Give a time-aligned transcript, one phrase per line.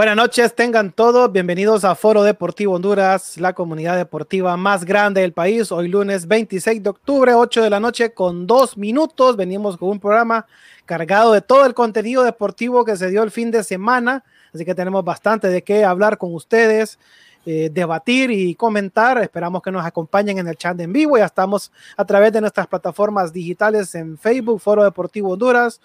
[0.00, 5.34] Buenas noches, tengan todos bienvenidos a Foro Deportivo Honduras, la comunidad deportiva más grande del
[5.34, 5.70] país.
[5.70, 9.36] Hoy lunes 26 de octubre, 8 de la noche con dos minutos.
[9.36, 10.46] Venimos con un programa
[10.86, 14.74] cargado de todo el contenido deportivo que se dio el fin de semana, así que
[14.74, 16.98] tenemos bastante de qué hablar con ustedes.
[17.46, 19.16] Eh, debatir y comentar.
[19.22, 21.16] Esperamos que nos acompañen en el chat en vivo.
[21.16, 25.80] Ya estamos a través de nuestras plataformas digitales en Facebook, Foro Deportivo Honduras,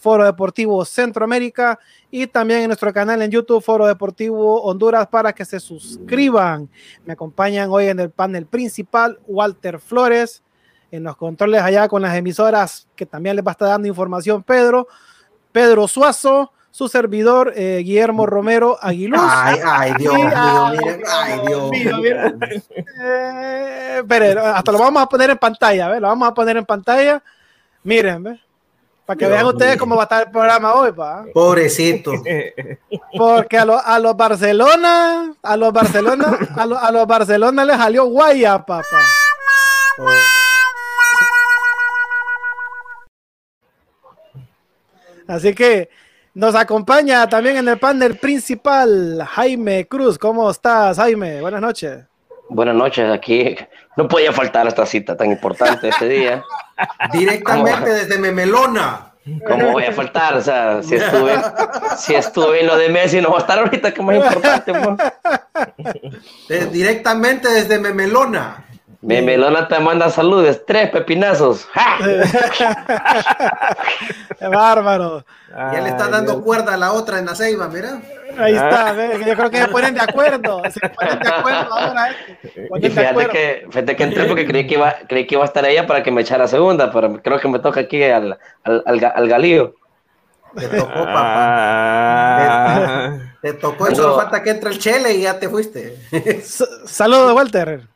[0.00, 1.78] Foro Deportivo Centroamérica
[2.10, 6.68] y también en nuestro canal en YouTube, Foro Deportivo Honduras, para que se suscriban.
[7.04, 10.42] Me acompañan hoy en el panel principal Walter Flores,
[10.90, 14.42] en los controles allá con las emisoras que también les va a estar dando información
[14.42, 14.88] Pedro,
[15.52, 19.20] Pedro Suazo, su servidor eh, Guillermo Romero Aguiluz.
[19.22, 21.96] Ay, ay, Dios mío, miren, ay, Dios mío.
[23.04, 26.00] Eh, pero hasta lo vamos a poner en pantalla, ¿ves?
[26.00, 27.22] Lo vamos a poner en pantalla.
[27.82, 28.40] Miren, ¿ves?
[29.10, 31.24] Para que Dios vean ustedes cómo va a estar el programa hoy, pa.
[31.34, 32.12] Pobrecito.
[33.18, 37.76] Porque a, los- a los Barcelona, a los Barcelona, a, los- a los Barcelona les
[37.76, 38.84] salió guaya, papá.
[45.26, 45.88] Así que
[46.34, 50.18] nos acompaña también en el panel principal Jaime Cruz.
[50.18, 51.40] ¿Cómo estás, Jaime?
[51.40, 52.04] Buenas noches.
[52.50, 53.56] Buenas noches, aquí
[53.96, 56.42] no podía faltar esta cita tan importante este día.
[57.12, 59.06] Directamente desde Memelona.
[59.46, 60.34] ¿Cómo voy a faltar?
[60.34, 61.32] O sea, si estuve,
[61.98, 64.72] si estuve en lo de Messi, no va a estar ahorita, que más importante.
[66.48, 68.64] De- directamente desde Memelona.
[69.02, 71.66] Me Melona te manda saludos, tres pepinazos.
[71.72, 71.96] ¡Ja!
[74.38, 75.24] Qué bárbaro.
[75.50, 78.00] Ya le está dando cuerda a la otra en la ceiba, mira.
[78.38, 78.92] Ahí está.
[78.92, 80.62] ve, Yo creo que se ponen de acuerdo.
[80.70, 82.10] Se ponen de acuerdo ahora.
[82.10, 82.68] eh.
[82.78, 83.32] Y fíjate acuerdo.
[83.32, 86.02] que, fíjate que entré porque creí que, iba, creí que iba a estar ella para
[86.02, 89.74] que me echara segunda, pero creo que me toca aquí al, al, al, al galío.
[90.56, 91.14] Te tocó, papá.
[91.16, 95.96] Ah, Te tocó, solo falta que entre el chele y ya te fuiste.
[96.84, 97.88] Saludos, Walter.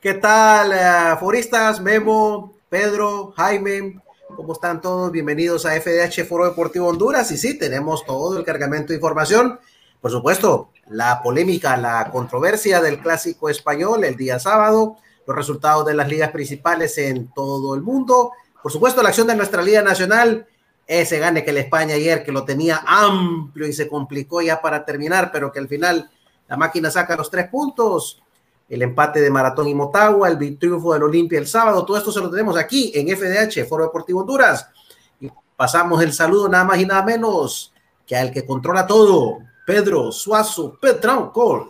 [0.00, 1.78] ¿Qué tal, eh, foristas?
[1.78, 4.00] Memo, Pedro, Jaime,
[4.34, 5.12] ¿cómo están todos?
[5.12, 7.30] Bienvenidos a FDH Foro Deportivo Honduras.
[7.32, 9.60] Y sí, tenemos todo el cargamento de información.
[10.00, 14.96] Por supuesto, la polémica, la controversia del clásico español el día sábado,
[15.26, 18.32] los resultados de las ligas principales en todo el mundo.
[18.62, 20.46] Por supuesto, la acción de nuestra Liga Nacional,
[20.86, 24.82] ese gane que el España ayer, que lo tenía amplio y se complicó ya para
[24.86, 26.10] terminar, pero que al final
[26.48, 28.22] la máquina saca los tres puntos
[28.70, 32.20] el empate de Maratón y Motagua, el triunfo del Olimpia el sábado, todo esto se
[32.20, 34.70] lo tenemos aquí en FDH, Foro Deportivo Honduras.
[35.20, 37.74] Y pasamos el saludo nada más y nada menos
[38.06, 41.68] que al que controla todo, Pedro Suazo Petrancol.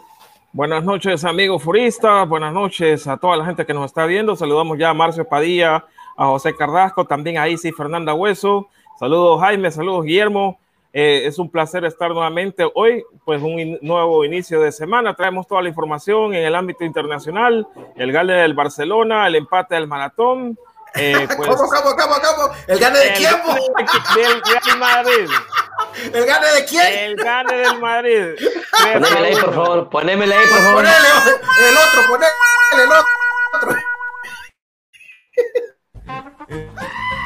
[0.52, 2.28] buenas noches, amigos furistas.
[2.28, 4.36] Buenas noches a toda la gente que nos está viendo.
[4.36, 5.86] Saludamos ya a Marcio Padilla,
[6.18, 8.68] a José Cardasco, también a Isis Fernanda Hueso.
[8.98, 9.70] Saludos, Jaime.
[9.70, 10.58] Saludos, Guillermo.
[10.92, 15.14] Eh, es un placer estar nuevamente hoy, pues un in- nuevo inicio de semana.
[15.14, 19.86] Traemos toda la información en el ámbito internacional, el gane del Barcelona, el empate del
[19.86, 20.58] maratón.
[20.96, 22.54] eh, pues, ¿Cómo, cómo, cómo, cómo?
[22.66, 23.30] ¿El gane de el quién?
[24.16, 25.28] del Real Madrid.
[26.12, 26.98] ¿El gane de quién?
[26.98, 28.24] El gane del Madrid.
[28.82, 30.74] Ponémela ahí, por favor, ponémela ahí, por favor.
[30.74, 31.08] Ponele
[31.68, 32.32] el otro, ponele
[32.84, 33.76] el otro.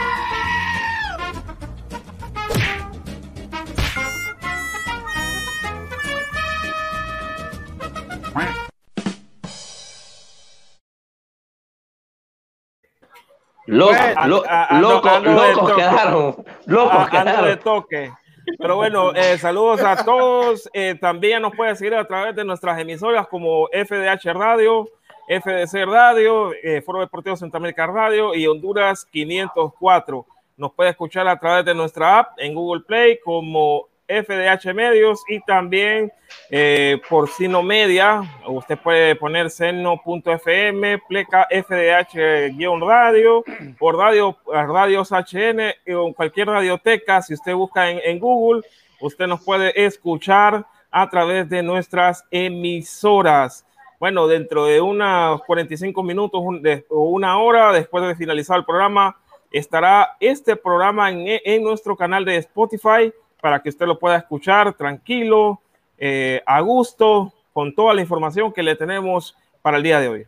[13.67, 16.37] Loco, Bueno, lo- loco, locos quedaron.
[16.67, 17.59] Locos ando de quedaron.
[17.61, 18.13] toque.
[18.59, 20.69] Pero bueno, eh, saludos a todos.
[20.75, 24.87] Eh, también nos puede seguir a través de nuestras emisoras como FDH Radio,
[25.29, 30.27] FDC Radio, eh, Foro Deportivo Centroamérica Radio y Honduras 504.
[30.59, 35.41] Nos puede escuchar a través de nuestra app en Google Play como FDH Medios y
[35.41, 36.13] también
[36.51, 38.23] eh, por Sino Media.
[38.47, 43.45] Usted puede poner seno.fm, pleca FDH-radio
[43.79, 47.23] por radio, radios HN o cualquier radioteca.
[47.23, 48.63] Si usted busca en, en Google,
[49.01, 53.67] usted nos puede escuchar a través de nuestras emisoras.
[53.99, 58.65] Bueno, dentro de unos 45 minutos un- de- o una hora después de finalizar el
[58.65, 59.17] programa,
[59.51, 63.13] estará este programa en, nuestro canal de Spotify
[63.45, 65.61] para que usted lo pueda escuchar tranquilo,
[65.99, 70.27] eh, a gusto, con toda la información que le tenemos para el día de hoy.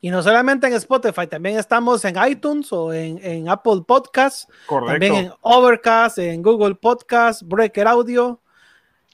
[0.00, 5.32] Y no solamente en Spotify, también estamos en iTunes o en, Apple Podcasts, también en
[5.40, 8.40] Overcast, en Google Podcasts, Breaker Audio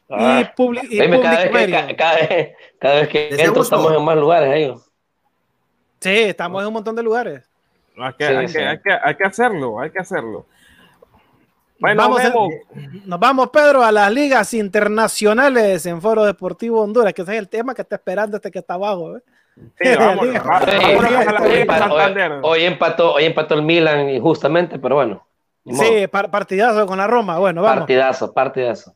[0.08, 0.52] y, ah.
[0.56, 0.88] Public,
[1.20, 1.96] cada, vez,
[2.80, 4.48] cada, vez, que entro estamos en más lugares.
[4.48, 4.74] Ahí.
[6.00, 7.44] Sí, estamos en un montón de lugares.
[7.98, 10.46] Hay que, hay, Que, hay, que, hacerlo, hay que hacerlo.
[11.84, 12.22] Bueno, vamos
[13.04, 17.50] nos vamos, Pedro, a las ligas internacionales en Foro Deportivo Honduras, que ese es el
[17.50, 19.18] tema que está esperando este que está abajo.
[19.18, 19.20] ¿eh?
[22.42, 25.26] Hoy empató, hoy empató el Milan injustamente, pero bueno.
[25.66, 27.38] Sí, partidazo con la Roma.
[27.38, 27.80] Bueno, vamos.
[27.80, 28.94] Partidazo, partidazo.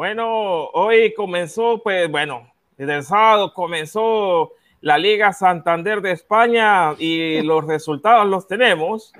[0.00, 7.42] Bueno, hoy comenzó, pues bueno, desde el sábado comenzó la Liga Santander de España y
[7.42, 9.12] los resultados los tenemos.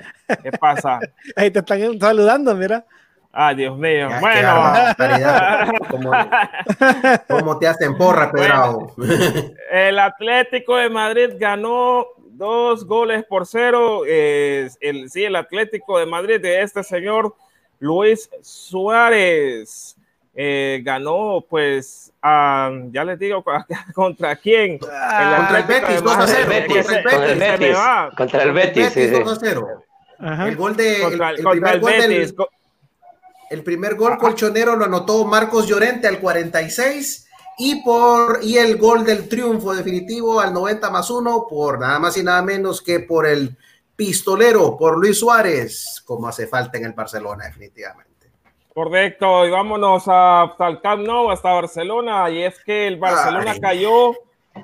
[0.43, 0.99] ¿Qué pasa?
[1.37, 2.87] Ahí te están saludando, mira.
[3.31, 4.09] Ay, Dios mío.
[4.23, 4.73] bueno.
[7.29, 8.95] ¿Cómo, te hacen porra, Pedro?
[9.71, 14.07] el Atlético de Madrid ganó dos goles por cero.
[14.07, 17.35] el, sí, el Atlético de Madrid de este señor
[17.81, 19.99] Luis Suárez.
[20.33, 23.45] Eh, ganó, pues, ya les digo
[23.95, 24.79] contra quién.
[24.79, 26.47] contra el Betis, 2 a 0.
[26.47, 27.77] Contra el Betis.
[28.17, 28.97] Contra el Betis.
[28.97, 31.03] El gol de.
[31.03, 32.35] El, primer gol del,
[33.51, 37.27] el primer gol colchonero lo anotó Marcos Llorente al 46
[37.59, 42.17] y por y el gol del triunfo definitivo al 90 más 1 por nada más
[42.17, 43.57] y nada menos que por el
[43.97, 48.10] pistolero, por Luis Suárez, como hace falta en el Barcelona definitivamente.
[48.83, 54.15] Correcto, y vámonos hasta el Camp Nou, hasta Barcelona, y es que el Barcelona cayó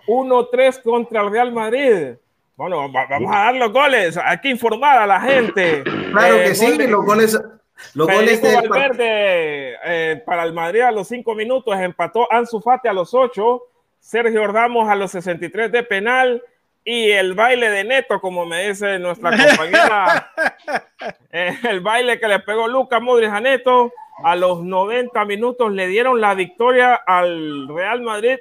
[0.07, 2.15] 1-3 contra el Real Madrid.
[2.57, 5.85] Bueno, vamos a dar los goles, hay que informar a la gente.
[6.13, 7.39] Claro que eh, sí, los goles.
[7.93, 12.89] Los goles de Valverde eh, para el Madrid a los 5 minutos, empató Ansu Fati
[12.89, 13.63] a los 8,
[14.01, 16.43] Sergio Ramos a los 63 de penal,
[16.87, 20.33] y el baile de Neto, como me dice nuestra compañera,
[21.31, 23.93] eh, el baile que le pegó Lucas Modric a Neto,
[24.23, 28.39] a los 90 minutos le dieron la victoria al Real Madrid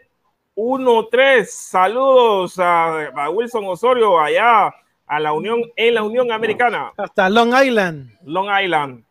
[0.55, 1.45] 1-3.
[1.45, 4.73] Saludos a, Wilson Osorio allá
[5.07, 6.93] a la Unión en la Unión Americana.
[6.97, 8.17] Hasta Long Island.
[8.23, 9.03] Long Island.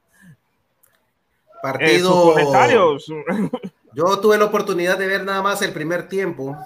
[1.62, 2.32] Partido.
[2.32, 3.06] comentarios.
[3.94, 6.56] Yo tuve la oportunidad de ver nada más el primer tiempo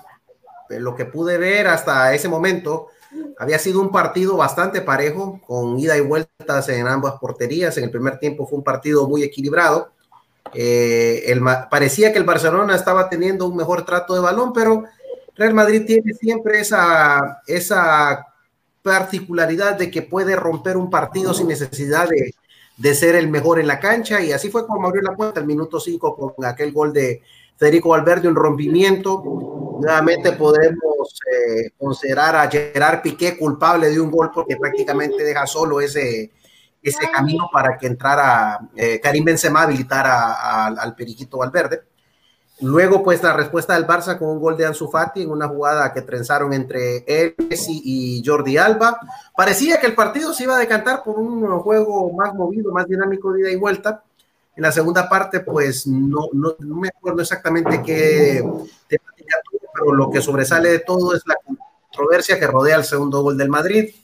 [0.69, 2.89] lo que pude ver hasta ese momento,
[3.38, 7.76] había sido un partido bastante parejo, con ida y vueltas en ambas porterías.
[7.78, 9.90] En el primer tiempo fue un partido muy equilibrado.
[10.54, 11.38] Eh,
[11.71, 14.85] parecía que el Barcelona estaba teniendo un mejor trato de balón, pero
[15.37, 18.26] Real Madrid tiene siempre esa, esa
[18.83, 22.35] particularidad de que puede romper un partido sin necesidad de,
[22.76, 24.21] de ser el mejor en la cancha.
[24.21, 27.23] Y así fue como abrió la cuenta el minuto 5 con aquel gol de
[27.59, 29.23] Federico Valverde, un rompimiento.
[29.81, 35.81] Nuevamente podemos eh, considerar a Gerard Piqué culpable de un gol porque prácticamente deja solo
[35.81, 36.33] ese,
[36.83, 41.83] ese camino para que entrara eh, Karim Benzema habilitara al Periquito Valverde.
[42.61, 45.93] Luego, pues la respuesta del Barça con un gol de Ansu Fati en una jugada
[45.93, 48.99] que trenzaron entre él, Messi y Jordi Alba.
[49.37, 53.33] Parecía que el partido se iba a decantar por un juego más movido, más dinámico
[53.33, 54.03] de ida y vuelta,
[54.59, 58.43] en la segunda parte, pues no, no, me acuerdo exactamente qué
[58.88, 59.37] temática
[59.73, 63.50] pero lo que sobresale de todo es la controversia que rodea el segundo gol del
[63.50, 63.95] Madrid.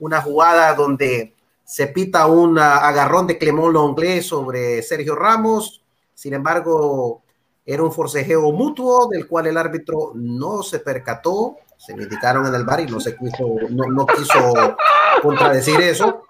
[0.00, 5.80] Una jugada donde se pita un agarrón de Clemón Longlé sobre Sergio Ramos.
[6.12, 7.22] Sin embargo,
[7.64, 11.58] era un forcejeo mutuo del cual el árbitro no se percató.
[11.76, 14.76] Se me indicaron en el bar y no, se quiso, no, no quiso
[15.22, 16.24] contradecir eso.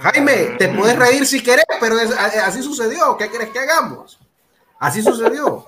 [0.00, 1.96] Jaime, te puedes reír si querés, pero
[2.44, 3.16] así sucedió.
[3.16, 4.18] ¿Qué quieres que hagamos?
[4.78, 5.64] Así sucedió.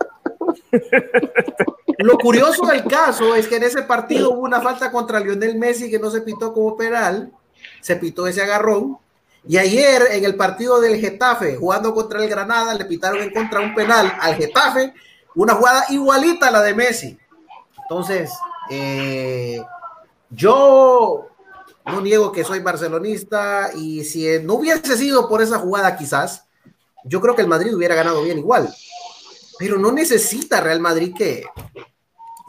[1.99, 5.91] Lo curioso del caso es que en ese partido hubo una falta contra Lionel Messi
[5.91, 7.33] que no se pitó como penal,
[7.81, 8.99] se pitó ese agarrón.
[9.49, 13.61] Y ayer en el partido del Getafe, jugando contra el Granada, le pitaron en contra
[13.61, 14.93] un penal al Getafe,
[15.35, 17.19] una jugada igualita a la de Messi.
[17.83, 18.31] Entonces,
[18.69, 19.63] eh,
[20.31, 21.29] yo
[21.87, 26.47] no niego que soy barcelonista y si no hubiese sido por esa jugada quizás,
[27.05, 28.69] yo creo que el Madrid hubiera ganado bien igual.
[29.59, 31.45] Pero no necesita Real Madrid que,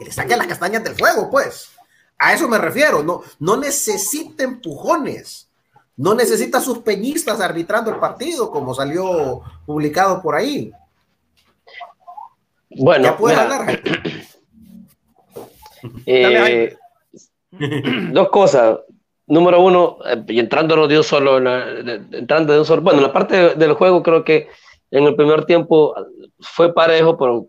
[0.00, 1.70] le saque las castañas del fuego, pues.
[2.18, 5.48] A eso me refiero, no, no necesita empujones,
[5.96, 10.72] no necesita sus peñistas arbitrando el partido, como salió publicado por ahí.
[12.70, 13.16] Bueno,
[16.06, 16.76] eh,
[18.12, 18.78] dos cosas.
[19.28, 21.38] Número uno, eh, y entrando de un solo,
[22.12, 24.48] entrando de un solo, bueno, la parte del juego creo que
[24.90, 25.94] en el primer tiempo
[26.40, 27.48] fue parejo, pero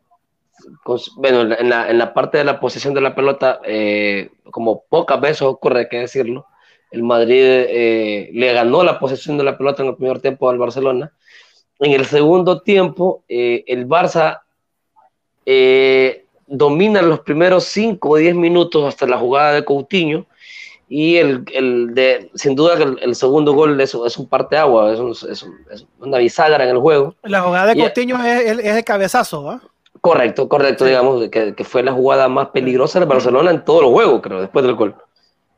[1.16, 5.20] bueno, en la, en la, parte de la posición de la pelota, eh, como pocas
[5.22, 6.46] veces ocurre, hay que decirlo,
[6.92, 10.58] el Madrid eh, le ganó la posesión de la pelota en el primer tiempo al
[10.58, 11.14] Barcelona.
[11.80, 14.42] En el segundo tiempo, eh, el Barça
[16.46, 20.26] domina los primeros 5 o 10 minutos hasta la jugada de Coutinho.
[20.89, 24.91] Y el, el de, sin duda que el, segundo gol es, es un parte agua,
[24.91, 25.48] es, es,
[26.00, 27.13] una bisagra en el juego.
[27.24, 29.62] La jugada de Coutinho es, es, el cabezazo, ¿va?
[30.01, 33.91] Correcto, correcto, digamos, que, que, fue la jugada más peligrosa del Barcelona en todos los
[33.91, 34.96] juegos, creo, después del gol.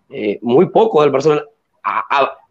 [0.09, 1.43] Eh, muy poco del Barcelona,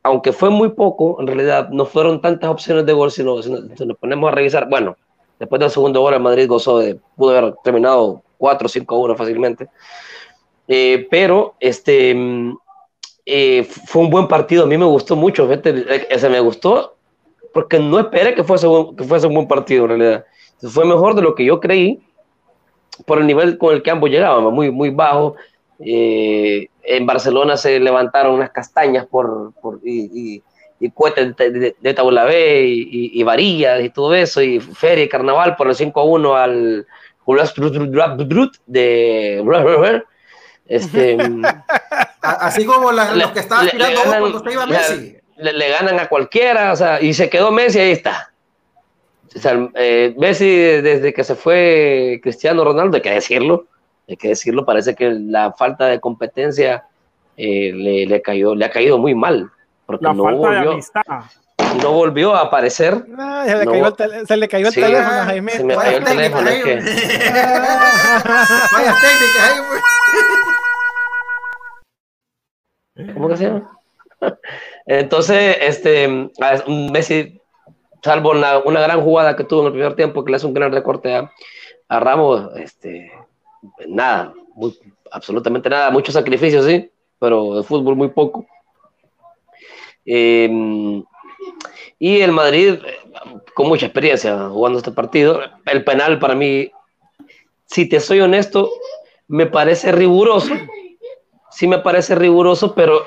[0.02, 3.98] aunque fue muy poco, en realidad no fueron tantas opciones de gol, sino si nos,
[3.98, 4.96] ponemos a revisar, bueno,
[5.38, 9.16] después del segundo gol el Madrid gozó de, pudo haber terminado 4 o 5 1
[9.16, 9.68] fácilmente,
[10.68, 12.56] eh, pero este, mm,
[13.32, 16.96] eh, fue un buen partido, a mí me gustó mucho, ese me gustó,
[17.52, 20.24] porque no esperé que fuese, que fuese un buen partido en realidad
[20.68, 22.00] fue mejor de lo que yo creí
[23.06, 25.36] por el nivel con el que ambos llegaban, muy, muy bajo.
[25.78, 30.42] Eh, en Barcelona se levantaron unas castañas por, por y,
[30.78, 35.08] y, cohetes de, de, tabla B y, y, varillas y todo eso, y feria y
[35.08, 36.86] carnaval por el 5-1 al
[38.66, 39.42] de
[40.70, 41.18] este,
[42.22, 45.16] así como los que estaban tirando cuando se iba Messi.
[45.36, 48.30] Le, le, ganan a cualquiera, o sea, y se quedó Messi, ahí está.
[49.34, 53.66] O sea, eh, Messi, desde que se fue Cristiano Ronaldo, hay que decirlo,
[54.08, 56.84] hay que decirlo, parece que la falta de competencia
[57.36, 59.50] eh, le, le, cayó, le ha caído muy mal.
[59.86, 61.02] Porque la no falta volvió, de amistad.
[61.82, 63.04] No volvió a aparecer.
[63.18, 65.52] Ah, se, le no, cayó el tele, se, le cayó el sí, teléfono a Jaime.
[65.52, 66.74] Se me cayó el teléfono, es que.
[68.72, 69.60] Vaya técnica, ahí,
[73.14, 73.78] ¿Cómo que se llama?
[74.86, 76.30] Entonces, este,
[76.92, 77.40] Messi
[78.02, 80.72] salvo una, gran jugada que tuvo en el primer tiempo, que le hace un gran
[80.72, 81.30] recorte a,
[81.88, 83.10] Ramos, este,
[83.88, 84.32] nada,
[85.10, 86.88] absolutamente nada, mucho sacrificio, sí,
[87.18, 88.46] pero de fútbol muy poco.
[90.06, 91.02] Eh,
[91.98, 92.78] y el Madrid,
[93.54, 96.70] con mucha experiencia jugando este partido, el penal para mí,
[97.66, 98.70] si te soy honesto,
[99.28, 100.54] me parece riguroso,
[101.60, 103.04] sí me parece riguroso, pero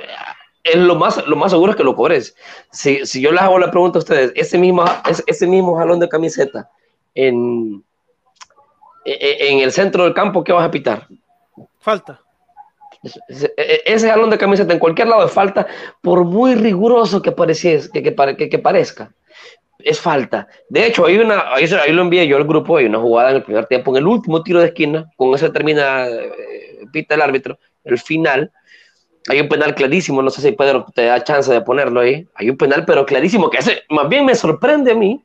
[0.63, 2.35] es lo más, lo más seguro es que lo cobres.
[2.69, 4.85] Si, si yo les hago la pregunta a ustedes, ese mismo,
[5.25, 6.69] ese, mismo jalón de camiseta
[7.15, 7.83] en,
[9.05, 11.07] en el centro del campo, ¿qué vas a pitar?
[11.79, 12.21] Falta.
[13.27, 15.65] Ese, ese jalón de camiseta en cualquier lado es falta,
[16.01, 19.11] por muy riguroso que, pareciese, que, que, que, que parezca.
[19.79, 20.47] Es falta.
[20.69, 23.37] De hecho, hay una, ahí, ahí, lo envié yo al grupo, hay una jugada en
[23.37, 27.21] el primer tiempo, en el último tiro de esquina, con eso termina, eh, pita el
[27.23, 28.51] árbitro, el final,
[29.29, 32.27] hay un penal clarísimo, no sé si Pedro te da chance de ponerlo ahí.
[32.35, 35.23] Hay un penal, pero clarísimo, que ese, más bien me sorprende a mí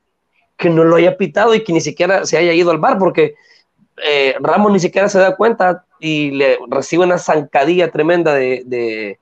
[0.57, 3.35] que no lo haya pitado y que ni siquiera se haya ido al bar, porque
[4.05, 9.19] eh, Ramos ni siquiera se da cuenta y le recibe una zancadilla tremenda de, de,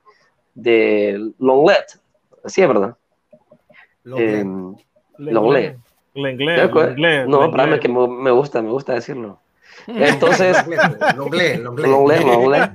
[0.53, 1.99] de Longlet.
[2.43, 2.95] Así es, ¿verdad?
[4.03, 4.45] Longlet.
[4.45, 4.45] Eh,
[5.17, 5.77] Longlet.
[6.13, 7.27] Lenglet.
[7.27, 9.39] No, para mí que me, me gusta, me gusta decirlo.
[9.87, 10.57] Entonces,
[11.15, 11.87] Longlet, Longlet.
[11.87, 12.71] Longlet, Longlet.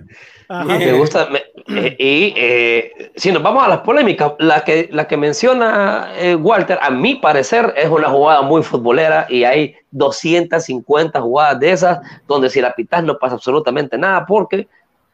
[0.49, 1.29] Me gusta.
[1.31, 6.13] Me, eh, y eh, si nos vamos a las polémicas, la que, la que menciona
[6.17, 11.71] eh, Walter, a mi parecer, es una jugada muy futbolera y hay 250 jugadas de
[11.71, 14.69] esas donde si la pitas no pasa absolutamente nada, porque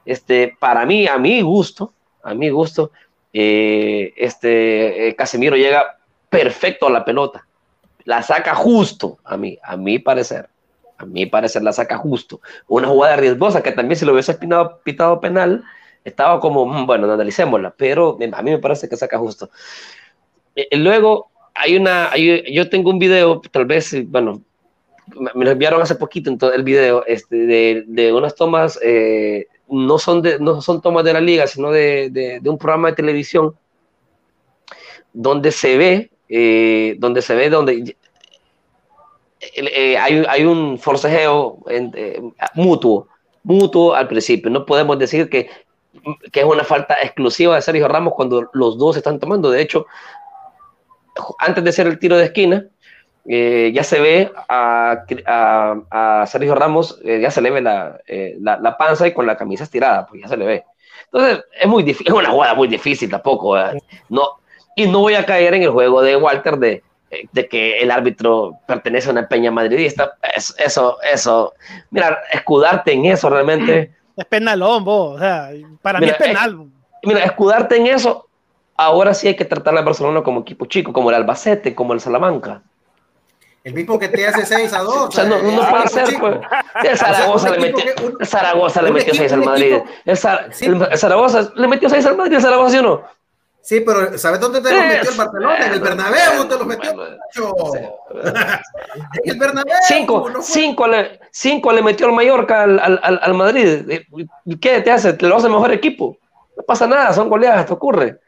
[0.05, 1.93] este, para mí, a mi gusto,
[2.23, 2.91] a mi gusto,
[3.33, 5.99] eh, este Casemiro llega
[6.31, 7.47] perfecto a la pelota,
[8.05, 10.49] la saca justo a mí, a mi parecer
[10.99, 12.41] a mi parecer la saca justo.
[12.67, 15.65] Una jugada riesgosa que también si lo hubiese pitado, penal,
[16.05, 19.51] estaba como, mm, bueno, analicémosla, pero a mí me parece que saca justo.
[20.57, 24.43] Eh, luego, hay una, yo tengo un video, tal vez, bueno,
[25.35, 29.47] me lo enviaron hace poquito en todo el video, este, de, de unas tomas, eh,
[29.69, 32.97] no, son de, no son tomas de la liga, sino de, de, un programa de
[32.97, 33.55] televisión,
[35.13, 37.97] donde se ve, eh, donde se ve, donde
[39.41, 42.21] eh, hay, hay, un forcejeo eh,
[42.55, 43.09] mutuo,
[43.45, 44.51] mutuo al principio.
[44.51, 45.49] No podemos decir que,
[46.33, 49.51] que, es una falta exclusiva de Sergio Ramos cuando los dos están tomando.
[49.51, 49.87] De hecho,
[51.39, 52.67] antes de hacer el tiro de esquina,
[53.27, 58.01] eh, ya se ve a, a, a Sergio Ramos, eh, ya se le ve la,
[58.41, 60.65] la, la, panza y con la camisa estirada, pues ya se le ve.
[61.13, 63.57] Entonces, es muy difícil, es una jugada muy difícil tampoco.
[64.09, 64.29] No,
[64.75, 66.83] y no voy a caer en el juego de Walter de,
[67.33, 70.17] de que el árbitro pertenece a una peña madridista.
[70.59, 71.55] Eso, eso,
[71.91, 73.93] mira, escudarte en eso realmente.
[74.19, 75.15] Es penalón, vos.
[75.15, 75.51] O sea,
[75.81, 76.67] para mí es penal.
[77.05, 78.27] mira, escudarte en eso,
[78.77, 82.01] ahora sí hay que tratar a Barcelona como equipo chico, como el Albacete, como el
[82.01, 82.63] Salamanca.
[83.63, 84.97] El mismo que te hace 6 a 2.
[84.97, 86.39] O sea, no, no puede ser, pues.
[86.85, 87.85] El Zaragoza, le metió,
[88.19, 89.77] el Zaragoza le metió 6 al Madrid.
[90.05, 93.18] El, Zaragoza le metió 6 al Madrid, el Zaragoza, ¿sí o no?
[93.69, 95.67] Sí, pero ¿sabes dónde te lo metió el Barcelona?
[95.67, 96.91] En el Bernabéu te lo metió.
[99.13, 99.75] En el Bernabéu.
[99.87, 104.01] Cinco, cinco, le, cinco le metió el Mallorca al, al, al Madrid.
[104.59, 105.13] ¿Qué te hace?
[105.13, 106.17] Te lo hace mejor equipo.
[106.57, 108.19] No pasa nada, son goleadas, te ocurre.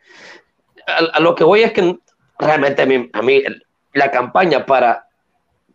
[0.87, 1.99] A, a, lo que voy es que
[2.39, 3.43] realmente a mí, a mí
[3.95, 5.07] la campaña para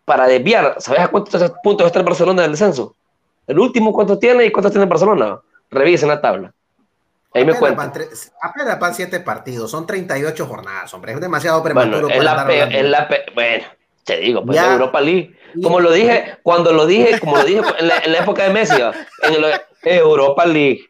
[0.05, 2.95] para desviar, ¿sabes a cuántos puntos está el Barcelona del descenso?
[3.47, 5.39] El último, ¿cuánto tiene y cuántos tiene el Barcelona?
[5.71, 6.53] Revisen la tabla.
[7.35, 7.81] Ahí me cuento.
[8.41, 11.11] Apenas van siete partidos, son 38 jornadas, hombre.
[11.11, 12.07] Es demasiado prematuro.
[12.07, 12.45] Bueno, la,
[12.81, 13.65] la bueno,
[14.05, 15.35] te digo, pues Europa League.
[15.61, 18.81] Como lo dije, cuando lo dije, como lo dije en la, época de Messi,
[19.23, 19.43] en
[19.83, 20.89] Europa League.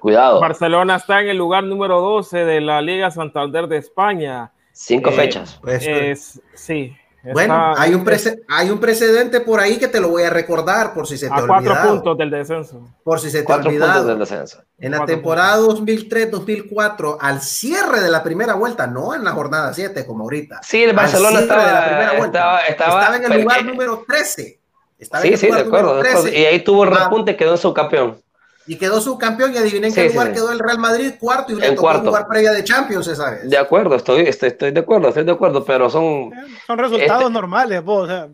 [0.00, 0.40] Cuidado.
[0.40, 4.52] Barcelona está en el lugar número 12 de la Liga Santander de España.
[4.72, 5.58] Cinco eh, fechas.
[5.62, 6.96] Pues, es, sí,
[7.32, 8.04] bueno, hay un,
[8.48, 11.34] hay un precedente por ahí que te lo voy a recordar por si se te
[11.34, 11.64] ha olvidado.
[11.64, 12.88] cuatro puntos del descenso.
[13.02, 14.06] Por si se te ha olvidado.
[14.06, 14.62] Del descenso.
[14.78, 20.06] En la temporada 2003-2004, al cierre de la primera vuelta, no en la jornada 7
[20.06, 20.60] como ahorita.
[20.62, 24.60] Sí, el Barcelona estaba, estaba, estaba, en el lugar número 13.
[24.98, 27.58] Estaba sí, sí, de acuerdo, de acuerdo, Y ahí tuvo el repunte y quedó en
[27.58, 28.16] su campeón
[28.66, 31.82] y quedó subcampeón y adivinen qué lugar quedó el Real Madrid cuarto y le tocó
[31.82, 32.08] cuarto.
[32.08, 33.48] jugar previa de Champions esa vez.
[33.48, 36.30] De acuerdo, estoy, estoy, estoy, de acuerdo, estoy de acuerdo, pero son
[36.66, 38.28] son resultados este normales, vos, o sea.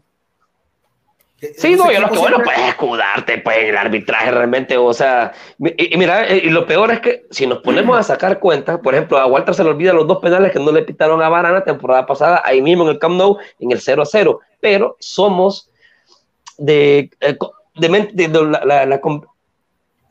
[1.57, 5.97] Sí, no, yo lo que bueno, pues escudarte, pues el arbitraje realmente, o sea, y,
[5.97, 9.19] mira, eh, y lo peor es que si nos ponemos a sacar cuentas, por ejemplo,
[9.19, 12.07] a Walter se le olvidan los dos penales que no le pitaron a Barana temporada
[12.07, 15.69] pasada, ahí mismo en el Camp Nou, en el 0 a 0, pero somos
[16.59, 17.37] de, eh,
[17.75, 19.01] de, de, la, la,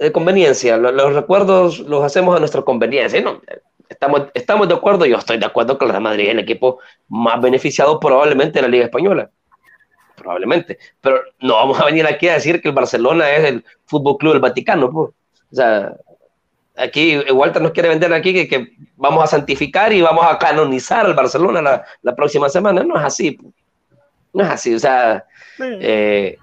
[0.01, 0.77] de conveniencia.
[0.77, 3.21] Los, recuerdos los hacemos a nuestra conveniencia.
[3.21, 3.39] ¿no?
[3.87, 6.79] Estamos, estamos de acuerdo, yo estoy de acuerdo que el Real Madrid es el equipo
[7.07, 9.29] más beneficiado probablemente de la Liga Española.
[10.15, 10.79] Probablemente.
[11.01, 14.33] Pero no vamos a venir aquí a decir que el Barcelona es el Fútbol Club
[14.33, 14.87] del Vaticano.
[14.87, 15.13] O
[15.51, 15.95] sea,
[16.75, 21.05] aquí Walter nos quiere vender aquí que, que, vamos a santificar y vamos a canonizar
[21.05, 22.83] al Barcelona la, la próxima semana.
[22.83, 23.37] No es así.
[24.33, 24.73] No es así.
[24.73, 25.25] O sea,
[25.59, 26.37] eh,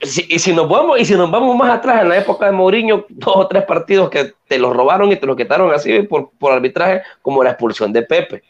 [0.00, 3.04] y si nos vamos y si nos vamos más atrás en la época de Mourinho
[3.08, 6.52] dos o tres partidos que te los robaron y te los quitaron así por, por
[6.52, 8.42] arbitraje como la expulsión de Pepe.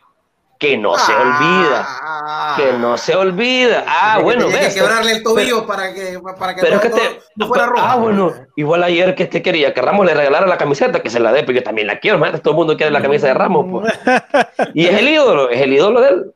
[0.59, 3.85] Que no se olvida que no se olvida.
[3.87, 7.47] Ah bueno que ves, quebrarle el tobillo para que para que, pero todo, que te,
[7.47, 7.83] fuera rojo.
[7.85, 11.21] ah bueno igual ayer que este quería que Ramos le regalara la camiseta que se
[11.21, 13.67] la dé pero yo también la quiero todo el mundo quiere la camisa de Ramos
[13.71, 13.93] pues.
[14.75, 16.35] y es el ídolo es el ídolo de él.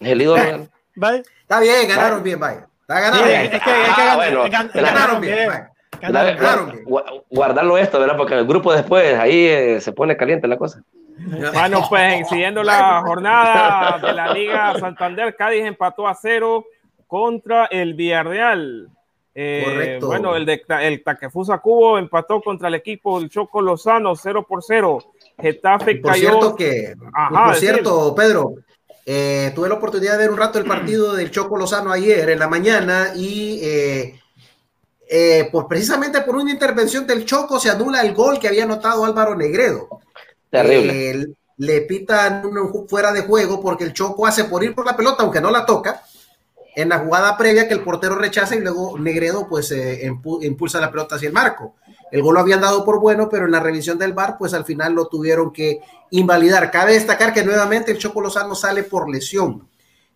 [0.00, 0.70] Es el ídolo de él.
[0.94, 1.22] Bye.
[1.42, 2.40] está bien ganaron bien
[2.88, 3.60] bye
[7.30, 8.16] Guardarlo esto, ¿verdad?
[8.16, 10.82] Porque el grupo después ahí eh, se pone caliente la cosa.
[11.54, 16.64] Bueno, pues siguiendo la jornada de la Liga Santander, Cádiz empató a cero
[17.06, 18.88] contra el Villarreal.
[19.34, 20.06] Eh, Correcto.
[20.08, 24.62] Bueno, el de el Taquefusa Cubo empató contra el equipo del Choco Lozano 0 por
[24.62, 24.98] 0.
[25.40, 26.28] Getafe por cayó.
[26.28, 26.94] Cierto que,
[27.30, 28.54] por cierto, Pedro,
[29.04, 32.38] eh, tuve la oportunidad de ver un rato el partido del Choco Lozano ayer en
[32.38, 34.20] la mañana y eh,
[35.08, 39.04] eh, pues precisamente por una intervención del Choco se anula el gol que había anotado
[39.04, 39.88] Álvaro Negredo.
[40.50, 41.34] Terrible.
[41.56, 42.44] le pitan
[42.88, 45.66] fuera de juego porque el Choco hace por ir por la pelota, aunque no la
[45.66, 46.02] toca,
[46.76, 49.74] en la jugada previa que el portero rechaza y luego Negredo pues
[50.42, 51.74] impulsa la pelota hacia el marco.
[52.12, 54.66] El gol lo habían dado por bueno, pero en la revisión del VAR, pues al
[54.66, 56.70] final lo tuvieron que invalidar.
[56.70, 59.66] Cabe destacar que nuevamente el Choco Lozano sale por lesión.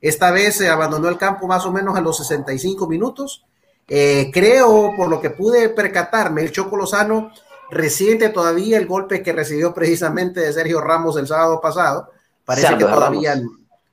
[0.02, 3.46] Esta vez se abandonó el campo más o menos a los 65 minutos.
[3.88, 7.30] Eh, creo, por lo que pude percatarme, el Choco Lozano
[7.70, 12.10] resiente todavía el golpe que recibió precisamente de Sergio Ramos el sábado pasado.
[12.44, 13.40] Parece que todavía,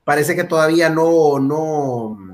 [0.03, 2.32] parece que todavía no, no,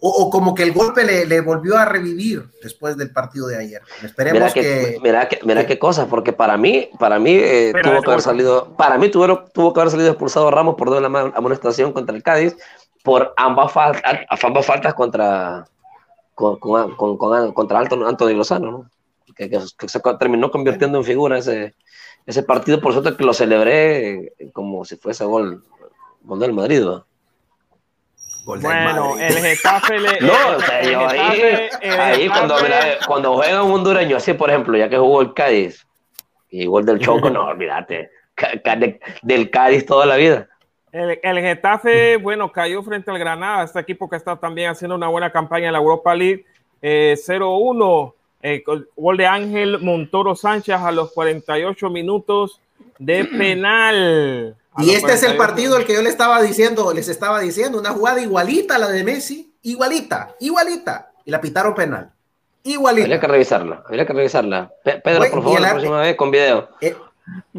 [0.00, 3.82] o, como que el golpe le, volvió a revivir después del partido de ayer.
[4.04, 8.10] Esperemos que, Mira, que, mira qué cosa, porque para mí, para mí eh, tuvo que
[8.10, 12.14] haber salido, para mí tuvo, tuvo que haber salido expulsado Ramos por doble amonestación contra
[12.14, 12.56] el Cádiz
[13.02, 14.02] por ambas, faltas,
[14.42, 15.66] ambas faltas contra,
[16.34, 16.56] con,
[16.96, 18.90] contra Antonio Lozano, ¿no?
[19.34, 21.74] que, se terminó convirtiendo en figura ese,
[22.26, 25.64] ese partido, por suerte que lo celebré como si fuese gol,
[26.22, 26.84] gol del Madrid.
[28.44, 30.20] Bueno, el Getafe le.
[30.20, 32.56] No, o sea, yo ahí, ahí cuando,
[33.06, 35.86] cuando juega un hondureño así, por ejemplo, ya que jugó el Cádiz
[36.50, 38.10] y igual del Choco, no, olvídate,
[39.22, 40.48] del Cádiz toda la vida.
[40.92, 45.06] El, el, Getafe, bueno, cayó frente al Granada, este equipo que está también haciendo una
[45.08, 46.44] buena campaña en la Europa League,
[46.82, 48.64] eh, 0-1, eh,
[48.96, 52.60] gol de Ángel Montoro Sánchez a los 48 minutos
[52.98, 54.56] de penal.
[54.78, 57.90] Y este es el partido el que yo le estaba diciendo, les estaba diciendo, una
[57.90, 62.12] jugada igualita a la de Messi, igualita, igualita, y la pitaron penal.
[62.62, 63.04] Igualita.
[63.04, 64.72] Habría que revisarla, habría que revisarla.
[64.84, 66.68] Pedro, por favor, la próxima vez con video.
[66.80, 66.96] Eh,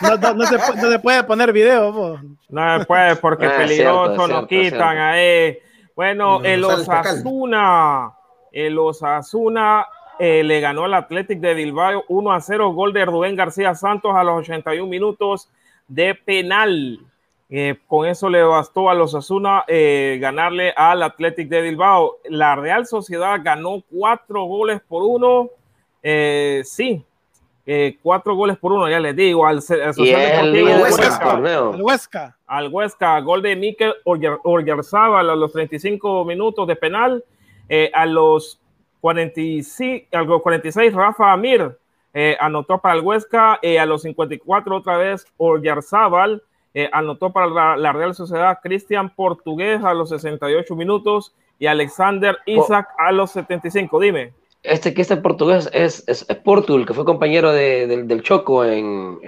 [0.00, 2.20] no, se, puede poner video.
[2.48, 5.58] No se puede porque ah, peligroso, nos quitan ahí.
[5.94, 8.12] Bueno, el Osasuna,
[8.52, 9.86] el Osasuna
[10.18, 14.14] eh, le ganó al Athletic de Bilbao 1 a 0, gol de Rubén García Santos
[14.14, 15.48] a los 81 minutos
[15.88, 17.00] de penal.
[17.48, 22.18] Eh, con eso le bastó a los Asuna eh, ganarle al Athletic de Bilbao.
[22.24, 25.50] La Real Sociedad ganó cuatro goles por uno.
[26.02, 27.04] Eh, sí,
[28.02, 29.46] cuatro goles por uno, ya les digo.
[29.46, 29.56] Al,
[31.80, 33.20] Huesca, al Huesca.
[33.20, 37.24] Gol de Mikel Orgerzábal a los 35 minutos de penal.
[37.92, 38.60] a los
[39.00, 41.76] 46, a los 46 Rafa Amir
[42.18, 47.76] eh, anotó para el Huesca, eh, a los 54 otra vez Oyarzábal, eh, anotó para
[47.76, 54.00] la, Real Sociedad Cristian Portugués a los 68 minutos y Alexander Isaac a los 75.
[54.00, 54.32] Dime.
[54.62, 59.20] Este que este portugués es, es, Portul, que fue compañero del Choco en,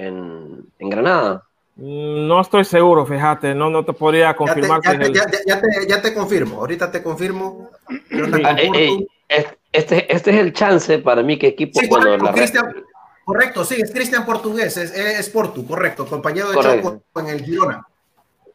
[0.79, 1.45] Granada.
[1.77, 4.81] Mm, no estoy seguro, fíjate, no, no te podría confirmar.
[5.87, 7.69] Ya te, confirmo, ahorita te confirmo.
[9.79, 12.33] Este, este es el chance para mí que equipo cuando
[13.25, 17.87] correcto, sí, es Cristian Portugués, es, es Portu, correcto, compañero de Choco en el Girona.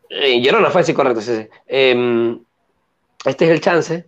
[0.10, 2.42] En Girona fue así, correcto, sí, em,
[3.24, 4.06] este es el chance,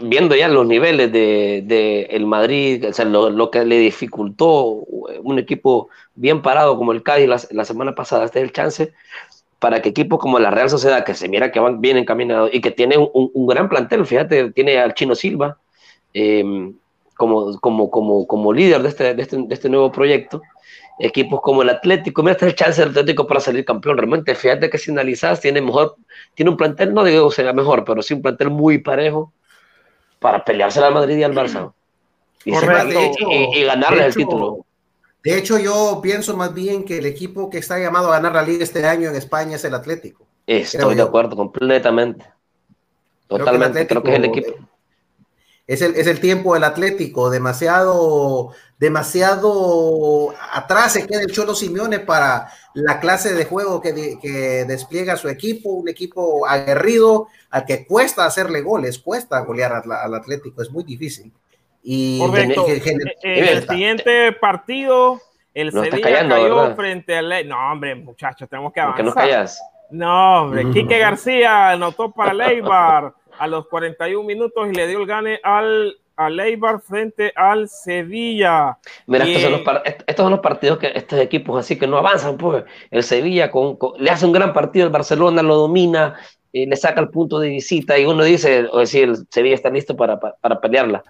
[0.00, 4.84] viendo ya los niveles de, el Madrid, o sea, lo, que le dificultó
[5.22, 8.92] un equipo bien parado como el Cádiz la, semana pasada, este es el chance
[9.58, 12.60] para que equipos como la Real Sociedad, que se mira que van bien encaminados y
[12.60, 15.58] que tiene un, un gran plantel, fíjate, tiene al Chino Silva,
[16.12, 16.74] Em,
[17.16, 20.40] como, como, como, como líder de este, de, este, de este nuevo proyecto,
[20.98, 23.96] equipos como el Atlético, mira, este es el chance del Atlético para salir campeón.
[23.96, 25.96] Realmente, fíjate que si analizas, tiene mejor,
[26.34, 29.32] tiene un plantel, no digo que sea mejor, pero sí un plantel muy parejo
[30.18, 31.72] para pelearse al Madrid y al Barça.
[32.44, 34.64] Y, y, ganarle el título.
[35.22, 38.42] De hecho, yo pienso más bien que el equipo que está llamado a ganar la
[38.42, 40.24] liga este año en España es el Atlético.
[40.46, 42.24] Estoy de acuerdo, completamente.
[43.26, 44.54] Totalmente, creo que, es el equipo.
[45.68, 51.98] Es el, es el tiempo del Atlético, demasiado, demasiado atrás se queda el Cholo Simeone
[52.00, 57.86] para la clase de juego que, que despliega su equipo, un equipo aguerrido al que
[57.86, 61.30] cuesta hacerle goles, cuesta golear al, Atlético, es muy difícil.
[61.82, 62.18] Y
[63.22, 65.20] el, siguiente partido,
[65.52, 67.46] el Sevilla cayó frente al...
[67.46, 69.04] No, hombre, muchachos, tenemos que avanzar.
[69.04, 69.62] no callas?
[69.90, 75.06] No, hombre, Quique García anotó para Leibar a los 41 minutos y le dio el
[75.06, 78.76] gane al a Leibar frente al Sevilla.
[79.06, 82.36] Mira, estos, son los, estos, son los, partidos que estos equipos así que no avanzan,
[82.36, 82.64] pues.
[82.90, 86.16] El Sevilla con, le hace un gran partido, el Barcelona lo domina,
[86.52, 89.70] eh, le saca el punto de visita y uno dice, o decir, el Sevilla está
[89.70, 91.04] listo para, para, pelearla.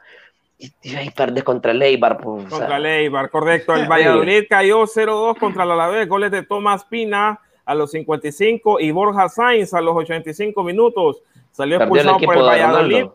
[0.58, 2.18] Y, ahí perdes contra el Leibar.
[2.18, 3.74] Pues, contra Leibar, correcto.
[3.74, 8.90] El Valladolid cayó 0-2 contra la Alavés, goles de Tomás Pina a los 55 y
[8.90, 11.22] Borja Sainz a los 85 minutos.
[11.58, 13.06] Salió expulsado por el Valladolid.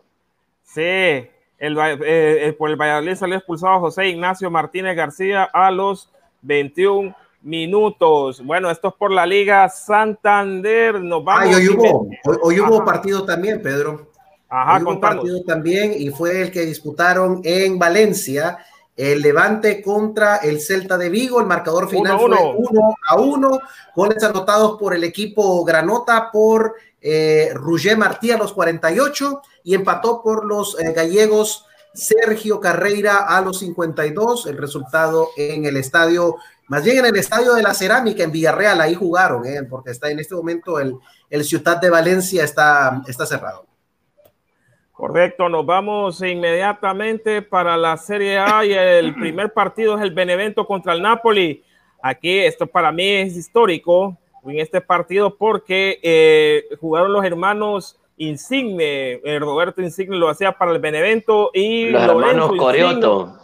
[0.64, 6.12] Sí, el, eh, eh, por el Valladolid salió expulsado José Ignacio Martínez García a los
[6.42, 8.44] 21 minutos.
[8.44, 11.00] Bueno, esto es por la Liga Santander.
[11.00, 11.56] Nos vamos.
[11.56, 12.06] hoy hubo,
[12.42, 14.10] hoy, hubo partido también, Pedro.
[14.50, 18.58] Ajá, hoy hubo partido también y fue el que disputaron en Valencia.
[18.94, 23.60] El Levante contra el Celta de Vigo, el marcador final fue 1 a 1,
[23.96, 26.74] goles anotados por el equipo Granota por
[27.06, 27.52] eh,
[27.98, 34.46] Martí a los 48 y empató por los eh, gallegos Sergio Carreira a los 52.
[34.46, 36.36] El resultado en el estadio,
[36.66, 40.10] más bien en el estadio de la Cerámica en Villarreal, ahí jugaron, eh, porque está
[40.10, 40.96] en este momento el,
[41.28, 43.66] el Ciudad de Valencia está, está cerrado.
[44.90, 50.66] Correcto, nos vamos inmediatamente para la Serie A y el primer partido es el Benevento
[50.66, 51.62] contra el Napoli.
[52.02, 59.20] Aquí esto para mí es histórico en este partido porque eh, jugaron los hermanos Insigne,
[59.24, 63.38] eh, Roberto Insigne lo hacía para el Benevento y los hermanos Corioto.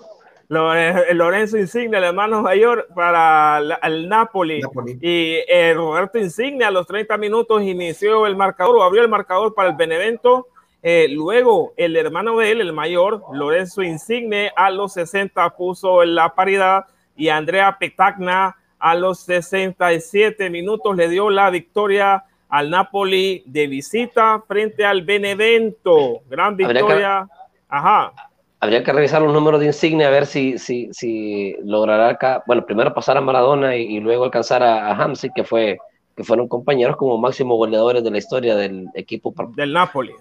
[0.51, 4.61] Lorenzo Insigne, el hermano mayor, para el Napoli.
[5.01, 9.55] Y eh, Roberto Insigne a los 30 minutos inició el marcador o abrió el marcador
[9.55, 10.49] para el Benevento.
[10.83, 16.35] Eh, luego el hermano de él, el mayor, Lorenzo Insigne, a los 60 puso la
[16.35, 16.87] paridad
[17.17, 24.43] y Andrea Petagna a los 67 minutos le dio la victoria al Napoli de visita
[24.49, 26.23] frente al Benevento.
[26.29, 27.29] Gran victoria.
[27.69, 28.13] Ajá
[28.61, 32.65] habría que revisar los números de insignia a ver si, si, si logrará acá, bueno,
[32.65, 35.79] primero pasar a Maradona y, luego alcanzar a, a que fue
[36.17, 40.13] que fueron compañeros como máximo goleadores de la historia del equipo del Napoli.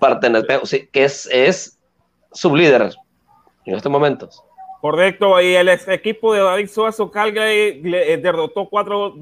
[0.63, 1.77] Sí, que es, es
[2.31, 2.93] sublíder
[3.65, 4.41] en estos momentos.
[4.81, 9.15] Correcto, y el equipo de David Suazo Calgary le, eh, derrotó 4,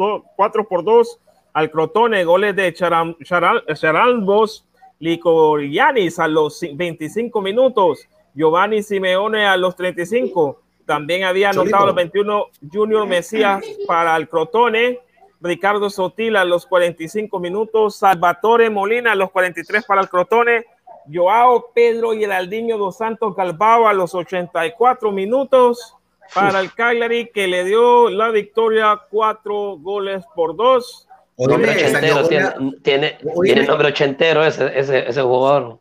[0.70, 1.20] por 2
[1.54, 4.68] al Crotone, goles de Charalbos
[5.00, 8.08] Licorianis a los 25 minutos.
[8.36, 10.62] Giovanni Simeone a los 35.
[10.86, 15.00] También había anotado los 21 Junior Mesías para el Crotone.
[15.42, 17.98] Ricardo Sotil a los 45 minutos.
[17.98, 20.66] Salvatore Molina a los 43 para el Crotone.
[21.12, 25.96] Joao Pedro y el Aldiño dos Santos Galbao a los 84 minutos
[26.34, 31.08] para el Cagliari que le dio la victoria cuatro goles por dos.
[31.38, 35.80] tiene, tiene, tiene, nombre ochentero ese, ese, ese jugador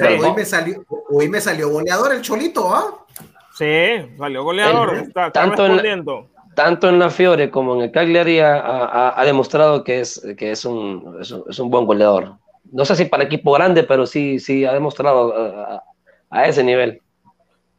[0.00, 3.04] hoy, me salió, hoy me salió goleador el Cholito, ¿ah?
[3.54, 4.96] Sí, salió goleador.
[4.96, 6.24] está, tanto, en la,
[6.54, 11.18] tanto en la Fiore como en el Cagliari ha, demostrado que, es, que es, un,
[11.20, 12.36] es, un, buen goleador.
[12.74, 15.32] No sé si para equipo grande, pero sí, sí ha demostrado
[16.28, 17.00] a, ese nivel.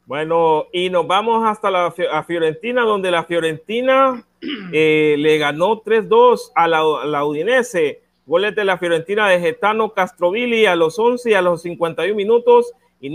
[0.06, 4.24] Bueno, y nos vamos hasta la a Fiorentina, donde la Fiorentina
[4.72, 8.04] eh, le ganó 3-2 a la, a la Udinese.
[8.26, 12.72] Goles de la Fiorentina de Getano Castrovilli a los 11 y a los 51 minutos
[13.02, 13.10] y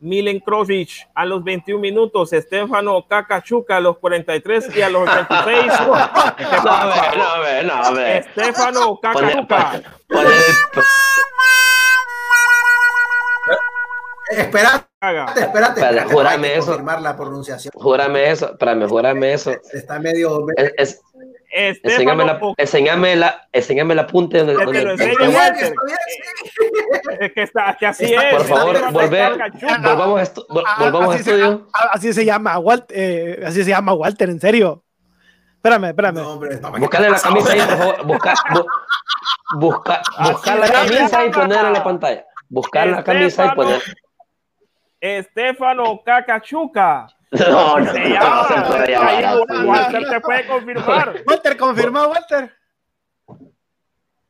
[0.00, 5.72] Nikola Milenkrovic a los 21 minutos, Estefano Cacachuca a los 43 y a los 86.
[6.64, 9.82] no, a ver, no, a ver, Estefano Cacachuca.
[14.30, 16.12] Espera, espérate, espérate.
[16.12, 16.78] Júrame eso.
[16.78, 17.72] La pronunciación.
[17.74, 19.52] Júrame eso, para mejorarme eso.
[19.72, 20.46] Está medio.
[20.76, 21.00] Es,
[21.50, 24.92] enséñame, la, enséñame, la, enséñame la punta donde, donde, lo
[27.20, 28.34] es que, está, que así es.
[28.34, 29.38] Por favor, volver,
[29.82, 31.66] volvamos, estu volvamos a estudio.
[31.92, 34.84] así se llama Walter, eh, así se llama Walter, en serio.
[35.56, 36.14] Espérame, espérame.
[36.14, 36.38] No,
[36.78, 38.06] Buscarle la camisa ahí, por favor.
[38.06, 38.66] Buscar, bu
[39.58, 42.24] busca, buscar la camisa y ponerla en la pantalla.
[42.48, 43.82] Buscar la camisa y poner.
[45.00, 47.08] Estefano Cacachuca.
[47.30, 48.46] No, no, se llama.
[48.56, 51.22] No, puede llamar, Walter te puede confirmar.
[51.26, 52.52] Walter, confirma, Walter.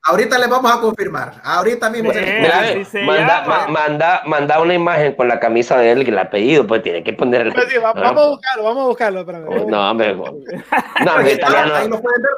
[0.05, 1.35] Ahorita le vamos a confirmar.
[1.45, 2.11] Ahorita mismo.
[2.13, 6.83] Mira, manda, manda, manda, una imagen con la camisa de él y el apellido, pues
[6.83, 7.53] tiene que poner el.
[7.53, 9.25] Sí, vamos, a buscarlo, vamos a buscarlo.
[9.67, 10.15] No, hombre.
[10.15, 11.75] No, en italiano.
[11.75, 12.33] Ahí lo pueden ver,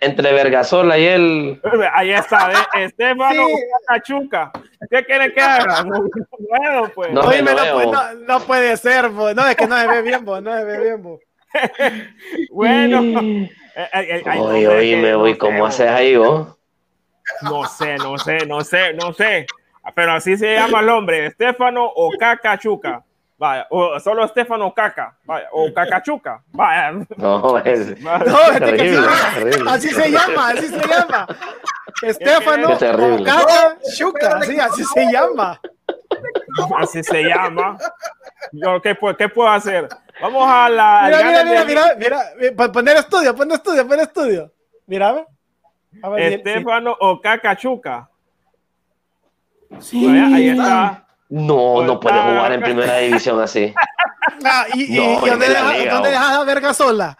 [0.00, 1.60] entre Vergasola y él.
[1.92, 2.56] Ahí está, ¿eh?
[2.84, 3.46] Estefano
[3.86, 4.50] Cachuca.
[4.90, 5.84] ¿Qué quiere que haga?
[6.38, 7.12] Bueno, pues.
[7.12, 9.32] No, Oye, no, no, no, puede ser, bo.
[9.34, 10.40] no, es que no se ve bien, bo.
[10.40, 11.02] no se ve bien.
[11.02, 11.20] Bo.
[12.50, 12.98] bueno.
[14.34, 16.56] oye, oye, me voy, ¿cómo haces ahí vos?
[17.42, 19.46] No sé, no sé, no sé, no sé.
[19.94, 23.04] Pero así se llama el hombre, Estefano o Cacachuca.
[23.40, 26.92] Vaya, o solo Estefano Caca, vaya, o Cacachuca, vaya.
[27.16, 31.26] No, es, no, es terrible, terrible, Así se llama, así se llama.
[32.02, 32.78] Estefano
[33.24, 35.58] Caca Chuca, sí, así se llama.
[36.80, 37.78] Así se llama.
[38.52, 39.88] Yo, ¿qué, ¿Qué puedo hacer?
[40.20, 41.02] Vamos a la.
[41.06, 44.52] Mira, mira, mira, mira, mira, mira, poner estudio, poner estudio, poner estudio.
[44.86, 45.24] Mira,
[46.02, 46.34] a ver.
[46.34, 46.96] Estefano sí.
[47.00, 48.10] o Cacachuca.
[49.78, 50.06] Sí.
[50.06, 51.06] Vaya, ahí está.
[51.30, 53.72] No, no puede jugar en primera división así.
[54.44, 57.18] Ah, ¿Y, no, y, ¿dónde, deja, ¿dónde dejas a Verga sola?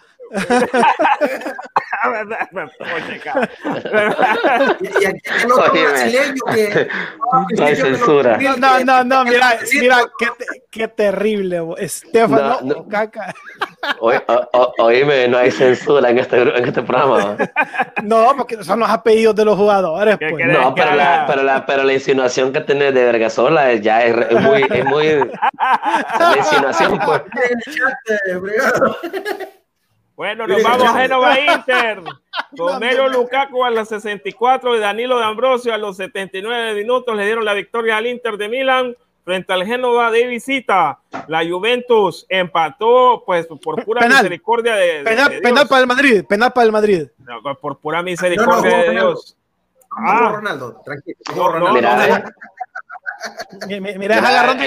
[4.80, 6.88] Y aquí el otro brasileño que
[7.56, 8.38] no hay censura.
[8.38, 10.28] No no no mira mira qué,
[10.70, 12.88] qué terrible Estefano no, no.
[12.88, 13.34] Caca.
[14.78, 17.36] Oíme no hay censura en este en este programa.
[18.04, 20.46] No porque son los apellidos de los jugadores pues.
[20.46, 24.40] no pero la, pero la pero la insinuación que tiene de Vergasola ya es, es
[24.40, 25.06] muy es muy
[26.18, 27.22] la insinuación pues
[30.20, 32.02] bueno, nos vamos a Génova Inter.
[32.52, 37.42] Romero Lukaku a los 64 y Danilo de Ambrosio a los 79 minutos le dieron
[37.42, 40.98] la victoria al Inter de Milán frente al Génova de visita.
[41.26, 45.04] La Juventus empató pues por pura misericordia de,
[45.40, 47.06] penal, para el Madrid, penal para el Madrid.
[47.59, 49.38] por pura misericordia de Dios.
[49.90, 51.16] Ah, Ronaldo, tranquilo.
[51.35, 52.30] Ronaldo.
[53.96, 54.64] mira, agarrando,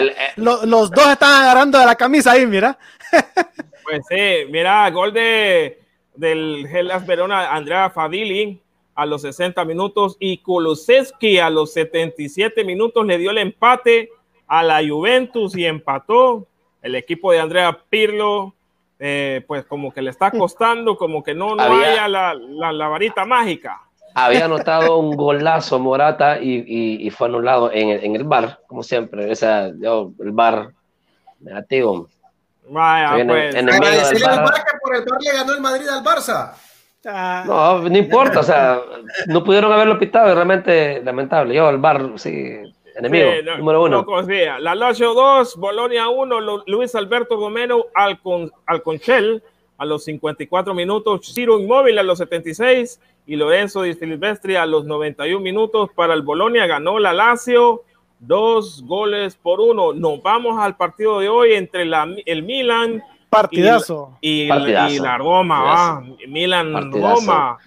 [0.66, 2.76] los, dos están agarrando de la camisa ahí, mira.
[3.84, 5.80] pues sí, mira, gol de
[6.15, 8.62] del Hellas Verona, Andrea Fadili
[8.96, 14.10] a los 60 minutos y Kulusevski a los 77 minutos le dio el empate
[14.48, 16.48] a la Juventus y empató.
[16.84, 18.54] El equipo de Andrea Pirlo,
[19.00, 23.26] eh, pues como que le está costando, como que no, no haya la, la varita
[23.26, 23.82] mágica
[24.13, 29.32] había anotado un golazo Morata y, fue anulado en el, en el bar, como siempre.
[29.32, 30.72] O sea, yo, el bar
[31.39, 32.08] negativo.
[32.69, 33.56] Vaya, pues.
[33.56, 36.54] En por el le ganó el Madrid al Barça.
[37.06, 37.43] Ah.
[37.45, 38.80] No, no importa, o sea,
[39.28, 41.54] no pudieron haberlo pitado, realmente lamentable.
[41.54, 42.62] Yo, el bar, sí,
[42.95, 44.06] enemigo, número uno.
[44.08, 44.21] No
[44.60, 49.43] La Lazio 2, Bolonia 1, Luis Alberto Gomero al, con, al Conchel
[49.78, 54.86] a los 54 minutos, Ciro Inmóvil a los 76 y Lorenzo Di Silvestri a los
[54.86, 56.67] 91 minutos para el Bolonia.
[56.67, 57.84] Ganó la Lazio
[58.28, 59.94] dos goles por uno.
[59.94, 64.18] Nos vamos al partido de hoy entre la, el Milan Partidazo.
[64.22, 66.04] Y, la Roma.
[66.28, 67.58] Milan Roma.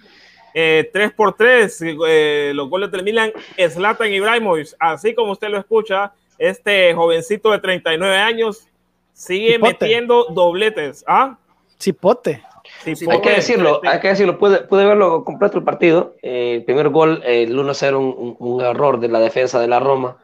[0.53, 3.31] Eh, 3 por 3 eh, los goles del Milan,
[3.69, 8.67] Zlatan Ibrahimovic, así como usted lo escucha, este jovencito de 39 años
[9.13, 11.05] sigue metiendo dobletes.
[11.07, 11.37] ¿Ah?
[11.77, 12.41] Chipote
[12.85, 16.15] hay que decirlo, hay que decirlo, pude, pude verlo completo el partido.
[16.21, 20.17] Eh, el primer gol, el 1-0, un, un, error de la defensa de la Roma.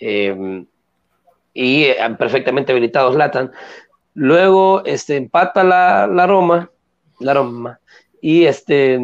[0.00, 0.64] Eh,
[1.54, 1.86] y
[2.18, 3.52] perfectamente habilitados Latan.
[4.14, 6.70] Luego este, empata la, la, Roma,
[7.20, 7.80] la Roma,
[8.20, 8.98] y este,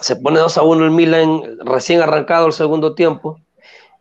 [0.00, 3.40] se pone 2 a 1 el Milan, recién arrancado el segundo tiempo,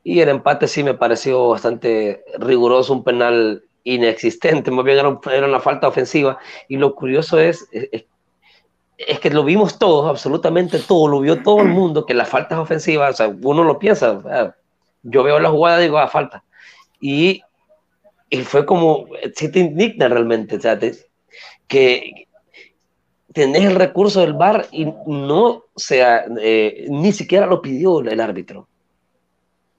[0.03, 5.59] y el empate sí me pareció bastante riguroso, un penal inexistente, más bien era, una
[5.59, 6.37] falta ofensiva.
[6.67, 11.69] Y lo curioso es, es, que lo vimos todos, absolutamente todo, lo vio todo el
[11.69, 14.55] mundo, que las faltas ofensivas, o sea, uno lo piensa,
[15.03, 16.43] yo veo la jugada y digo, ah, falta.
[16.99, 17.41] Y,
[18.29, 19.05] y fue como,
[19.35, 20.79] si te indigna realmente, o sea,
[21.67, 22.27] que
[23.33, 28.67] tenés el recurso del VAR y no sea, eh, ni siquiera lo pidió el árbitro.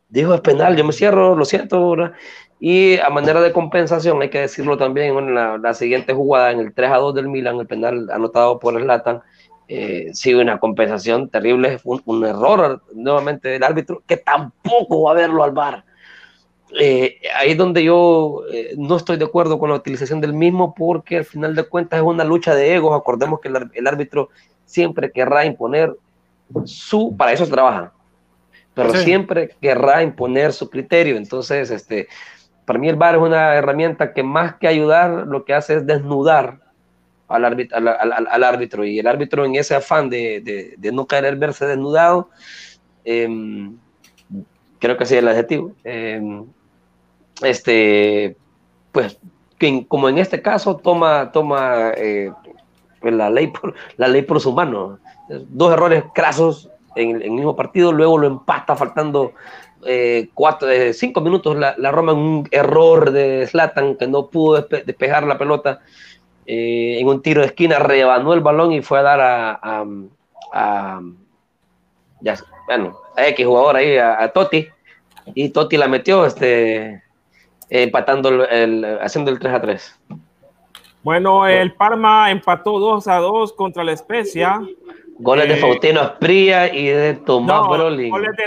[0.08, 2.14] Dijo, es penal, yo me cierro, lo siento, ahora
[2.60, 6.74] y a manera de compensación, hay que decirlo también, en la, siguiente jugada, en el
[6.74, 9.22] 3 a 2 del Milan, el penal anotado por el Latan,
[9.70, 15.14] eh, sigue una compensación terrible, un, un, error nuevamente del árbitro, que tampoco va a
[15.14, 15.84] verlo al bar.
[16.78, 20.74] Eh, ahí es donde yo eh, no estoy de acuerdo con la utilización del mismo,
[20.74, 22.98] porque al final de cuentas es una lucha de egos.
[22.98, 24.30] Acordemos que el, árbitro
[24.64, 25.94] siempre querrá imponer
[26.64, 27.92] su, para eso trabaja,
[28.72, 31.16] pero siempre querrá imponer su criterio.
[31.18, 32.08] Entonces, este,
[32.64, 35.86] para mí el VAR es una herramienta que más que ayudar, lo que hace es
[35.86, 36.67] desnudar
[37.28, 38.84] al árbitro, al, árbitro.
[38.84, 42.30] Y el árbitro en ese afán de, no querer verse desnudado,
[43.04, 43.76] em,
[44.78, 46.46] creo que así es el adjetivo, em,
[47.42, 48.36] este,
[48.92, 49.18] pues
[49.88, 52.30] como en este caso toma, toma eh,
[53.02, 57.92] la, ley por, la ley por su mano, dos errores crasos en el mismo partido,
[57.92, 59.32] luego lo empata faltando
[59.84, 64.62] eh, cuatro, eh, cinco minutos la, Roma en un error de Slatan que no pudo
[64.62, 65.80] despejar la pelota
[66.50, 69.84] eh, en un tiro de esquina, rebanó el balón y fue a dar a,
[70.54, 71.00] a,
[72.22, 74.66] ya, bueno, a X jugador ahí, a, Totti,
[75.34, 77.02] y Totti la metió este,
[77.68, 80.00] empatando, el, haciendo el 3 a 3.
[81.02, 84.62] Bueno, el Parma empató 2 a 2 contra la Especia.
[85.20, 87.98] Goles de eh, Faustino Aspría y de Tomás no, Goles
[88.36, 88.44] de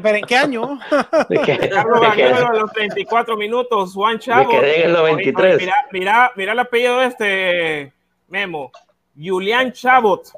[0.00, 0.78] ¿Pero, en qué año?
[0.90, 4.50] Carlos Gagliolo a los 34 minutos, Juan Chavo.
[4.50, 5.58] quedé en los 23.
[5.58, 7.92] Mira, mira, mira el apellido de este
[8.28, 8.72] Memo.
[9.16, 10.32] Julián Chabot.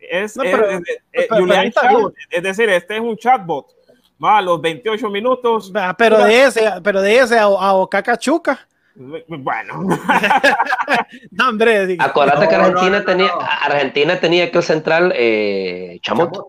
[0.00, 0.80] Es, no, pero, es,
[1.10, 2.14] es, Julián Chabot.
[2.28, 3.68] Es decir, este es un chatbot.
[4.22, 5.72] Va a los 28 minutos.
[5.96, 8.68] Pero de ese, pero de ese a, a Ocacachuca.
[8.94, 9.82] Bueno.
[11.30, 11.96] no, hombre.
[11.98, 13.30] Acuérdate que Argentina, tenía,
[13.62, 16.48] Argentina tenía que el central eh, Chamot.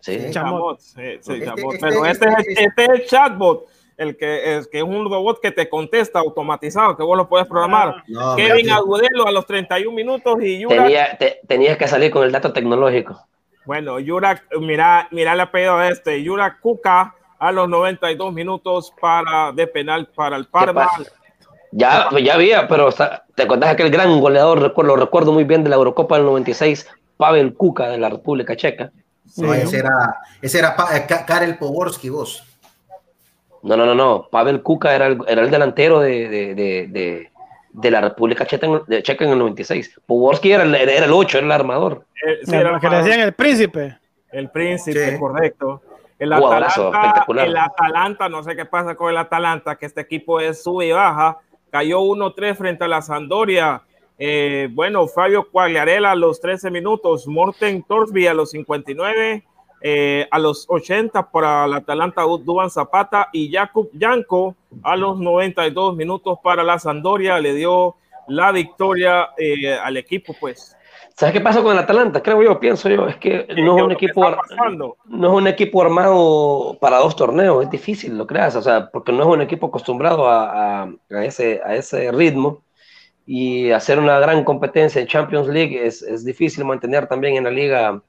[0.00, 0.30] Sí.
[0.30, 0.78] Chamot.
[0.80, 1.74] Sí, sí, este, Chamot.
[1.74, 5.40] Este, Pero este, este, este, es el chatbot el que es, que es un robot
[5.40, 8.02] que te contesta automatizado, que vos lo puedes programar.
[8.08, 11.18] No, Kevin Agudelo a los 31 minutos y Yurak.
[11.18, 13.26] Tenía, tenías que salir con el dato tecnológico.
[13.64, 19.52] Bueno, Yurak, mira, mira el apellido de este, Yurak Kuka a los 92 minutos para
[19.52, 20.88] de penal para el Parma.
[21.72, 22.90] Ya, ya había, pero
[23.34, 26.86] te acordás aquel gran goleador, recuerdo, lo recuerdo muy bien de la Eurocopa del 96,
[27.16, 28.92] Pavel Kuka de la República Checa.
[29.38, 32.44] No, ese era, ese era eh, Karel Poborski, vos.
[33.62, 34.28] No, no, no, no.
[34.30, 37.30] Pavel Kuka era el, era el delantero de, de, de,
[37.72, 40.00] de, la República Checa en, Checa en el 96.
[40.04, 42.04] Poborski era el, era el 8, era el armador.
[42.26, 43.98] Eh, era el que le decían el príncipe.
[44.30, 45.80] El príncipe, correcto.
[46.18, 50.62] El Atalanta, el Atalanta, no sé qué pasa con el Atalanta, que este equipo es
[50.62, 51.38] sube y baja.
[51.72, 53.82] Cayó 1-3 frente a la Sandoria.
[54.18, 59.42] Eh, bueno, Fabio Quagliarella a los 13 minutos, Morten Torsby a los 59,
[59.80, 65.96] eh, a los 80 para el Atalanta Duban Zapata y Jakub Yanko a los 92
[65.96, 67.40] minutos para la Sandoria.
[67.40, 67.96] Le dio
[68.28, 70.76] la victoria eh, al equipo, pues.
[71.14, 72.22] ¿Sabes qué pasa con el Atalanta?
[72.22, 74.24] Creo yo, pienso yo, es que no es un equipo
[75.06, 79.12] no es un equipo armado para dos torneos, es difícil, lo creas, o sea, porque
[79.12, 82.62] no es un equipo acostumbrado a, ese, a ese ritmo
[83.26, 87.50] y hacer una gran competencia en Champions League es, es difícil mantener también en la
[87.50, 88.02] liga.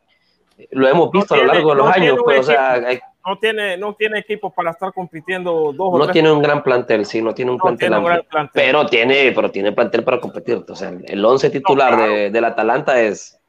[0.71, 2.81] Lo hemos visto a lo largo de los años, pero o sea,
[3.25, 7.21] no tiene, no tiene equipo para estar compitiendo dos No tiene un gran plantel, sí,
[7.21, 7.93] no tiene un, plantel,
[8.53, 10.63] Pero tiene, pero tiene plantel para competir.
[10.67, 13.39] O sea, el 11 titular de, del Atalanta es,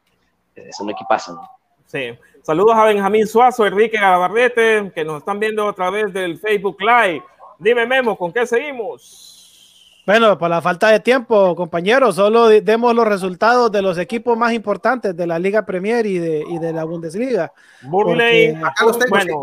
[0.54, 1.40] es un equipazo.
[1.86, 2.16] Sí.
[2.42, 7.22] Saludos a Benjamín Suazo, Enrique Gabarrete, que nos están viendo a través del Facebook Live.
[7.58, 10.02] Dime, Memo, ¿con qué seguimos?
[10.06, 14.52] Bueno, por la falta de tiempo, compañeros, solo demos los resultados de los equipos más
[14.52, 17.50] importantes de la Liga Premier y de, y de la Bundesliga.
[17.82, 19.42] Burley, acá los tengo, bueno,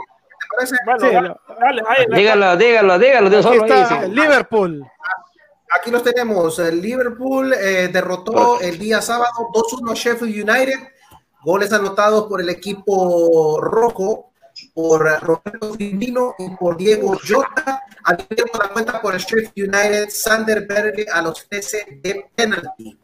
[2.14, 3.28] dígalo, dígalo, dígalo.
[3.28, 4.86] Aquí está Liverpool.
[5.78, 6.60] Aquí los tenemos.
[6.60, 10.80] El Liverpool eh, derrotó el día sábado 2-1 Sheffield United.
[11.44, 14.32] Goles anotados por el equipo rojo,
[14.74, 17.84] por Roberto Firmino y por Diego Jota.
[18.04, 23.01] Abierto la cuenta por el Sheffield United, Sander Berge a los 13 de penalty.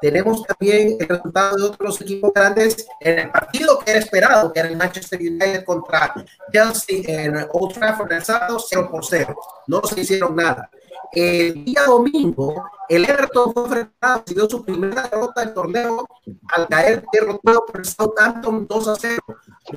[0.00, 4.60] Tenemos también el resultado de otros equipos grandes en el partido que era esperado, que
[4.60, 6.14] era el Manchester United contra
[6.52, 9.36] Chelsea en Old Trafford el sábado, 0 por 0.
[9.66, 10.70] No se hicieron nada.
[11.12, 16.06] El día domingo, el Everton fue enfrentado, dio su primera derrota del torneo
[16.54, 19.20] al caer derrotado por el Southampton 2 a 0.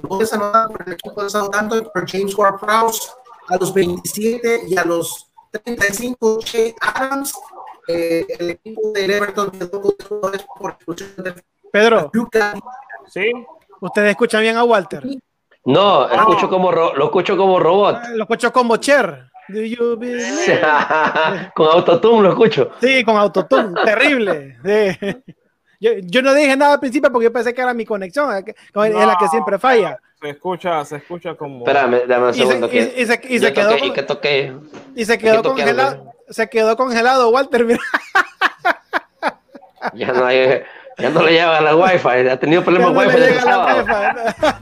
[0.01, 3.09] Luego anotados por el equipo de Southampton por James Ward-Prowse
[3.49, 7.34] a los 27 y a los 35 Che Adams
[7.88, 9.51] eh, el equipo del Everton
[10.59, 10.77] por
[11.71, 12.11] Pedro,
[13.07, 13.31] ¿sí?
[13.81, 15.03] ¿Ustedes escuchan bien a Walter?
[15.65, 17.97] No, escucho como lo escucho como robot.
[18.01, 19.29] Ah, lo escucho como Cher.
[21.53, 22.71] con autotune lo escucho.
[22.79, 24.55] Sí, con autotune, terrible.
[25.81, 28.55] Yo, yo, no dije nada al principio porque yo pensé que era mi conexión, es
[28.73, 29.99] la que siempre falla.
[30.21, 31.57] Se escucha, se escucha como.
[31.59, 32.67] Espérame, dame un segundo.
[32.67, 33.77] Y se, y, se, y se quedó.
[33.77, 34.53] y que toqué.
[34.95, 37.65] Y se quedó congelado se quedó congelado, Walter.
[37.65, 37.79] Mira.
[39.93, 40.63] Ya no, hay,
[40.97, 43.17] ya no le llega la wifi, ha tenido problemas no wifi.
[43.17, 44.53] Le la wifi.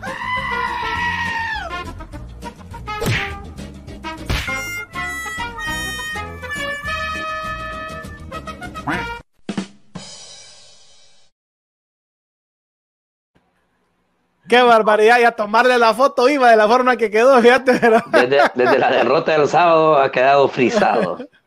[14.51, 17.71] Qué barbaridad, y a tomarle la foto iba de la forma que quedó, fíjate.
[17.71, 21.19] Desde, desde la derrota del sábado ha quedado frisado.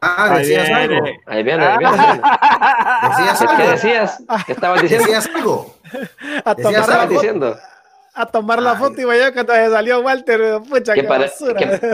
[0.00, 1.06] Ah, decías ahí algo.
[1.26, 2.20] Ahí viene, ahí viene.
[3.08, 4.24] ¿Decías ¿Qué decías?
[4.46, 5.06] ¿Qué estabas diciendo?
[5.06, 5.74] ¿Decías algo?
[6.44, 7.56] A tomar, la foto, diciendo?
[8.14, 11.30] a tomar la foto y vaya cuando se salió Walter, pucha, que, pare,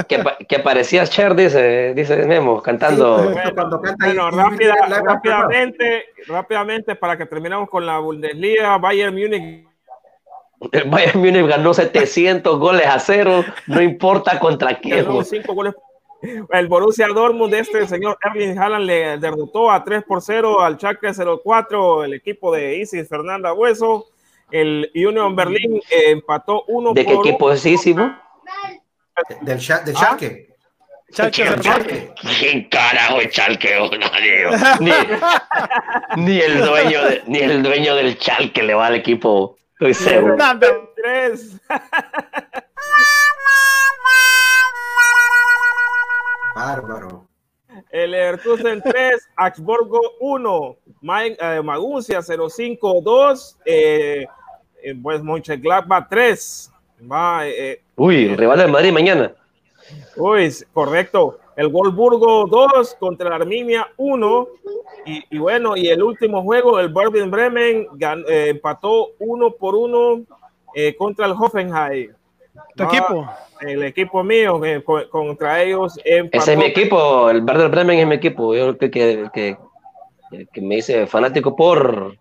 [0.06, 3.18] que, que, parecías Cher, dice, dice Memo, cantando.
[3.18, 9.14] Sí, bueno, cuando canta bueno, rápida, rápidamente, rápidamente, para que terminemos con la Bundesliga, Bayern
[9.14, 9.66] Múnich
[10.72, 15.04] el Bayern Múnich ganó 700 goles a cero, no importa contra quién.
[15.04, 15.74] goles
[16.50, 20.76] el Borussia Dortmund de este señor Erling Haaland le derrotó a 3 por 0 al
[20.76, 24.06] Schalke 04, el equipo de Isis Fernanda Hueso.
[24.50, 27.96] El Union Berlin eh, empató 1 ¿De qué equipo es Isis?
[29.40, 30.54] Del, Schalke.
[31.12, 32.12] Schalke.
[32.38, 33.76] ¿Quién carajo es Schalke?
[34.80, 34.90] ni,
[36.22, 39.56] ni, el dueño ni el dueño del Schalke le va al equipo.
[39.80, 40.36] Estoy seguro.
[46.66, 47.28] Bárbaro.
[47.90, 50.76] El Leverkusen 3, Augsburgo 1,
[51.40, 54.26] eh, Maguncia 052, eh,
[54.82, 56.72] eh, pues Mönchengladbach 3.
[57.10, 59.32] Va, eh, Uy, el rival del Madrid mañana.
[60.16, 61.38] Uy, correcto.
[61.54, 64.48] El Wolfsburgo 2 contra la Arminia 1.
[65.06, 67.86] Y, bueno, y el último juego, el Berlin Bremen
[68.26, 70.24] empató 1 por 1
[70.98, 72.12] contra el Hoffenheim.
[72.76, 73.28] ¿Tu equipo?
[73.60, 74.60] El equipo mío,
[75.10, 75.98] contra ellos.
[76.04, 78.54] Ese es mi equipo, el Werder Bremen es mi equipo.
[78.54, 79.56] Yo creo que, que,
[80.52, 82.16] que, me hice fanático por.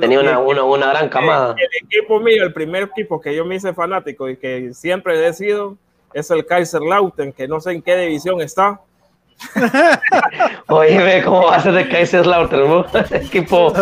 [0.00, 1.54] tenía una, una, una, gran camada.
[1.58, 5.32] El, equipo mío, el primer equipo que yo me hice fanático y que siempre he
[5.34, 5.76] sido,
[6.14, 8.80] es el Kaiserlauten, que no sé en qué división está.
[10.68, 12.68] Oye, ¿cómo va a ser de Kaiserslautern?
[12.68, 12.86] ¿no?
[13.10, 13.74] Equipo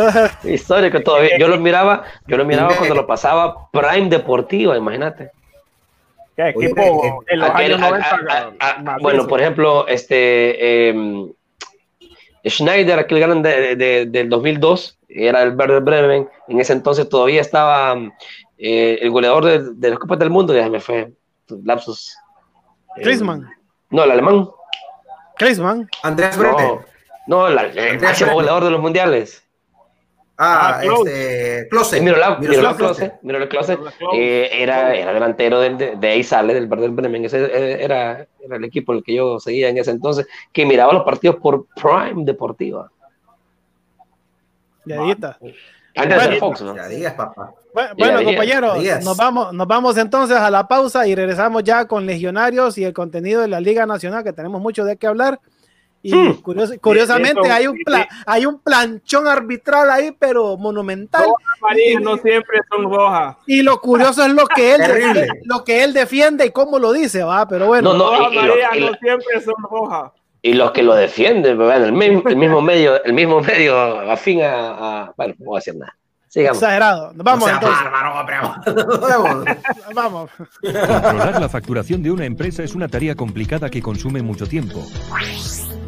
[0.43, 1.39] histórico todavía.
[1.39, 5.31] Yo lo miraba, yo lo miraba cuando lo pasaba Prime Deportiva, imagínate.
[6.37, 8.57] ¿Qué equipo en los años 90?
[9.01, 11.33] bueno, por ejemplo, este eh,
[12.47, 16.29] Schneider, aquel grande de, del 2002, era el Werder Bremen.
[16.49, 17.97] En ese entonces todavía estaba
[18.59, 21.13] eh, el goleador de, de las Copas del Mundo, ya me fue
[21.65, 22.17] lapsus.
[22.97, 23.49] Klinsmann.
[23.91, 24.49] no, el alemán.
[25.37, 25.89] Klinsmann.
[26.03, 26.81] Andreas Bremen.
[27.27, 29.42] No, no el máximo goleador de los mundiales.
[30.39, 32.01] Ah, ah este, Klose.
[32.01, 33.79] Miroslav, Miroslav Klose, Miroslav Klose
[34.15, 37.25] eh, era, era delantero de, de, ahí sale, del Werder Bremen.
[37.25, 40.93] Ese eh, era, era el equipo el que yo seguía en ese entonces, que miraba
[40.93, 42.91] los partidos por Prime Deportiva.
[44.85, 45.39] Ya está.
[45.95, 46.75] Antes bueno, de Fox, ¿no?
[46.75, 47.53] Ya digas, papá.
[47.97, 52.77] Bueno, compañeros, nos vamos, nos vamos entonces a la pausa y regresamos ya con Legionarios
[52.79, 55.41] y el contenido de la Liga Nacional, que tenemos mucho de qué hablar.
[56.03, 56.41] Y hmm.
[56.81, 57.79] curiosamente hay un
[58.27, 61.27] hay un planchón arbitral ahí, pero monumental.
[61.61, 63.37] María no siempre son rojas.
[63.47, 66.93] Y lo curioso es lo que él defiende, lo que él defiende y cómo lo
[66.93, 67.95] dice, va, pero bueno.
[67.95, 70.11] No, no, no siempre son rojas.
[70.45, 73.79] Y los que lo defienden, bueno, el, mismo, el mismo medio, el mismo medio
[74.11, 75.97] afín a, a bueno, no voy a decir nada.
[76.35, 77.13] Exagerado.
[77.15, 77.85] Vamos entonces.
[79.95, 80.31] Vamos.
[80.63, 84.83] Controlar la facturación de una empresa es una tarea complicada que consume mucho tiempo.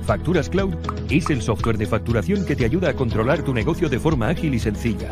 [0.06, 0.74] Facturas Cloud
[1.08, 4.54] es el software de facturación que te ayuda a controlar tu negocio de forma ágil
[4.54, 5.08] y sencilla.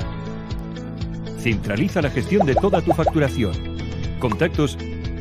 [1.39, 3.55] Centraliza la gestión de toda tu facturación,
[4.19, 4.77] contactos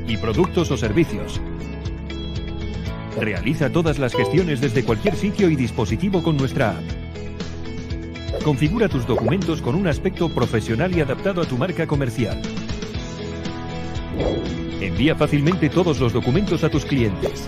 [0.07, 1.39] y productos o servicios.
[3.17, 8.43] Realiza todas las gestiones desde cualquier sitio y dispositivo con nuestra app.
[8.43, 12.41] Configura tus documentos con un aspecto profesional y adaptado a tu marca comercial.
[14.81, 17.47] Envía fácilmente todos los documentos a tus clientes.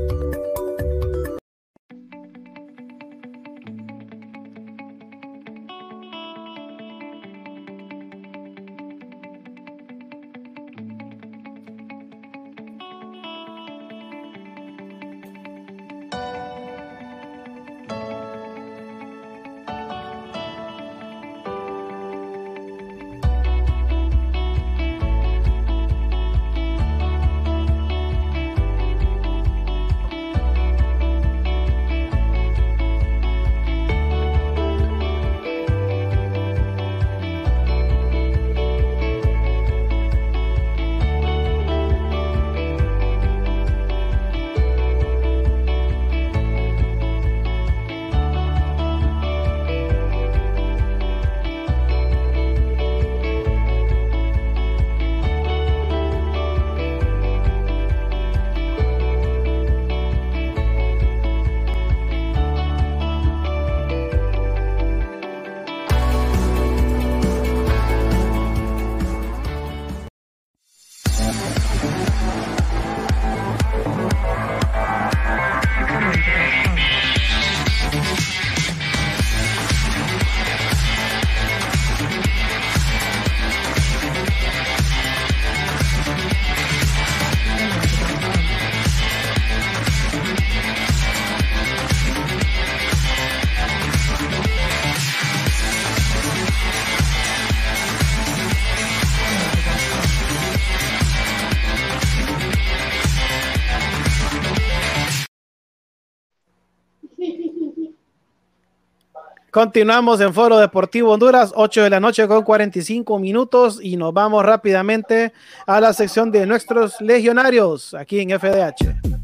[109.51, 114.45] Continuamos en Foro Deportivo Honduras, 8 de la noche con 45 minutos y nos vamos
[114.45, 115.33] rápidamente
[115.67, 119.20] a la sección de nuestros legionarios aquí en FDH.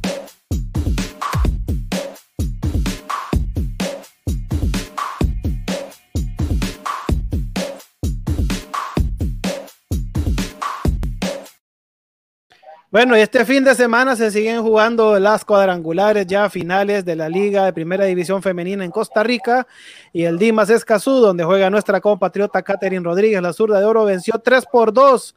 [12.89, 17.27] Bueno, y este fin de semana se siguen jugando las cuadrangulares ya finales de la
[17.27, 19.67] Liga de Primera División Femenina en Costa Rica
[20.13, 24.39] y el Dimas Escazú, donde juega nuestra compatriota Catherine Rodríguez, la zurda de oro, venció
[24.39, 25.35] 3 por 2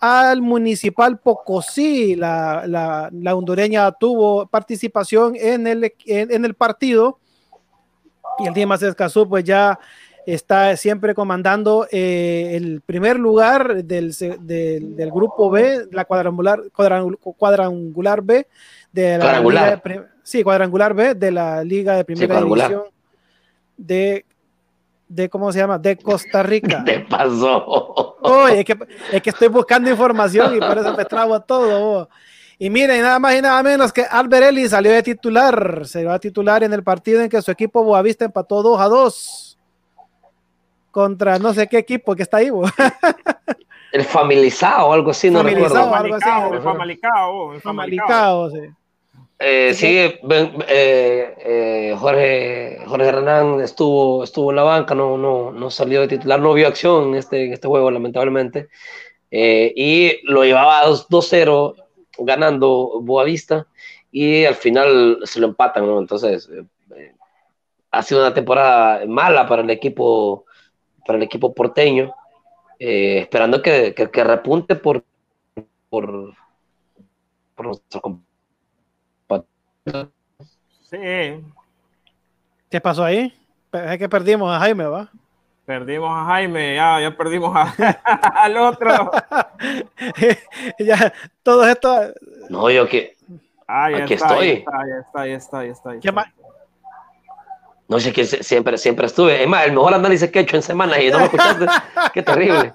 [0.00, 2.16] al Municipal Pocosí.
[2.16, 7.18] La, la, hondureña tuvo participación en el, en, el partido
[8.38, 9.78] y el Dimas Escazú pues ya
[10.34, 18.46] está siempre comandando eh, el primer lugar del, del, grupo B, la cuadrangular, cuadrangular B
[18.92, 19.82] de la cuadrangular.
[19.84, 22.82] Liga de, sí, cuadrangular B de la Liga de Primera División
[23.78, 24.26] de,
[25.08, 25.78] de, ¿cómo se llama?
[25.78, 26.82] De Costa Rica.
[26.86, 28.18] ¿Qué pasó?
[28.52, 28.78] es, que,
[29.12, 32.10] es que estoy buscando información y por eso me trago todo.
[32.58, 35.86] Y miren, nada más y nada menos que Albert salió de titular.
[35.86, 38.88] Se va a titular en el partido en que su equipo Boavista empató 2 a
[38.88, 39.47] 2
[40.98, 42.50] contra no sé qué equipo que está ahí.
[43.92, 45.94] el familizado o algo así, no recuerdo.
[45.94, 46.28] Algo así.
[46.54, 47.54] El Famalicao.
[47.54, 48.58] El Famalicao, sí.
[49.38, 55.70] Eh, sí, eh, eh, Jorge, Jorge Hernán estuvo, estuvo en la banca, no, no, no
[55.70, 58.68] salió de titular, no vio acción en este, en este juego, lamentablemente.
[59.30, 61.74] y lo llevaba 2-0
[62.18, 63.68] ganando Boavista
[64.10, 66.00] y al final se lo empatan, ¿no?
[66.00, 66.50] Entonces,
[67.92, 70.46] ha sido una temporada mala para el equipo
[71.08, 72.14] para el equipo porteño,
[72.78, 75.02] eh, esperando que, que, repunte por,
[75.88, 76.34] por,
[77.54, 78.20] por nuestro
[80.82, 80.98] Sí.
[82.70, 83.32] ¿Qué pasó ahí?
[83.72, 85.10] Es que perdimos a Jaime, ¿va?
[85.64, 87.56] Perdimos a Jaime, ya, ya perdimos
[88.04, 89.10] al otro.
[90.78, 91.10] ya,
[91.42, 92.12] todo esto.
[92.50, 93.16] No, yo que.
[93.66, 94.48] aquí estoy.
[94.66, 96.00] Ahí está, ahí está, ahí está, ahí está.
[96.00, 96.26] ¿Qué, más?
[97.88, 99.42] No sé que siempre, siempre estuve.
[99.42, 101.66] Es más, el mejor análisis que he hecho en semanas y no me escuchaste.
[102.14, 102.72] Qué terrible.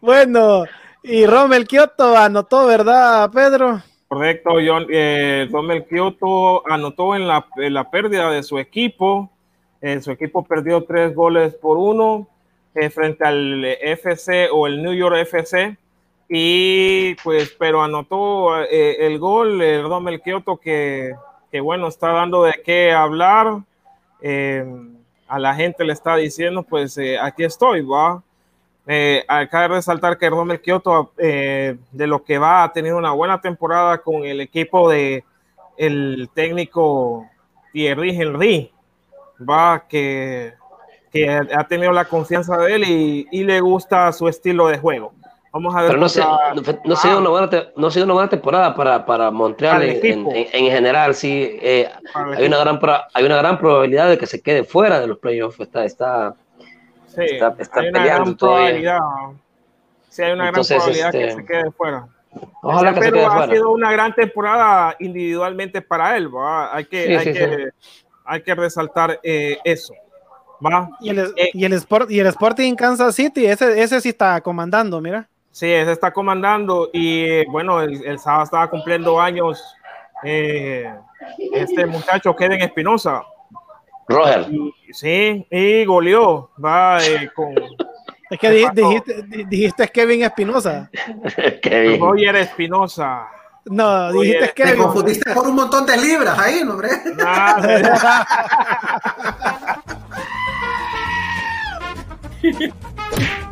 [0.00, 0.64] Bueno,
[1.02, 3.82] y Rommel Kioto anotó, ¿verdad, Pedro?
[4.06, 4.86] Correcto, John.
[4.88, 9.30] Eh, Rommel Kioto anotó en la, pérdida de su equipo.
[9.80, 12.28] Eh, su equipo perdió tres goles por uno
[12.76, 15.76] eh, frente al FC o el New York FC.
[16.28, 21.16] Y pues, pero anotó eh, el gol, el Rommel Kioto, que,
[21.50, 23.64] que bueno, está dando de qué hablar
[24.26, 24.64] eh,
[25.28, 28.22] a la gente le está diciendo, pues eh, aquí estoy, va.
[28.86, 33.38] Eh, acá de resaltar que Romel Kioto, de lo que va, a tener una buena
[33.42, 35.24] temporada con el equipo de
[35.76, 37.26] el técnico
[37.74, 38.72] Thierry Henry,
[39.38, 40.54] va, que,
[41.12, 42.84] que ha tenido la confianza de él
[43.30, 45.12] y le gusta su estilo de juego.
[45.54, 45.90] Vamos a ver.
[45.90, 49.06] Pero no, se, no, ha sido una buena, no ha sido una buena temporada para,
[49.06, 51.14] para Montreal en, en, general.
[51.14, 52.80] Sí, eh, hay, una gran,
[53.14, 55.60] hay una gran probabilidad de que se quede fuera de los playoffs.
[55.60, 56.34] Está, está,
[57.06, 58.98] sí, está, está hay una gran probabilidad.
[60.08, 62.08] Sí, hay una gran probabilidad que este, se quede fuera.
[62.60, 66.34] Ojalá que se quede ha sido una gran temporada individualmente para él.
[66.34, 66.74] ¿va?
[66.74, 67.68] Hay, que, hay, que
[68.24, 69.94] hay que resaltar eh, eso.
[70.66, 70.90] ¿va?
[70.98, 74.40] Y el, eh, y, el sport, y el Sporting Kansas City, ese, ese sí está
[74.40, 75.28] comandando, mira.
[75.54, 79.62] Sí, ese está comandando y bueno, el, sábado estaba cumpliendo años
[80.24, 80.92] eh,
[81.52, 83.22] este muchacho Kevin Espinosa.
[84.08, 84.48] Roger.
[84.90, 87.54] sí, y goleó, va eh, con...
[88.30, 90.90] Es que dijiste, dijiste, Kevin Espinosa.
[91.62, 92.00] Kevin.
[92.00, 93.28] Roger Espinosa.
[93.66, 94.72] No, dijiste Kevin.
[94.72, 96.88] Te confundiste por un montón de libras ahí, hombre.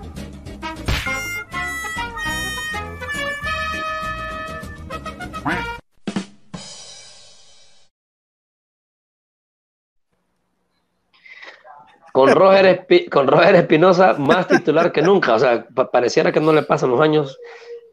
[12.12, 16.62] Con Roger, con Roger Espinosa más titular que nunca, o sea, pareciera que no le
[16.62, 17.38] pasan los años,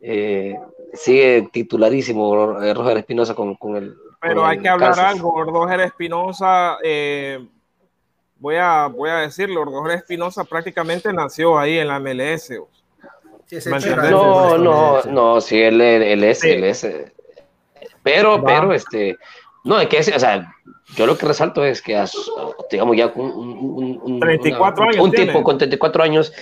[0.02, 0.56] eh,
[0.94, 3.96] sigue titularísimo eh, Roger Espinosa con, con, el...
[4.22, 7.40] Pero hay que hablar algo, Roger Espinosa, eh,
[8.38, 12.52] voy, a, voy a decirlo, Roger Espinosa prácticamente nació ahí en la MLS.
[14.12, 16.86] no, no, no, sí, él, él es, él es,
[18.04, 19.18] pero, pero, este,
[19.64, 20.54] no, hay que decir, o sea,
[20.96, 22.02] yo lo que resalto es que,
[22.72, 26.34] digamos, ya un, un, 34 años un tipo con 34 años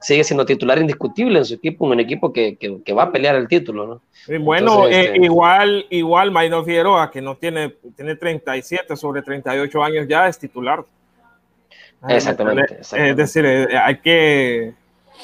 [0.00, 3.36] sigue siendo titular indiscutible en su equipo, un equipo que, que, que va a pelear
[3.36, 4.38] el título, ¿no?
[4.40, 10.08] bueno, eh, este igual, igual Maynor Figueroa, que no tiene, tiene 37 sobre 38 años
[10.08, 10.84] ya, es titular.
[12.08, 12.80] Exactamente.
[12.80, 14.74] Es decir, eh, hay que,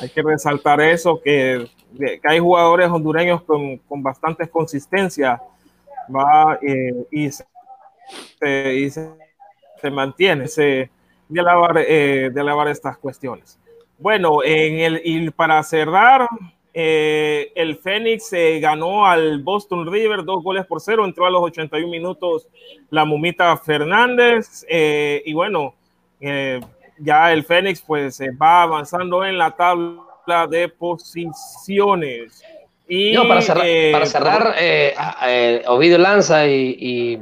[0.00, 1.66] hay que resaltar eso, que,
[1.98, 5.40] que hay jugadores hondureños con, con bastante consistencia
[6.14, 7.44] va eh, y, se,
[8.74, 10.90] y se, mantiene se,
[11.28, 13.58] de, alabar, eh, de alabar estas cuestiones.
[13.98, 16.28] Bueno, en el, y para cerrar,
[16.72, 18.30] eh, el Fénix
[18.60, 22.46] ganó al Boston River dos goles por cero, entró a los 81 minutos
[22.90, 25.74] la Mumita Fernández y bueno,
[26.20, 32.44] ya el Fénix pues va avanzando en la tabla de posiciones
[33.28, 34.94] para cerrar, para cerrar eh,
[35.26, 37.18] eh, Ovidio Lanza y,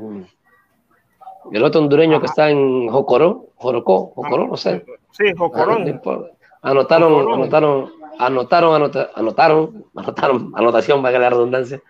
[1.53, 4.85] El otro hondureño que está en Jocorón, Jorocó, Jocorón, no sé.
[5.13, 6.01] Sí, Jocorón.
[6.63, 8.75] Anotaron, anotaron, anotaron,
[9.15, 11.81] anotaron, anotaron, anotación, para la redundancia,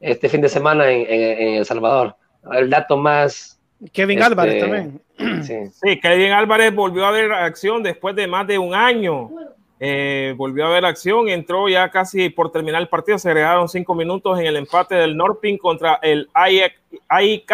[0.00, 2.16] este fin de semana en, El Salvador.
[2.52, 3.60] El dato más.
[3.92, 5.72] Kevin Álvarez este, también.
[5.72, 6.00] Sí.
[6.00, 9.30] Kevin Álvarez volvió a ver acción después de más de un año.
[9.78, 13.94] Eh, volvió a ver acción, entró ya casi por terminar el partido, se agregaron cinco
[13.94, 17.52] minutos en el empate del Norping contra el AIK,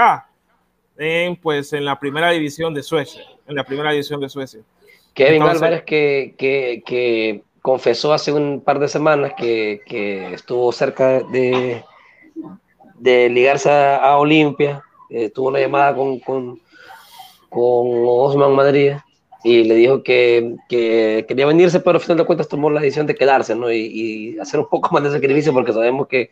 [0.98, 4.60] en, pues en la primera división de Suecia, en la primera división de Suecia.
[5.14, 9.80] Kevin Álvarez que, que, confesó hace un par de semanas que,
[10.32, 11.82] estuvo cerca de,
[12.98, 16.60] de ligarse a, Olimpia, eh, tuvo una llamada con, con,
[17.48, 18.92] con Osman Madrid
[19.44, 23.06] y le dijo que, que, quería venirse, pero al final de cuentas tomó la decisión
[23.06, 23.72] de quedarse, ¿no?
[23.72, 26.30] Y, hacer un poco más de sacrificio, porque sabemos que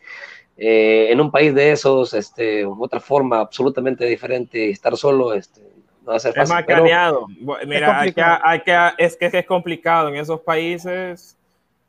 [0.56, 5.60] eh, en un país de esos, este, otra forma absolutamente diferente, estar solo, este,
[6.04, 6.42] no va a ser fácil.
[6.42, 7.26] Es más caneado.
[7.66, 10.08] Mira, es, que, hay que, es que es complicado.
[10.08, 11.36] En esos países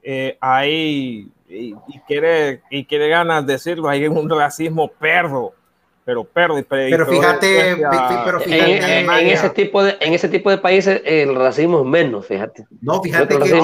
[0.01, 1.75] eh, hay, y,
[2.07, 5.53] quiere, y quiere ganas de decirlo, hay un racismo perro
[6.03, 7.77] pero pero, pero fíjate,
[8.25, 12.25] pero fíjate en, ese tipo de en ese tipo de países el racismo es menos
[12.25, 12.65] fíjate.
[12.81, 13.61] No fíjate que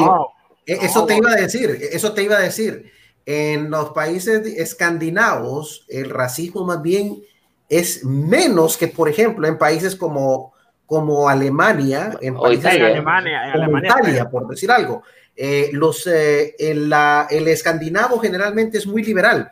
[0.65, 2.91] e, eso te iba a decir eso te iba a decir.
[3.25, 7.21] En los países escandinavos el racismo más bien
[7.69, 10.53] es menos que por ejemplo en países como
[10.85, 15.03] como Alemania en países Italia, Alemania, Alemania, Italia por decir algo.
[15.35, 19.51] Eh, los eh, la, el escandinavo generalmente es muy liberal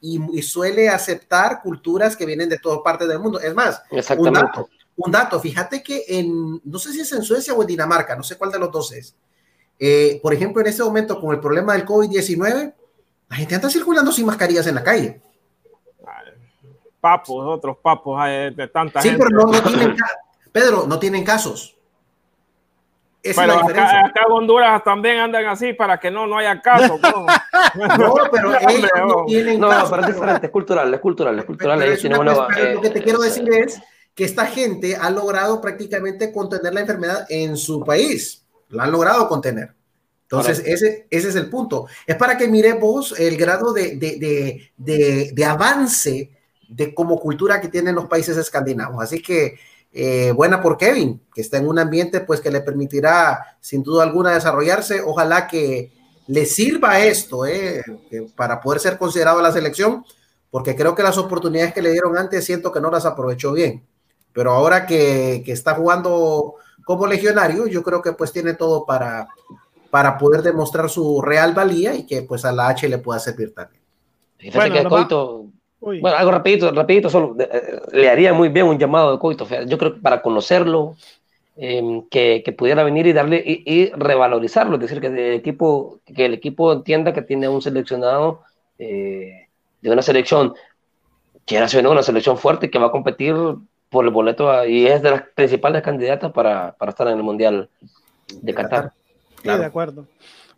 [0.00, 3.40] y, suele aceptar culturas que vienen de todas partes del mundo.
[3.40, 3.82] Es más,
[4.16, 7.68] un dato, un dato, fíjate que en, no sé si es en Suecia o en
[7.68, 9.14] Dinamarca, no sé cuál de los dos es.
[9.78, 12.74] Eh, por ejemplo, en este momento con el problema del COVID-19,
[13.28, 15.20] la gente anda circulando sin mascarillas en la calle.
[17.00, 19.96] Papos, otros papos de tanta sí, pero no, no tienen,
[20.50, 21.75] Pedro, no tienen casos.
[23.34, 26.98] Pero acá, acá, en Honduras también andan así para que no, no haya caso.
[27.98, 29.90] no, pero ellos no tienen no, caso.
[29.90, 32.74] pero es diferente, es cultural, es cultural, es cultural.
[32.74, 33.80] lo que te quiero decir es
[34.14, 38.44] que esta gente ha logrado prácticamente contener la enfermedad en su país.
[38.70, 39.74] La han logrado contener.
[40.22, 41.86] Entonces, ese, ese es el punto.
[42.06, 46.30] Es para que mire vos el grado de, de, de, de, de avance
[46.68, 49.02] de como cultura que tienen los países escandinavos.
[49.02, 49.56] Así que
[49.92, 54.02] eh, buena por Kevin, que está en un ambiente pues que le permitirá sin duda
[54.02, 55.00] alguna desarrollarse.
[55.00, 55.92] Ojalá que
[56.26, 57.82] le sirva esto eh,
[58.34, 60.04] para poder ser considerado la selección,
[60.50, 63.86] porque creo que las oportunidades que le dieron antes siento que no las aprovechó bien.
[64.32, 69.28] Pero ahora que, está jugando como legionario, yo creo que pues tiene todo para,
[69.90, 73.54] para poder demostrar su real valía y que pues a la H le pueda servir
[73.54, 73.82] también.
[74.52, 75.46] Bueno, que Coito,
[75.80, 79.46] bueno, algo rapidito, rapidito, solo eh, le haría muy bien un llamado de Coito.
[79.66, 80.96] Yo creo que para conocerlo,
[81.56, 86.26] em, que, que, pudiera venir y darle y, revalorizarlo, es decir, que el equipo, que
[86.26, 88.42] el equipo entienda que tiene un seleccionado
[88.78, 89.48] eh,
[89.80, 90.54] de una selección,
[91.44, 93.34] que era una selección fuerte que va a competir
[93.88, 97.68] por el boleto y es de las principales candidatas para, para estar en el Mundial
[98.42, 98.92] de Qatar.
[99.42, 100.06] Sí, de acuerdo.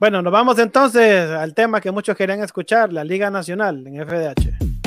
[0.00, 4.77] Bueno, nos vamos entonces al tema que muchos querían escuchar, la Liga Nacional en FDH.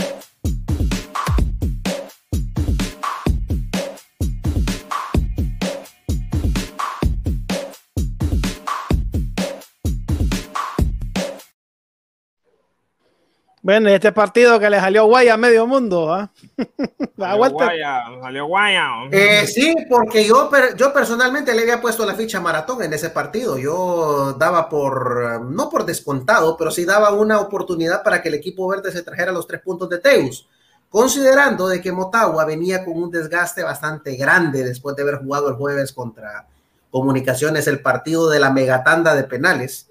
[13.64, 16.32] Bueno, este partido que le salió guay a medio mundo, ¿ah?
[17.18, 22.94] Salió guaya, eh, sí, porque yo, yo personalmente le había puesto la ficha maratón en
[22.94, 23.60] ese partido.
[23.60, 28.68] Yo daba por, no por descontado, pero sí daba una oportunidad para que el equipo
[28.68, 30.48] verde se trajera los tres puntos de Teus,
[30.90, 35.56] considerando de que Motagua venía con un desgaste bastante grande después de haber jugado el
[35.56, 36.48] jueves contra
[36.90, 39.91] Comunicaciones el partido de la megatanda de penales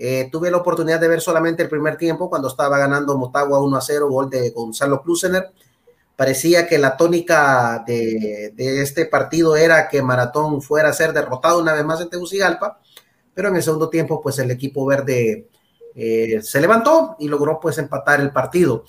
[0.00, 3.76] eh, tuve la oportunidad de ver solamente el primer tiempo cuando estaba ganando Motagua 1
[3.76, 5.50] a 0, gol de Gonzalo Klusener.
[6.14, 11.72] Parecía que la tónica de, este partido era que Maratón fuera a ser derrotado una
[11.72, 12.78] vez más en Tegucigalpa,
[13.34, 15.48] pero en el segundo tiempo, pues el equipo verde
[15.96, 18.84] eh, se levantó y logró pues empatar el partido.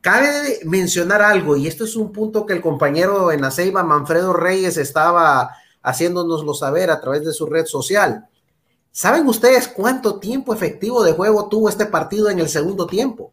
[0.00, 4.32] Cabe mencionar algo, y esto es un punto que el compañero en la Ceiba, Manfredo
[4.32, 5.50] Reyes, estaba
[5.82, 8.29] haciéndonoslo saber a través de su red social.
[8.92, 13.32] ¿Saben ustedes cuánto tiempo efectivo de juego tuvo este partido en el segundo tiempo?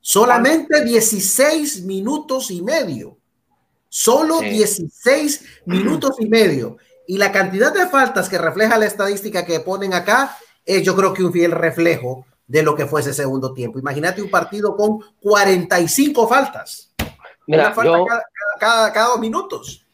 [0.00, 3.18] Solamente 16 minutos y medio.
[3.88, 6.78] Solo 16 minutos y medio.
[7.06, 11.12] Y la cantidad de faltas que refleja la estadística que ponen acá es yo creo
[11.12, 13.78] que un fiel reflejo de lo que fue ese segundo tiempo.
[13.78, 16.92] Imagínate un partido con 45 faltas.
[17.46, 18.06] Mira, yo,
[18.58, 19.84] cada, cada, dos minutos.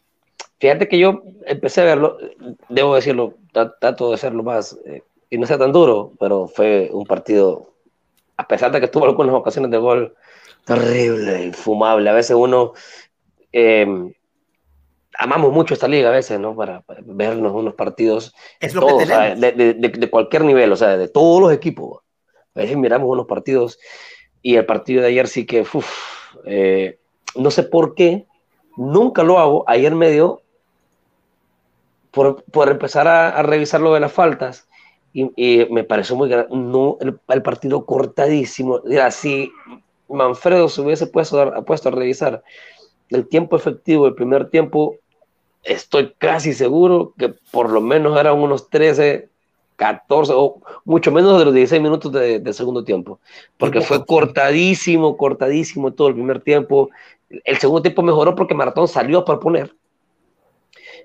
[0.59, 2.17] Fíjate que yo empecé a verlo,
[2.69, 3.35] debo decirlo,
[3.79, 7.73] trato de hacerlo más eh, y no sea tan duro, pero fue un partido,
[8.37, 10.15] a pesar de que tuvo algunas ocasiones de gol,
[10.65, 12.09] terrible, infumable.
[12.09, 12.73] A veces uno
[13.51, 13.85] eh,
[15.17, 16.55] amamos mucho esta liga a veces, ¿no?
[16.55, 22.03] Para, vernos unos partidos de, cualquier nivel, o sea, de todos los equipos.
[22.55, 23.79] A veces miramos unos partidos
[24.41, 25.65] y el partido de ayer sí que,
[26.45, 26.99] eh,
[27.35, 28.27] no sé por qué,
[28.75, 29.63] nunca lo hago.
[29.67, 30.41] Ayer me dio
[32.11, 34.67] por, por empezar a, revisar lo de las faltas
[35.13, 36.55] y, me pareció muy grande.
[36.55, 38.81] No, el, partido cortadísimo.
[38.85, 39.51] Mira, si
[40.07, 42.43] Manfredo se hubiese puesto, puesto a revisar
[43.09, 44.95] el tiempo efectivo del primer tiempo,
[45.63, 49.29] estoy casi seguro que por lo menos eran unos 13,
[49.75, 53.19] 14 o mucho menos de los 16 minutos de, segundo tiempo,
[53.57, 56.89] porque fue cortadísimo, cortadísimo todo el primer tiempo.
[57.29, 59.73] El segundo tiempo mejoró porque Maratón salió para poner,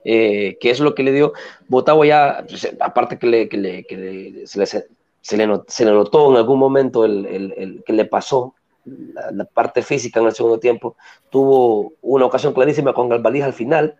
[0.05, 1.32] eh, que es lo que le dio.
[1.68, 5.46] Botavo ya, pues, aparte que, le, que, le, que se, le, se, le
[5.92, 10.59] notó en algún momento el, el, que le pasó la, parte física en el segundo
[10.59, 10.96] tiempo,
[11.30, 13.96] tuvo una ocasión clarísima con Galvaliz al final,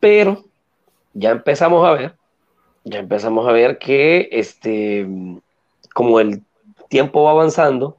[0.00, 0.44] pero
[1.12, 2.16] ya empezamos a ver,
[2.84, 5.06] ya empezamos a ver que este,
[5.94, 6.42] como el
[6.88, 7.98] tiempo va avanzando,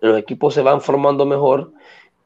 [0.00, 1.72] los equipos se van formando mejor,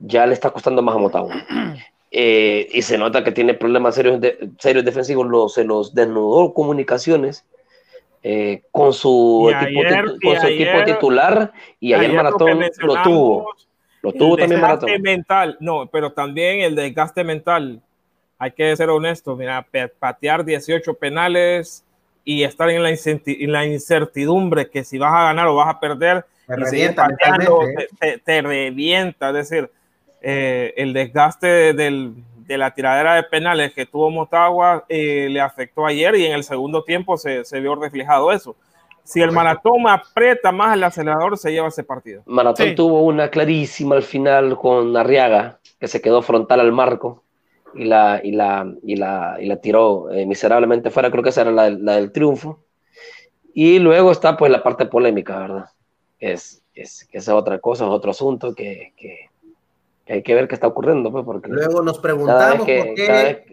[0.01, 1.35] ya le está costando más a Motagua.
[2.16, 4.20] Eh, y se nota que tiene problemas serios,
[4.60, 7.44] serios defensivos, se los desnudó comunicaciones
[8.22, 13.50] eh, con su, equipo, titular y ayer, ayer Maratón lo tuvo.
[14.00, 15.02] Lo tuvo también Maratón.
[15.02, 17.82] mental, no, pero también el desgaste mental
[18.38, 19.66] hay que ser honesto, mira,
[19.98, 21.84] patear 18 penales
[22.24, 26.56] y estar en la, incertidumbre que si vas a ganar o vas a perder, te
[26.56, 27.08] revienta,
[28.00, 28.20] ¿eh?
[28.24, 29.70] te, revienta, es decir,
[30.27, 36.14] eh, el desgaste de la tiradera de penales que tuvo Motagua eh, le afectó ayer
[36.14, 38.57] y en el segundo tiempo se, vio reflejado eso.
[39.03, 42.22] Si el maratón aprieta más el acelerador, se lleva ese partido.
[42.25, 47.22] Maratón tuvo una clarísima al final con Arriaga, que se quedó frontal al marco
[47.75, 51.43] y la, y la, y la, y la tiró eh, miserablemente fuera, creo que esa
[51.43, 52.61] era la, la, del triunfo.
[53.53, 55.66] Y luego está pues la parte polémica, ¿verdad?
[56.18, 59.29] Es, es, que esa es otra cosa, es otro asunto que, que,
[60.07, 63.44] hay que ver qué está ocurriendo, pues, porque luego nos preguntamos por qué.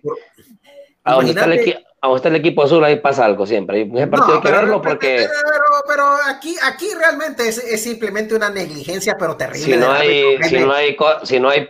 [1.03, 3.85] a, donde está el a el equipo azul ahí pasa algo siempre.
[3.85, 5.27] Partido hay que verlo porque.
[5.27, 9.75] Pero, pero, aquí, aquí realmente es, es, simplemente una negligencia, pero terrible.
[9.75, 11.69] Si no hay, si no hay, si no hay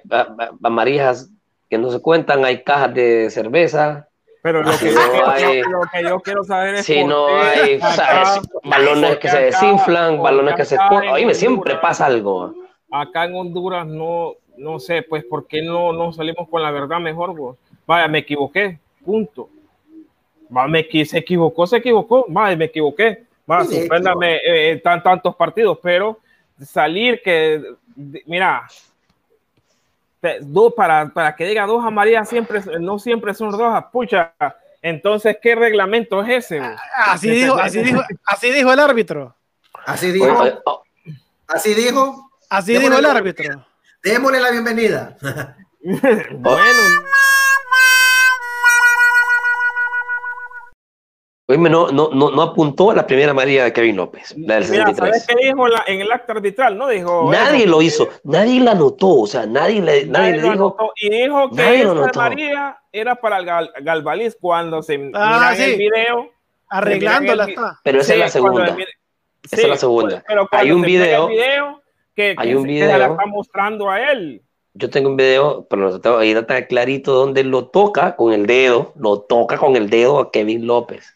[0.64, 1.30] amarillas
[1.70, 4.08] que no se cuentan, hay cajas de cerveza.
[4.42, 6.86] Pero lo que, yo, hay, lo que yo quiero saber es.
[6.86, 7.80] Si no hay
[8.64, 10.78] balones que se desinflan, balones que se.
[11.12, 12.54] Oye, siempre pasa algo.
[12.90, 17.00] Acá en Honduras no, no sé, pues, ¿por qué no, no salimos con la verdad
[17.00, 17.58] mejor, vos?
[17.86, 19.50] Vaya, me equivoqué, punto.
[20.56, 23.26] Va, me, se equivocó, se equivocó, vaya, me equivoqué.
[23.50, 26.20] Va, suspéndame eh, tan, tantos partidos, pero
[26.64, 27.76] salir que,
[28.26, 28.68] mira,
[30.42, 34.34] dos para, para que diga dos amarillas siempre, no siempre son rojas, pucha,
[34.82, 36.62] entonces, ¿qué reglamento es ese?
[36.96, 39.36] Así dijo, así dijo, así dijo el árbitro.
[39.86, 40.44] Así dijo.
[40.66, 40.84] Oh.
[41.48, 42.32] Así dijo.
[42.50, 43.66] Así dijo el árbitro.
[44.04, 45.16] Démosle la bienvenida.
[46.40, 46.72] bueno.
[51.70, 55.28] no, no, no, apuntó a la primera María de Kevin López, la del Mira, ¿Sabes
[55.28, 56.78] qué dijo en el acta arbitral?
[56.78, 57.32] No dijo.
[57.32, 60.76] Nadie lo hizo, nadie la notó, o sea, nadie le, nadie, le dijo.
[60.96, 64.04] Y dijo que esta María era para el Gal,
[64.40, 66.32] cuando se ah, mira el video.
[66.70, 67.80] Arreglándola está.
[67.84, 68.78] Pero esa es la segunda.
[69.44, 70.24] esa es la segunda.
[70.26, 71.30] Pero hay un video,
[72.16, 74.42] que, hay un video, la está mostrando a él.
[74.74, 79.22] Yo tengo un video, pero ahí está clarito donde lo toca con el dedo, lo
[79.22, 81.16] toca con el dedo a Kevin López.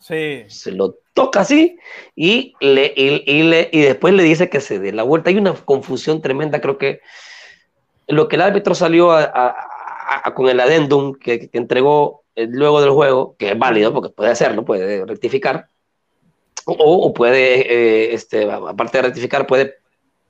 [0.00, 1.78] Se lo toca así
[2.14, 5.30] y, le, y, le, y después le dice que se dé la vuelta.
[5.30, 7.00] Hay una confusión tremenda, creo que
[8.06, 9.12] lo que el árbitro salió
[10.34, 14.64] con el adendum que, entregó eh, luego del juego, que es válido porque puede hacerlo,
[14.64, 15.68] puede rectificar,
[16.66, 19.76] o, puede, eh, este, aparte de rectificar, puede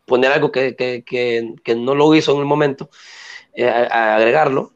[0.07, 2.89] poner algo que, que, que, no lo hizo en el momento,
[3.55, 4.73] eh, agregarlo.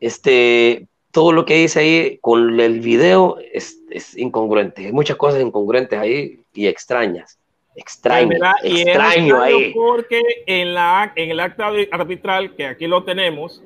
[0.00, 4.86] Este, todo lo que dice ahí con el video es, es incongruente.
[4.86, 7.38] Hay muchas cosas incongruentes ahí y extrañas.
[7.74, 9.72] Extraño, extraño ahí.
[9.72, 13.62] Porque en, la, en el acta arbitral, que aquí lo tenemos,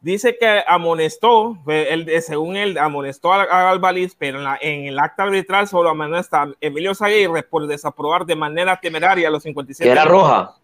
[0.00, 3.80] dice que amonestó, él, según él, amonestó a, a
[4.18, 8.78] pero en, la, en, el acta arbitral solo amonesta Emilio Zaguirre por desaprobar de manera
[8.80, 9.84] temeraria los 57.
[9.84, 10.54] Que era roja.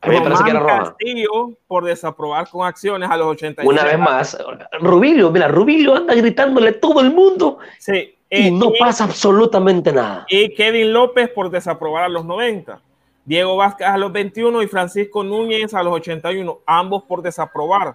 [0.00, 0.84] A mí me parece que era roja.
[0.84, 3.68] Castillo por desaprobar con acciones a los 86.
[3.68, 4.38] Una vez más,
[4.80, 7.58] Rubilio, mira, Rubilio anda gritándole a todo el mundo.
[7.78, 8.14] Sí.
[8.30, 10.26] Y no pasa absolutamente nada.
[10.28, 12.80] Y Kevin López por desaprobar a los 90.
[13.24, 17.94] Diego Vázquez a los 21 y Francisco Núñez a los 81, ambos por desaprobar.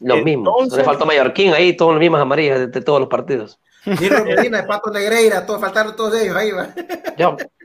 [0.00, 0.72] Los mismos.
[0.76, 3.58] Le faltó Mallorquín ahí, todos los mismos amarillos de, todos los partidos.
[3.86, 6.50] Medina, Pato Negreira, todos, faltaron todos ellos ahí.
[6.52, 6.74] Va.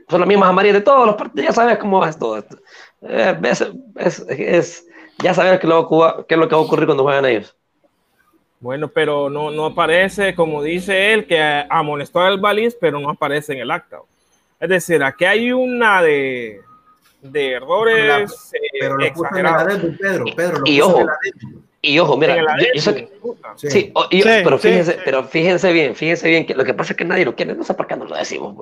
[0.08, 2.58] son las mismas amarillas de todos los partidos, ya sabes cómo va todo esto.
[3.02, 3.40] Eh,
[3.96, 4.86] es, es,
[5.22, 7.56] ya sabes qué, qué es lo que va a ocurrir cuando juegan ellos.
[8.60, 13.54] Bueno, pero no, no aparece, como dice él, que amonestó al Balis, pero no aparece
[13.54, 14.00] en el acta.
[14.60, 16.60] Es decir, aquí hay una de,
[17.22, 19.80] de errores pero eh, exagerados.
[19.98, 21.06] Pedro, Pedro, y ojo,
[21.82, 22.36] y ojo, mira,
[23.56, 27.24] sí, pero fíjense, pero fíjense bien, fíjense bien que lo que pasa es que nadie
[27.24, 28.54] lo quiere, no sé por qué no lo decimos.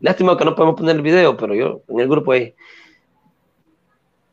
[0.00, 2.54] Lástima que no podemos poner el video, pero yo en el grupo ahí,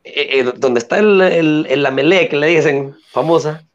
[0.06, 3.66] eh, eh, donde está el, el, la melee que le dicen famosa,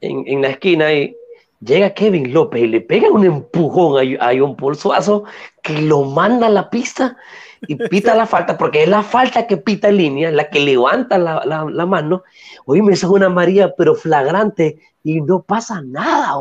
[0.00, 1.14] en, en la esquina ahí,
[1.60, 5.24] llega Kevin López y le pega un empujón a, a John Paul Suazo
[5.62, 7.18] que lo manda a la pista
[7.66, 11.18] y pita la falta, porque es la falta que pita en línea, la que levanta
[11.18, 12.22] la, la, mano.
[12.64, 16.34] Oye, me es una María, pero flagrante, y no pasa nada.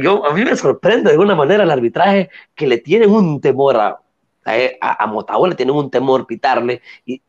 [0.00, 3.76] yo, a mí me sorprende de alguna manera el arbitraje que le tienen un temor
[3.76, 4.00] a,
[4.44, 7.22] a, a le tienen un temor pitarle, y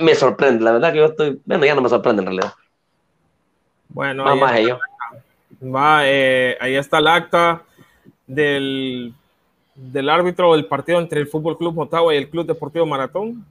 [0.00, 2.54] me sorprende, la verdad que yo estoy, bueno, ya no me sorprende en realidad.
[3.88, 4.68] Bueno, ahí,
[5.62, 7.62] Va, eh, ahí está el acta
[8.26, 9.12] del
[9.80, 13.44] del árbitro del partido entre el Fútbol Club Motagua y el Club Deportivo Maratón.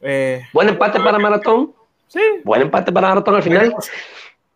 [0.00, 1.72] Eh, Buen empate para Maratón.
[2.06, 2.20] Sí.
[2.44, 3.74] Buen empate para Maratón al final.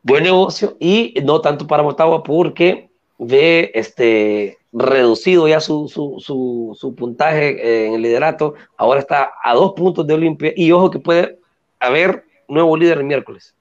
[0.03, 0.77] Buen negocio.
[0.79, 2.89] y no tanto para Motagua porque
[3.19, 8.55] ve este reducido ya su, su, su, puntaje en el liderato.
[8.77, 11.39] Ahora está a dos puntos de Olimpia y ojo que puede
[11.81, 13.55] haber nuevo líder el miércoles.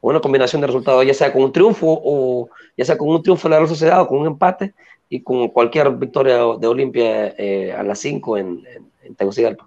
[0.00, 3.48] Una combinación de resultados, ya sea con un triunfo o ya sea con un triunfo
[3.48, 4.74] de la Real Sociedad o con un empate
[5.14, 8.66] y con cualquier victoria de Olimpia eh, a las 5 en,
[9.04, 9.64] en, Tegucigalpa.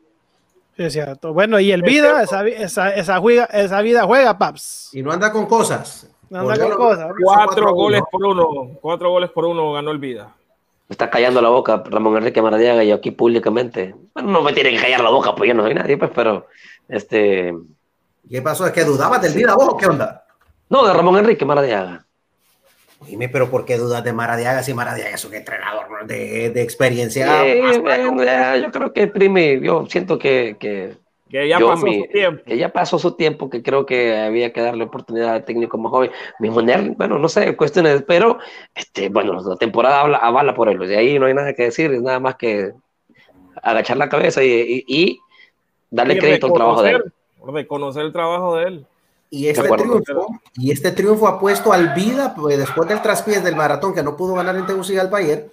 [0.76, 1.32] es cierto.
[1.32, 4.90] Bueno, y el Vida, esa, esa, esa, juega, esa vida juega, Paps.
[4.92, 6.12] Y no anda con cosas.
[6.30, 7.14] No anda con cosas.
[7.24, 8.72] Cuatro, goles por uno.
[8.82, 10.36] Cuatro goles por uno ganó el Vida.
[10.90, 13.96] Me está callando la boca Ramón Enrique Maradiaga y aquí públicamente.
[14.14, 16.48] Bueno, no me tiene que callar la boca, pues yo no soy nadie, pues, pero
[16.90, 17.56] este.
[18.30, 18.68] ¿Qué pasó?
[18.68, 20.26] ¿Es que dudabas del Vida vos o qué onda?
[20.68, 22.06] No, de Ramón Enrique Maradiaga.
[23.06, 27.46] Dime, pero ¿por qué dudas de Maradiaga si Maradiaga es un entrenador de, de experiencia?
[28.58, 30.96] yo creo que prime, yo siento que, que,
[31.30, 32.44] que ya pasó su tiempo.
[32.46, 35.92] Que ya pasó su tiempo, que creo que había que darle oportunidad al técnico más
[35.92, 36.12] joven.
[36.40, 36.62] Mismo
[36.96, 38.40] bueno, no sé, cuestiones, pero
[38.74, 40.80] este, bueno, la temporada habla, avala por él.
[40.80, 42.74] De ahí no hay nada que decir, es nada más que
[43.62, 45.20] agachar la cabeza y, y,
[45.90, 47.04] darle crédito al trabajo de él.
[47.46, 48.86] Reconocer el trabajo de él.
[49.30, 53.58] Y este, triunfo, y este triunfo ha puesto al Vida, pues, después del traspiés del
[53.58, 55.50] maratón que no pudo ganar en Tegucigalpa ayer,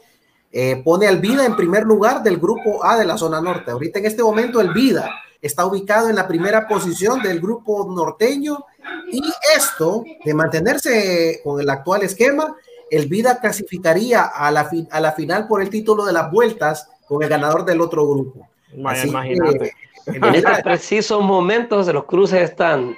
[0.53, 3.72] eh, pone al Vida en primer lugar del grupo A de la zona norte.
[3.72, 5.11] Ahorita en este momento el Vida
[5.43, 8.64] está ubicado en la primera posición del grupo norteño
[9.11, 9.22] y
[9.57, 12.55] esto de mantenerse con el actual esquema,
[12.91, 17.22] el Vida clasificaría a la, a la final por el título de las vueltas con
[17.25, 18.47] el ganador del otro grupo.
[18.72, 19.72] imagínate.
[20.07, 22.95] en estos precisos momentos de los cruces están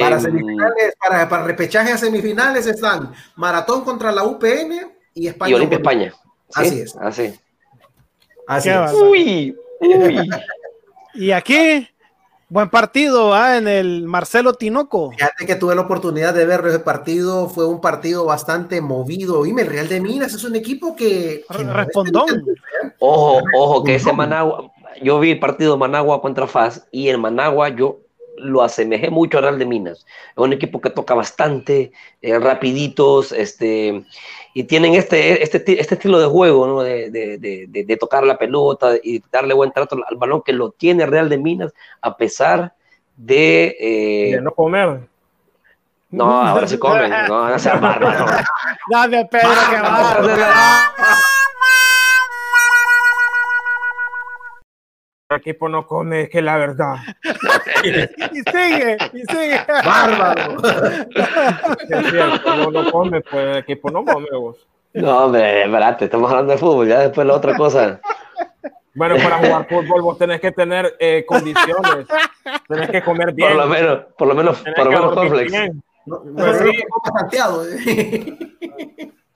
[0.00, 5.50] para semifinales, para, para repechaje a semifinales están Maratón contra la UPN y España.
[5.50, 6.14] Y Olimpia España.
[6.54, 6.96] Así es.
[6.96, 7.34] Así.
[8.46, 8.92] Así es.
[8.92, 10.30] Uy, uy.
[11.14, 11.88] y aquí,
[12.48, 13.56] buen partido ¿ah?
[13.56, 15.10] en el Marcelo Tinoco.
[15.12, 19.42] Fíjate que tuve la oportunidad de ver ese partido, fue un partido bastante movido.
[19.44, 21.44] Dime, el Real de Minas es un equipo que.
[21.50, 22.44] que Respondón.
[22.98, 24.70] ojo, ojo, que ese Managua,
[25.02, 28.00] yo vi el partido Managua contra FAS y en Managua yo
[28.42, 30.06] lo asemejé mucho a Real de Minas.
[30.30, 34.04] Es un equipo que toca bastante, eh, rapiditos, este,
[34.54, 36.82] y tienen este, este, este estilo de juego, ¿no?
[36.82, 37.38] de, de,
[37.68, 41.38] de, tocar la pelota y darle buen trato al balón que lo tiene Real de
[41.38, 42.74] Minas a pesar
[43.16, 43.76] de...
[43.80, 45.00] Eh, no comer.
[46.12, 48.26] No, ahora se comen, no, no sea bárbaro.
[48.90, 50.22] Dame Pedro que va.
[55.36, 56.96] Equipo no come, es que la verdad.
[57.84, 59.60] y sigue, y sigue.
[59.84, 60.56] Bárbaro.
[61.88, 64.66] Es cierto, no, no come, pues el equipo no come vos.
[64.94, 68.00] No, hombre, espérate, estamos hablando de fútbol, ya después la otra cosa.
[68.94, 72.06] Bueno, para jugar fútbol vos tenés que tener eh, condiciones,
[72.68, 73.50] tenés que comer bien.
[73.50, 75.52] Por lo menos, por lo menos, por lo menos complex.
[76.04, 76.82] No, pues sí,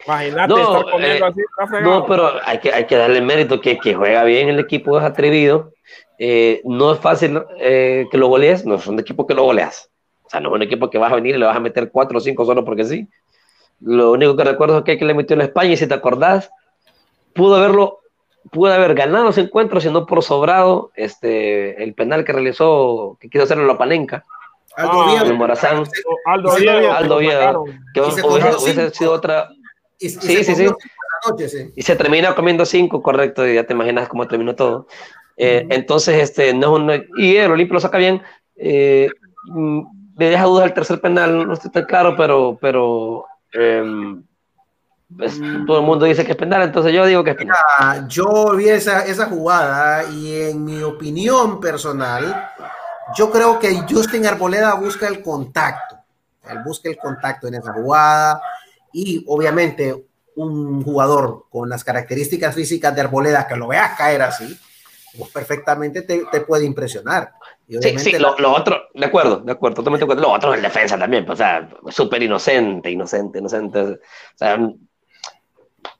[0.07, 1.95] Imagínate No, estar comiendo eh, así, está fregado.
[2.01, 5.05] No, pero hay que, hay que darle mérito que, que juega bien el equipo, es
[5.05, 5.73] atrevido.
[6.19, 9.91] Eh, no es fácil eh, que lo golees, no es un equipo que lo goleas.
[10.25, 11.91] O sea, no es un equipo que vas a venir y le vas a meter
[11.91, 13.09] cuatro o cinco solo porque sí.
[13.81, 16.51] Lo único que recuerdo es que, que le metió en España y si te acordás,
[17.35, 18.01] pudo haberlo,
[18.51, 23.45] pudo haber ganado ese encuentro, siendo por sobrado este, el penal que realizó, que quiso
[23.45, 24.25] hacerlo la Palenca,
[24.77, 25.45] Aldo Ah, Viedo.
[26.27, 26.51] Aldo
[26.97, 27.39] Aldo Viedo.
[27.41, 27.85] mataron.
[27.95, 29.49] que hubiese, sido otra,
[29.99, 30.65] Y, y Sí, se sí, sí.
[31.29, 34.87] noche, y se termina comiendo cinco, correcto, y ya te imaginas cómo terminó todo.
[35.37, 38.23] Eh, Entonces, este, no es una- y el Olimpia lo saca bien.
[38.59, 39.09] eh,
[39.49, 39.83] mm,
[40.19, 44.23] me deja dudas el tercer penal, no estoy tan claro, pero, pero em,
[45.15, 48.09] pues, todo el mundo dice que es penal, entonces yo digo que es penal.
[48.09, 52.49] Yo vi esa, esa jugada y en mi opinión personal,
[53.17, 55.97] yo creo que Justin Arboleda busca el contacto.
[56.49, 58.41] Él busca el contacto en esa jugada
[58.93, 60.07] y obviamente
[60.37, 64.59] un jugador con las características físicas de Arboleda que lo veas caer así,
[65.19, 67.33] pues perfectamente te, te puede impresionar.
[67.67, 70.23] Y Sí, sí, lo, lo otro, de acuerdo, de acuerdo, totalmente de acuerdo.
[70.29, 73.81] Lo otro es el defensa también, pues, o sea, súper inocente, inocente, inocente.
[73.81, 73.97] O
[74.37, 74.59] sea,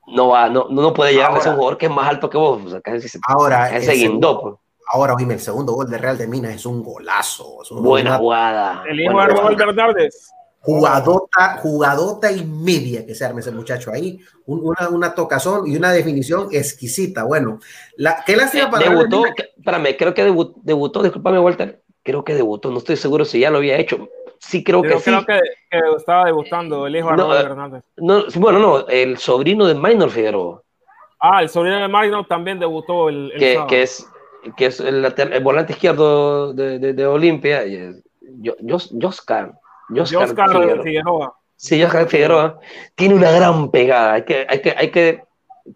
[0.07, 2.29] no va, no, no puede llegar a ser Ahora- un jugador que es más alto
[2.29, 4.55] que vos, o sea, casi se, ahora, casi el segundo, pues.
[4.93, 7.63] ahora oíme, el segundo gol de Real de Minas es un golazo.
[7.63, 8.83] es un- Buena jugada.
[8.87, 9.55] El hijo de jugada.
[9.55, 10.31] Bernardes.
[10.67, 15.77] Jugadota, jugadota y media que se arme ese muchacho ahí, Un- una, una tocazón y
[15.77, 17.23] una definición exquisita.
[17.23, 17.59] Bueno,
[17.95, 22.33] la, qué lástima para Debutó, que- espérame, creo que debu- debutó, discúlpame, Walter, creo que
[22.33, 24.09] debutó, no estoy seguro si ya lo había hecho.
[24.39, 25.03] Sí, creo Yo que sí.
[25.05, 25.39] creo que,
[25.71, 27.81] que estaba debutando el hijo de No, eh.
[27.95, 30.61] No, sí, bueno, no, el sobrino de Minor Figueroa,
[31.19, 34.05] Ah, el sobrino de Magno también debutó el, el que, es,
[34.55, 37.63] que es el, lateral- el volante izquierdo de, de, de Olimpia,
[38.39, 38.91] Yo- Jos-
[39.89, 40.83] Joscar Oscar Figueroa.
[40.83, 41.35] Figueroa.
[41.55, 42.59] Sí, Joscar Figueroa
[42.95, 44.13] tiene una gran pegada.
[44.13, 45.23] Hay que, hay que, hay que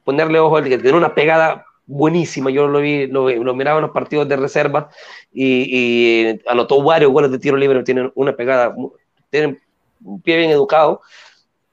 [0.04, 2.50] ponerle ojo al que tiene una pegada buenísima.
[2.52, 4.90] Yo lo vi, lo, lo miraba en los partidos de reserva
[5.34, 7.84] y, y anotó varios goles de tiro libre.
[7.84, 8.92] Tiene una pegada, mu-
[9.30, 9.60] tiene
[10.04, 11.02] un pie bien educado.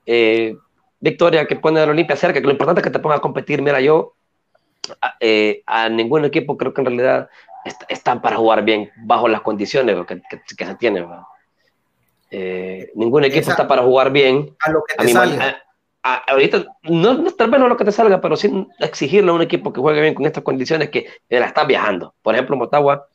[0.07, 0.57] Eh,
[1.01, 3.61] victoria que pone al Olimpia cerca, que lo importante es que te ponga a competir.
[3.63, 4.15] Mira, yo
[5.01, 7.29] a, eh, a ningún equipo creo que en realidad
[7.65, 11.07] est- están para jugar bien bajo las condiciones que, que- que se tienen.
[12.31, 15.63] Eh, ningún equipo Esa- está para jugar bien A lo que te salga.
[16.03, 19.31] a- a- ahorita, no, no tal vez no lo que te salga, pero sí exigirle
[19.31, 22.15] a un equipo que juegue bien con estas condiciones que la están viajando.
[22.23, 23.09] Por ejemplo, Motagua,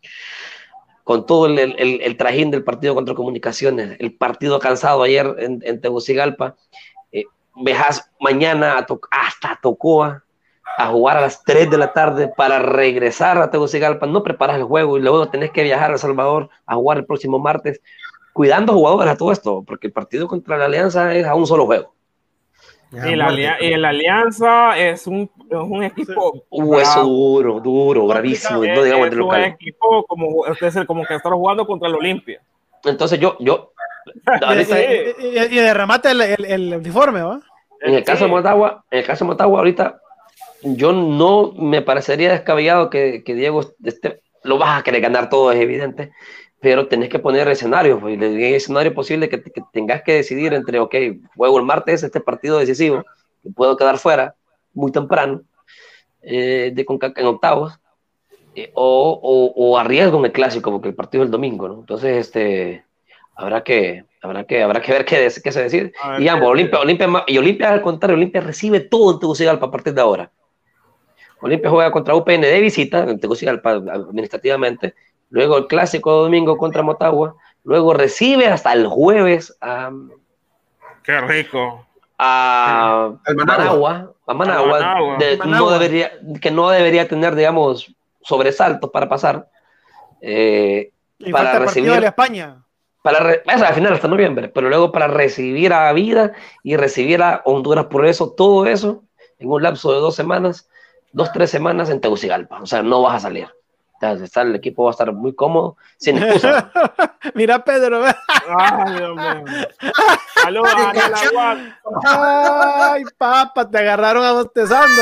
[1.04, 5.60] con todo el, el- el trajín del partido contra Comunicaciones, el partido cansado ayer en,
[5.64, 6.56] en Tegucigalpa,
[7.12, 10.24] eh, viajas mañana a To- hasta Tocoa
[10.78, 14.64] a jugar a las 3 de la tarde para regresar a Tegucigalpa, no preparas el
[14.64, 17.80] juego y luego tenés que viajar a El Salvador a jugar el próximo martes,
[18.34, 21.66] cuidando jugadores a todo esto, porque el partido contra la Alianza es a un solo
[21.66, 21.94] juego.
[22.92, 26.46] Y la, y la Alianza es un, es un equipo.
[26.52, 27.08] Uh, eso bravo.
[27.10, 31.16] duro, duro, bravísimo, Es- no digamos de es un equipo como, es el- como que
[31.16, 32.42] está jugando contra el Olimpia.
[32.84, 33.72] Entonces yo, yo,
[34.42, 37.40] Y, ahorita, y- y- y de remate el, el, el uniforme, ¿va?
[37.82, 38.36] en el caso de Sí.
[38.36, 40.00] Motagua, en el caso de Motagua ahorita,
[40.62, 45.52] yo no me parecería descabellado que, que Diego esté, lo vas a querer ganar todo,
[45.52, 46.12] es evidente,
[46.64, 50.54] pero tenés que poner escenarios, pues, y el escenario posible que, que tengas que decidir
[50.54, 50.96] entre, ok,
[51.36, 53.04] juego el martes este partido decisivo,
[53.44, 54.34] que puedo quedar fuera
[54.74, 55.42] muy temprano,
[56.22, 57.78] eh, de Conca- en octavos,
[58.56, 61.80] eh, o, o, o arriesgo en el clásico, porque el partido es el domingo, ¿no?
[61.82, 62.86] Entonces, este,
[63.36, 65.92] habrá que, habrá que, habrá que ver qué, qué se decide.
[66.12, 66.48] Ver Y ambos.
[66.48, 70.32] Olimpia, Olimpia, y Olimpia al contrario, Olimpia recibe todo en Tegucigalpa a partir de ahora.
[71.42, 74.94] Olimpia juega contra UPN de visita, en Tegucigalpa administrativamente,
[75.34, 79.90] luego el clásico domingo contra Motagua, luego recibe hasta el jueves a,
[81.02, 81.86] Qué rico.
[82.20, 83.56] a Managua.
[83.58, 85.18] Managua, a Managua, Managua.
[85.18, 85.60] de- Managua.
[85.60, 89.50] No debería, que no debería tener, digamos, sobresaltos para pasar.
[90.22, 92.64] eh, Y Para falta el partido recibir- de la España.
[93.02, 96.34] para re- eso, al final hasta noviembre, pero luego para recibir a Vida
[96.64, 99.04] y recibir a Honduras por eso, todo eso
[99.40, 100.70] en un lapso de dos semanas,
[101.12, 102.62] dos, tres semanas en Tegucigalpa.
[102.62, 103.48] O sea, no vas a salir.
[104.12, 106.72] O sea, está- el equipo va a estar muy cómodo, sin excusa.
[107.36, 108.04] Mira, Pedro.
[108.06, 109.44] Ay, Dios mío.
[110.42, 111.80] Saludos a la.
[112.94, 115.02] Ay, papá, te agarraron a bostezando.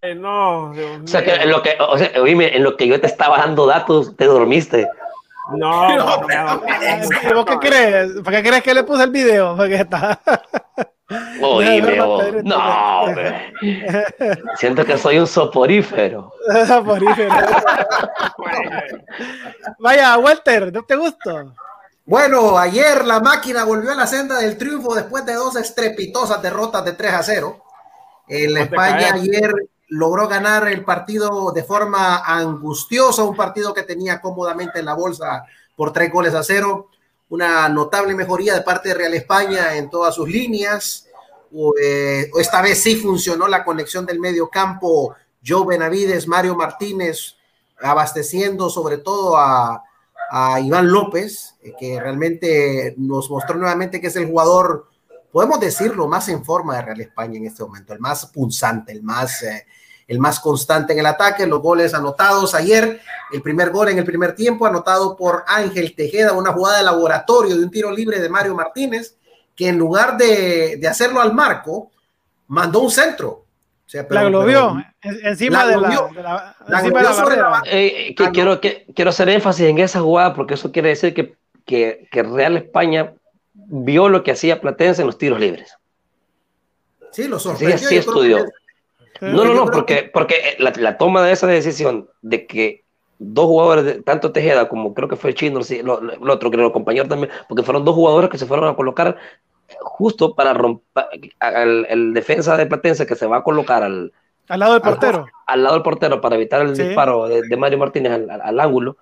[0.00, 2.86] Eh, No, Dios O sea, que en lo que, o sea, oíme, en lo que
[2.86, 4.88] yo te estaba dando datos, te dormiste.
[5.56, 8.12] No, No, no, pero- no, ¿Y vos qué crees?
[8.24, 9.56] ¿Para qué crees que le puse el video?
[9.56, 10.20] Porque está.
[11.40, 13.54] Oíme, No, Pedro, no, hombre.
[14.56, 16.32] Siento que soy un soporífero.
[16.84, 17.34] Por ahí, pero-
[19.78, 21.54] Vaya, Walter, ¿no te gustó?
[22.04, 26.84] Bueno, ayer la máquina volvió a la senda del triunfo después de dos estrepitosas derrotas
[26.84, 27.62] de 3 a 0.
[28.28, 29.52] El España ayer
[29.88, 35.44] logró ganar el partido de forma angustiosa, un partido que tenía cómodamente en la bolsa
[35.76, 36.90] por tres goles a cero.
[37.30, 41.06] Una notable mejoría de parte de Real España en todas sus líneas.
[41.80, 45.14] Eh, esta vez sí funcionó la conexión del medio campo
[45.46, 47.36] Joe Benavides, Mario Martínez,
[47.80, 49.84] abasteciendo sobre todo a,
[50.62, 54.90] Iván López, eh, que realmente nos mostró nuevamente que es el jugador,
[55.32, 59.02] podemos decirlo, más en forma de Real España en este momento, el más punzante, el
[59.02, 59.66] más, eh,
[60.08, 64.04] el más constante en el ataque, los goles anotados ayer, el primer gol en el
[64.04, 68.28] primer tiempo, anotado por Ángel Tejeda, una jugada de laboratorio de un tiro libre de
[68.28, 69.16] Mario Martínez,
[69.54, 71.92] que en lugar de, de hacerlo al marco,
[72.48, 73.44] mandó un centro
[74.10, 77.62] la globió encima de la, barrera.
[77.64, 81.36] Eh, que, quiero, que, quiero hacer énfasis en esa jugada porque eso quiere decir que,
[81.64, 83.14] que, que, Real España
[83.54, 85.74] vio lo que hacía Platense en los tiros libres.
[87.12, 87.88] Sí, lo sorprendió.
[87.88, 88.44] Sí, estudió.
[89.20, 92.84] No, no, no, porque, porque la, la, toma de esa decisión de que
[93.18, 97.08] dos jugadores, tanto Tejeda como creo que fue el chino, el otro, que lo compañero
[97.08, 99.16] también, porque fueron dos jugadores que se fueron a colocar
[99.80, 101.06] justo para romper
[101.88, 104.12] el, defensa de Platense que se va a colocar al,
[104.48, 105.26] al lado del portero.
[105.46, 108.96] Al, lado del portero para evitar el disparo de, Mario Martínez al, ángulo.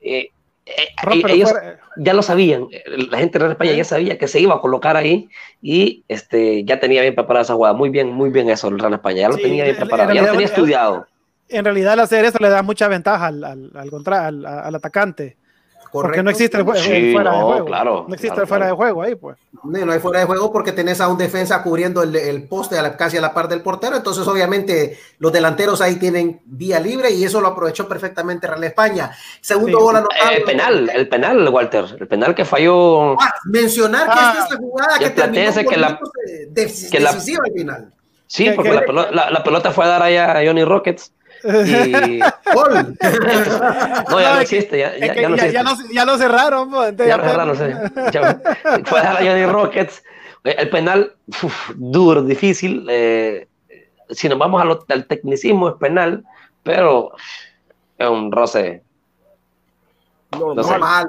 [0.00, 0.30] Eh,
[0.66, 1.52] eh, ellos
[1.96, 2.66] ya lo sabían,
[3.10, 5.28] la gente de España ya sabía que se iba a colocar ahí
[5.62, 7.74] y este, ya tenía bien preparada esa jugada.
[7.74, 10.30] Muy bien, muy bien eso el Real España, ya lo tenía bien preparado, ya lo
[10.32, 11.06] tenía estudiado.
[11.48, 15.36] En realidad, al hacer eso le da mucha ventaja al, al, al, al atacante
[16.02, 17.64] porque no existe el, fuera de juego.
[17.64, 19.36] Claro, no existe el fuera de juego ahí, pues.
[19.64, 23.16] No, hay fuera de juego porque tenés a un defensa cubriendo el, poste a casi
[23.16, 23.96] a la par del portero.
[23.96, 29.10] Entonces, obviamente, los delanteros ahí tienen vía libre y eso lo aprovechó perfectamente Real España.
[29.40, 30.30] Segundo gol anotado.
[30.30, 31.84] El penal, el penal, Walter.
[31.98, 33.20] El penal que falló.
[33.20, 36.00] Ah, mencionar que esta es la jugada que terminó que la,
[36.50, 37.92] decisiva al final.
[38.26, 41.12] Sí, porque la, la, pelota fue a dar ahí a Johnny Rockets
[41.46, 42.20] y...
[44.10, 45.52] no, ya no existe, ya, ya, ya, no existe.
[45.94, 46.70] ya, lo, cerraron.
[46.96, 47.64] ya, lo cerraron, sí.
[48.84, 50.02] Fue a Johnny Rockets.
[50.44, 51.14] El penal,
[51.74, 52.86] duro, difícil.
[52.88, 53.48] Eh,
[54.10, 56.24] si nos vamos al tecnicismo, es penal,
[56.62, 57.12] pero
[57.98, 58.82] es un roce.
[60.32, 61.08] Normal.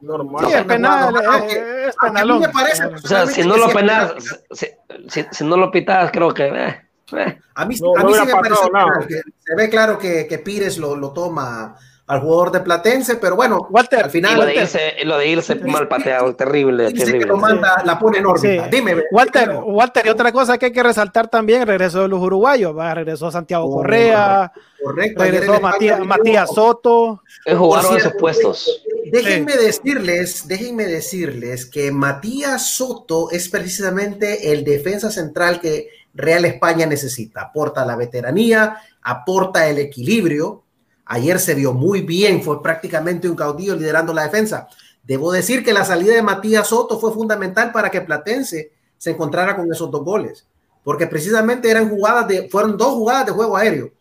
[0.00, 0.46] Normal.
[0.46, 1.14] Sí, es penal,
[1.48, 2.30] es, penal.
[2.30, 4.14] o sea, si no lo penal,
[4.52, 4.66] si,
[5.08, 6.46] si, si, no lo pitas, creo que.
[6.46, 10.94] Eh, a mí, a mí sí me parece se ve claro que, que Pires lo,
[10.96, 11.76] lo, toma
[12.08, 14.38] al jugador de Platense, pero bueno, Walter, al final.
[14.38, 16.90] lo de irse, lo de irse mal pateado, terrible.
[16.90, 17.18] terrible.
[17.18, 18.66] Que lo manda, la pone enorme.
[18.70, 22.76] Dime, Walter, Walter, y otra cosa que hay que resaltar también: regresó de los uruguayos,
[22.76, 22.94] ¿va?
[22.94, 24.50] regresó Santiago oh, Correa,
[24.82, 27.22] correcto, regresó Matías, Matías, Soto.
[27.46, 28.82] Jugaron esos puestos.
[29.12, 36.86] Déjenme decirles, déjenme decirles que Matías Soto es precisamente el defensa central que Real España
[36.86, 37.42] necesita.
[37.42, 40.64] Aporta la veteranía, aporta el equilibrio.
[41.06, 44.68] Ayer se vio muy bien, fue prácticamente un caudillo liderando la defensa.
[45.02, 49.56] Debo decir que la salida de Matías Soto fue fundamental para que Platense se encontrara
[49.56, 50.46] con esos dos goles,
[50.84, 53.92] porque precisamente eran jugadas de, fueron dos jugadas de juego aéreo.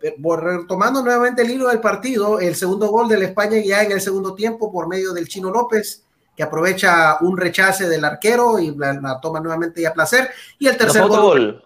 [0.00, 4.00] retomando nuevamente el hilo del partido, el segundo gol de la España ya en el
[4.00, 6.04] segundo tiempo por medio del Chino López
[6.36, 10.30] que aprovecha un rechace del arquero y la, toma nuevamente a placer.
[10.58, 11.62] Y el tercer gol,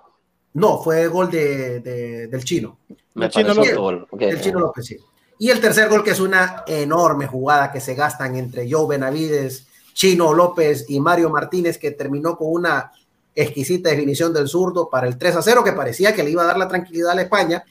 [0.55, 2.79] No, fue gol de, del chino.
[3.15, 3.77] el chino López.
[3.77, 4.09] Gol.
[4.19, 4.97] El chino López, sí.
[5.39, 9.67] Y el tercer gol, que es una enorme jugada que se gastan entre Joe Benavides,
[9.93, 12.93] Chino López y Mario Martínez, que terminó con una
[13.35, 16.47] exquisita definición del zurdo para el 3 a 0, que parecía que le iba a
[16.47, 17.65] dar la tranquilidad a la España.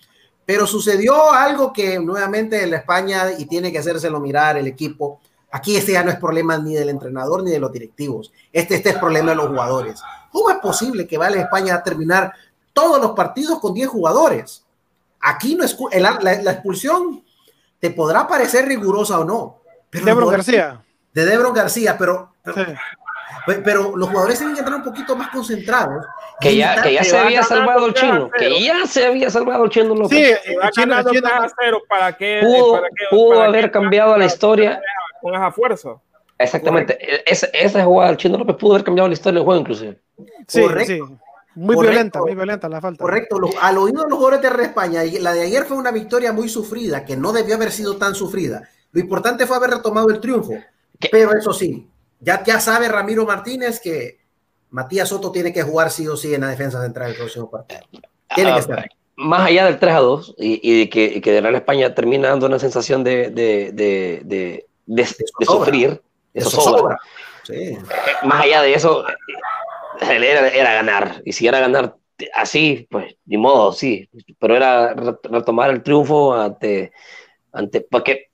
[0.45, 5.21] Pero sucedió algo que nuevamente la España, y tiene que hacérselo mirar el equipo,
[5.53, 8.34] Aquí este ya no es problema ni del entrenador ni de los directivos.
[8.51, 10.01] Este, este es problema de los jugadores.
[10.31, 12.34] ¿Cómo es posible que vale España a terminar
[12.73, 14.65] todos los partidos con 10 jugadores?
[15.19, 17.23] Aquí no es la, expulsión
[17.80, 19.61] te podrá parecer rigurosa o no.
[19.91, 20.81] Pero Debron García.
[21.13, 22.34] De Debron García, pero,
[23.63, 26.03] pero, los jugadores tienen que entrar un poquito más concentrados.
[26.39, 29.69] Que ya, que ya se había salvado el chino, que ya se había salvado el
[29.69, 31.30] chino Sí, el chino, el chino,
[31.88, 32.81] ¿para qué, pudo,
[33.11, 34.81] pudo haber cambiado la historia
[35.23, 35.95] con esa fuerza.
[36.37, 36.97] Exactamente.
[37.25, 40.01] Esa, esa jugada del Chino López pudo haber cambiado la historia del juego, inclusive.
[40.47, 40.99] Sí, sí.
[41.55, 43.01] Muy violenta, muy violenta la falta.
[43.03, 43.37] Correcto.
[43.61, 47.05] al oído de los jugadores de España, la de ayer fue una victoria muy sufrida,
[47.05, 48.67] que no debió haber sido tan sufrida.
[48.91, 50.53] Lo importante fue haber retomado el triunfo.
[51.11, 51.87] Pero eso sí,
[52.19, 54.19] ya, ya sabe Ramiro Martínez que
[54.69, 57.81] Matías Soto tiene que jugar sí o sí en la defensa central del próximo partido.
[58.33, 61.41] Tiene que ah, estar Más allá del 3 a 2 y, de que, que de
[61.41, 64.67] Real España termina dando una sensación de, de, de, de,
[65.45, 66.01] sufrir,
[66.34, 66.97] Eso, sobra.
[68.23, 69.03] Más allá de eso,
[70.01, 71.22] era, era, ganar.
[71.26, 71.95] Y si era ganar
[72.34, 74.10] así, pues ni modo, sí.
[74.39, 74.93] Pero era
[75.23, 76.91] retomar el triunfo ante,
[77.51, 78.30] ante porque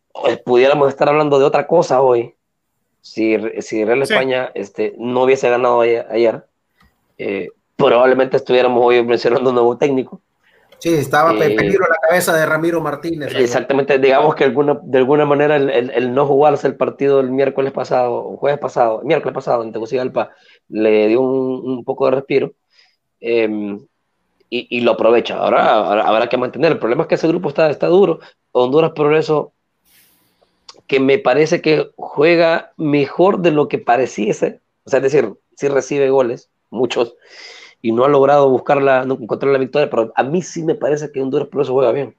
[0.46, 2.36] pudiéramos estar hablando de otra cosa hoy.
[3.02, 6.46] Si, si Real España este, no hubiese ganado ayer,
[7.18, 10.22] eh, probablemente estuviéramos hoy mencionando un nuevo técnico.
[10.80, 13.36] Sí, estaba eh, peligro la cabeza de Ramiro Martínez.
[13.36, 17.74] Exactamente, digamos que alguna, de alguna manera el, el, no jugarse el partido el miércoles
[17.74, 20.32] pasado, jueves pasado, miércoles pasado en Tegucigalpa,
[20.70, 22.54] le dio un, un poco de respiro
[23.20, 23.86] em,
[24.50, 25.38] y, y, lo aprovecha.
[25.38, 26.72] Ahora, habrá que mantener.
[26.72, 28.20] El problema es que ese grupo está, está duro.
[28.52, 29.52] Honduras Progreso,
[30.88, 35.68] que me parece que juega mejor de lo que pareciese, o sea, es decir, sí
[35.68, 37.16] recibe goles, muchos,
[37.82, 41.22] y no ha logrado buscarla, encontrar la victoria, pero a mí sí me parece que
[41.22, 42.16] Honduras por eso juega bien.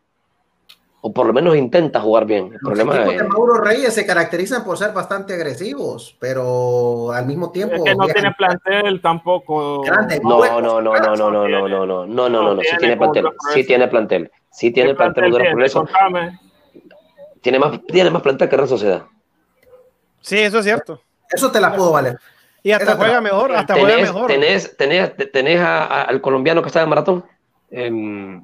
[1.03, 2.47] O por lo menos intenta jugar bien.
[2.47, 7.24] El Los problema equipos de Mauro Reyes se caracterizan por ser bastante agresivos, pero al
[7.27, 7.77] mismo tiempo.
[7.77, 9.81] Es que no tiene plantel tampoco.
[9.81, 12.61] Grande, no, no, no, no, no, no, no, no, no, no, no, no, no, no,
[12.61, 13.28] sí tiene plantel.
[13.55, 14.31] Sí tiene plantel.
[14.51, 15.89] Sí tiene plantel Honduras Progreso.
[17.41, 19.05] Tiene más, tiene más plantel que Real Sociedad.
[20.20, 21.01] Sí, eso es cierto.
[21.31, 22.19] Eso te la puedo valer.
[22.62, 24.31] Y hasta juega mejor, hasta tenés, juega mejor.
[24.31, 27.24] Tenés, tenés, tenés a, a, al colombiano que está en maratón.
[27.70, 28.41] Eh,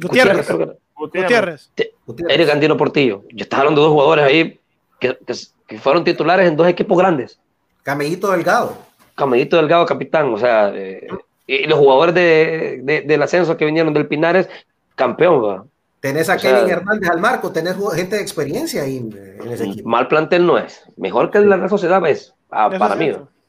[0.00, 0.48] Gutiérrez.
[0.48, 0.78] Gutiérrez.
[0.94, 1.70] Gutiérrez.
[2.06, 2.34] Gutiérrez.
[2.34, 3.22] Eric Andino Portillo.
[3.30, 4.60] Yo estaba hablando de dos jugadores ahí
[4.98, 5.34] que, que,
[5.66, 7.38] que, fueron titulares en dos equipos grandes.
[7.82, 8.76] Camellito Delgado.
[9.14, 10.32] Camellito Delgado, capitán.
[10.32, 11.06] O sea, eh,
[11.46, 14.48] y los jugadores de, de, del ascenso que vinieron del Pinares,
[14.94, 15.70] campeón.
[16.00, 19.64] Tenés a o Kevin sea, Hernández al marco, tenés gente de experiencia ahí en ese
[19.64, 19.88] equipo.
[19.88, 20.82] Mal plantel no es.
[20.96, 22.34] Mejor que la Real Sociedad es.
[22.50, 23.08] Ah, para mí.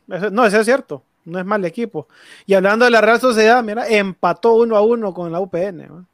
[0.10, 1.04] Eso, no, eso es cierto.
[1.24, 2.08] No es mal equipo.
[2.46, 5.88] Y hablando de la Real Sociedad, mira, empató uno a uno con la UPN.
[5.88, 6.06] ¿no?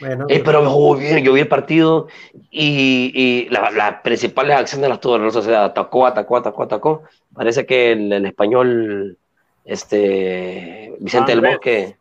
[0.00, 2.08] Bueno, eh, pero jugó bien, yo vi el partido
[2.50, 5.64] y, y las la principales acciones las tuvo la Real Sociedad.
[5.64, 7.02] Atacó, atacó, atacó, atacó.
[7.34, 9.18] Parece que el, el español,
[9.64, 11.42] este, Vicente Andrés.
[11.42, 11.96] del Bosque,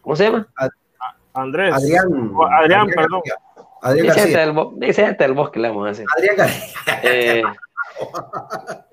[0.00, 0.48] ¿cómo se llama?
[1.34, 1.74] Andrés.
[1.74, 2.06] Adrián.
[2.06, 3.22] Adrián, Adrián perdón.
[3.82, 6.06] Adrián Vicente, del Bo Vicente del Bosque le vamos a decir.
[6.16, 7.00] Adrián García.
[7.02, 7.42] Eh,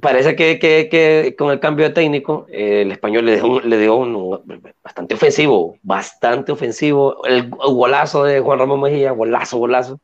[0.00, 3.78] parece que, que, que, con el cambio de técnico, eh, el español le dio, le
[3.78, 4.42] dio un,
[4.82, 7.24] bastante ofensivo, bastante ofensivo.
[7.24, 10.00] El, golazo de Juan Ramón Mejía, golazo, golazo.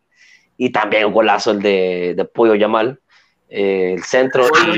[0.57, 3.01] Y también un golazo el de, de Pollo Yamal.
[3.51, 4.77] Eh, el centro y, y,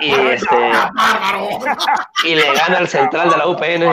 [0.00, 0.56] y, y, este,
[2.24, 3.90] y le gana al central de la UPN.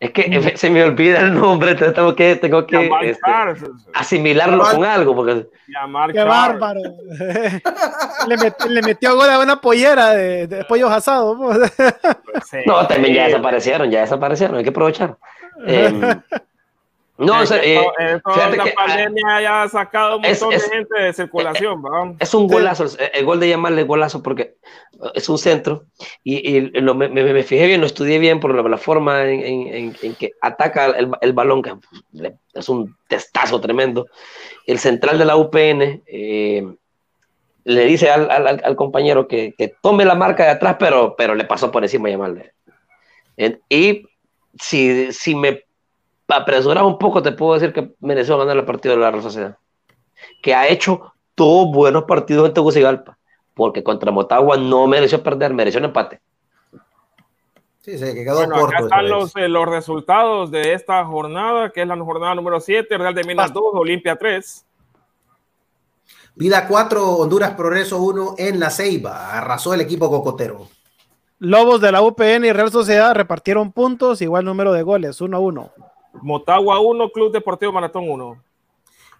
[0.00, 3.30] Es que se me olvida el nombre, tengo que, tengo que este,
[3.94, 5.14] asimilarlo con algo.
[5.14, 5.46] Porque...
[6.12, 6.80] ¡Qué bárbaro!
[8.28, 11.38] le, met, le, metió gol a una pollera de, de pollos asados.
[12.50, 15.16] sí, no, también ya desaparecieron, ya desaparecieron, hay que aprovechar.
[15.66, 16.16] Eh,
[17.20, 17.80] no, sea, eh,
[18.24, 21.82] la que, pandemia ya ha sacado un montón es, de gente de circulación.
[22.18, 24.56] Es, es un golazo, el, el, gol de llamarle golazo porque
[25.14, 25.84] es un centro
[26.24, 29.24] y, y lo, me, me, me, fijé bien, lo estudié bien por la, la forma
[29.28, 31.74] en, en, en, que ataca el, el, balón, que
[32.54, 34.06] es un testazo tremendo.
[34.66, 36.66] El central de la UPN eh,
[37.64, 41.34] le dice al, al, al compañero que, que, tome la marca de atrás, pero, pero
[41.34, 42.52] le pasó por encima llamarle.
[43.68, 44.06] Y
[44.58, 45.64] si, si me
[46.36, 49.56] apresurar un poco, te puedo decir que mereció ganar el partido de la Real Sociedad.
[50.42, 53.18] Que ha hecho todos buenos partidos en Tegucigalpa.
[53.54, 56.20] Porque contra Motagua no mereció perder, mereció un empate.
[57.82, 58.76] Sí, que quedó bueno, corto.
[58.76, 62.96] Acá están los, eh, los, resultados de esta jornada, que es la jornada número 7,
[62.98, 64.66] Real de Minas 2, Olimpia 3.
[66.34, 69.36] Vida 4, Honduras Progreso 1 en la Ceiba.
[69.36, 70.68] Arrasó el equipo cocotero.
[71.38, 75.40] Lobos de la UPN y Real Sociedad repartieron puntos, igual número de goles, 1 a
[75.40, 75.72] 1.
[76.22, 78.42] Motagua 1, Club Deportivo Maratón 1.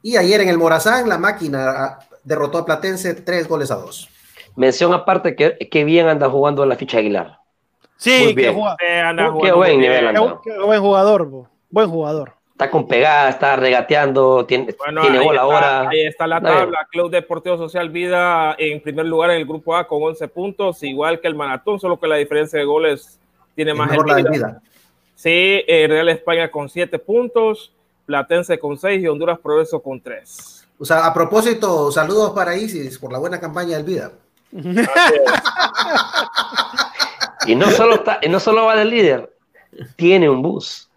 [0.02, 4.08] Y ayer en el Morazán, la máquina derrotó a Platense 3 goles a 2.
[4.56, 7.38] Mención aparte que, que bien anda jugando la ficha Aguilar.
[7.96, 8.54] Sí, Muy bien.
[8.54, 8.76] que juega.
[8.78, 10.40] Qué, qué buen nivel anda.
[10.42, 11.48] Qué, qué buen jugador, bo.
[11.70, 12.32] buen jugador.
[12.52, 15.88] Está con pegada, está regateando, tiene, bueno, tiene gol está, ahora.
[15.88, 16.86] Ahí está la tabla.
[16.90, 21.20] Club Deportivo Social Vida en primer lugar en el grupo A con 11 puntos, igual
[21.20, 23.18] que el Maratón, solo que la diferencia de goles
[23.54, 24.30] tiene más el vida.
[24.30, 24.62] vida.
[25.22, 27.74] Sí, eh, Real España con 7 puntos,
[28.06, 30.66] Platense con 6 y Honduras Progreso con 3.
[30.78, 34.12] O sea, a propósito, saludos para Isis por la buena campaña del Vida.
[37.46, 39.30] y no solo, está, y no solo va del líder,
[39.96, 40.88] tiene un bus.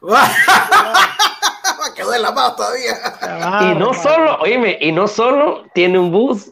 [1.94, 2.94] Quedó en la mano todavía.
[3.70, 6.50] y no solo, oíme, y no solo tiene un bus,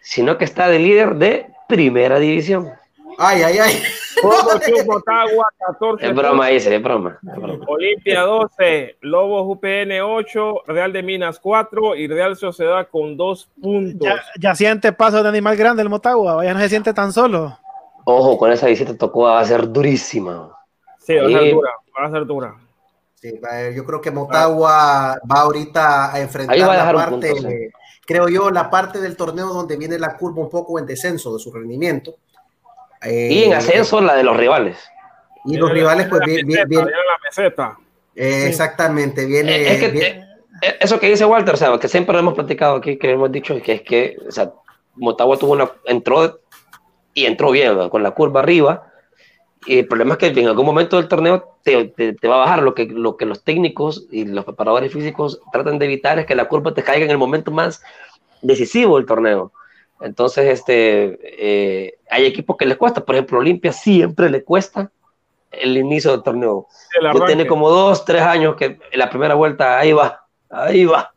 [0.00, 2.72] sino que está de líder de primera división.
[3.18, 3.82] Ay, ay, ay.
[4.86, 6.06] Motagua 14.
[6.06, 7.18] Es broma, ese, es broma.
[7.66, 14.08] Olimpia 12, Lobos UPN 8, Real de Minas 4 y Real Sociedad con 2 puntos.
[14.38, 17.58] Ya, siente paso de animal grande el Motagua, ya no se siente tan solo.
[18.04, 20.50] Ojo, con esa visita tocó, va a ser durísima.
[20.98, 22.54] Sí, va a ser dura, va a ser dura.
[23.14, 23.40] Sí,
[23.76, 27.70] yo creo que Motagua va ahorita a enfrentar la parte,
[28.04, 31.38] creo yo, la parte del torneo donde viene la curva un poco en descenso de
[31.38, 32.16] su rendimiento
[33.04, 34.78] y en eh, ascenso la de los rivales.
[35.44, 37.78] Y los rivales, pues, viene la meseta.
[38.14, 39.56] Eh, exactamente, viene.
[39.56, 40.24] Eh,
[40.78, 43.60] eso que dice Walter, o sea, que siempre lo hemos platicado aquí, que hemos dicho
[43.60, 44.52] que es que, o sea,
[44.94, 46.40] Motagua tuvo una, entró
[47.14, 48.88] y entró bien, con la curva arriba.
[49.64, 52.62] Y el problema es que en algún momento del torneo te, te, va a bajar.
[52.62, 56.34] Lo que, lo que los técnicos y los preparadores físicos tratan de evitar es que
[56.34, 57.82] la curva te caiga en el momento más
[58.42, 59.52] decisivo del torneo.
[60.02, 63.04] Entonces, este, eh, hay equipos que les cuesta.
[63.04, 64.90] Por ejemplo, Olimpia siempre le cuesta
[65.50, 66.66] el inicio del torneo.
[67.26, 71.12] tiene como dos, tres años que en la primera vuelta ahí va, ahí va.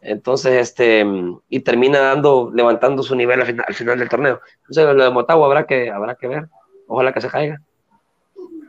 [0.00, 1.04] Entonces, este,
[1.48, 4.40] y termina dando, levantando su nivel al final, del torneo.
[4.68, 6.48] Entonces, lo de Motagua habrá que, habrá que ver.
[6.86, 7.60] Ojalá que se caiga.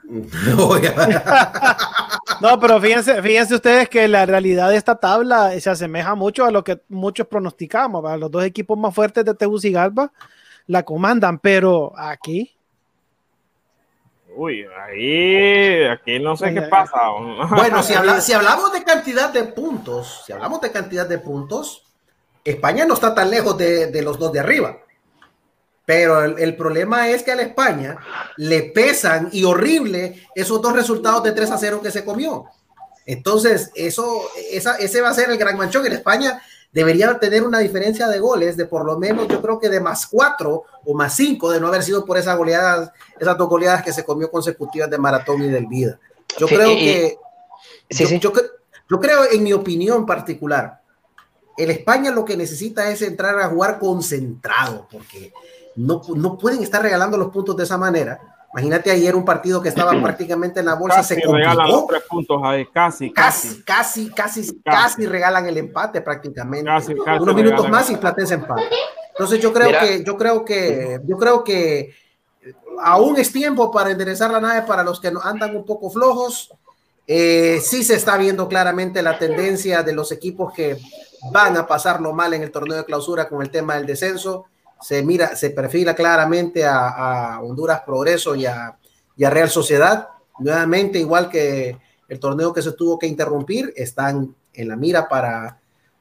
[2.42, 6.52] no, pero fíjense, fíjense ustedes que la realidad de esta tabla se asemeja mucho a
[6.52, 8.20] lo que muchos pronosticamos.
[8.20, 10.12] Los dos equipos más fuertes de Tegucigalpa
[10.68, 12.52] la comandan, pero aquí.
[14.36, 16.98] Uy, ahí, aquí no sé qué pasa.
[17.50, 21.86] Bueno, si, si hablamos de cantidad de puntos, si hablamos de cantidad de puntos,
[22.44, 24.78] España no está tan lejos de, de los dos de arriba.
[25.86, 27.98] Pero el, problema es que a la España
[28.38, 32.46] le pesan y horrible esos dos resultados de 3 a 0 que se comió.
[33.06, 35.86] Entonces, eso, esa, ese va a ser el gran manchón.
[35.86, 36.42] En España
[36.72, 40.08] debería tener una diferencia de goles de por lo menos, yo creo que de más
[40.08, 43.94] 4 o más 5 de no haber sido por esas goleadas, esas dos goleadas que
[43.94, 46.00] se comió consecutivas de Maratón y del Vida.
[46.38, 47.18] Yo creo que,
[47.90, 48.32] yo,
[48.90, 50.82] yo creo, en mi opinión particular,
[51.58, 55.32] el España lo que necesita es entrar a jugar concentrado, porque
[55.76, 58.20] no, no pueden estar regalando los puntos de esa manera.
[58.54, 62.42] Imagínate ayer un partido que estaba prácticamente en la bolsa, se regalan los tres puntos
[62.44, 66.70] ahí, casi, casi, casi, casi, casi, regalan el empate prácticamente.
[67.20, 68.64] Unos minutos más y Platense empate.
[69.10, 71.94] Entonces yo creo que, yo creo que, yo creo que
[72.82, 76.52] aún es tiempo para enderezar la nave para los que andan un poco flojos.
[77.08, 80.78] Eh, sí se está viendo claramente la tendencia de los equipos que
[81.32, 84.46] van a pasarlo mal en el torneo de clausura con el tema del descenso
[84.82, 88.78] se mira, se perfila claramente a, Honduras Progreso y a,
[89.18, 90.08] Real Sociedad.
[90.40, 91.78] Nuevamente, igual que
[92.08, 95.60] el torneo que se tuvo que interrumpir, están en la mira para,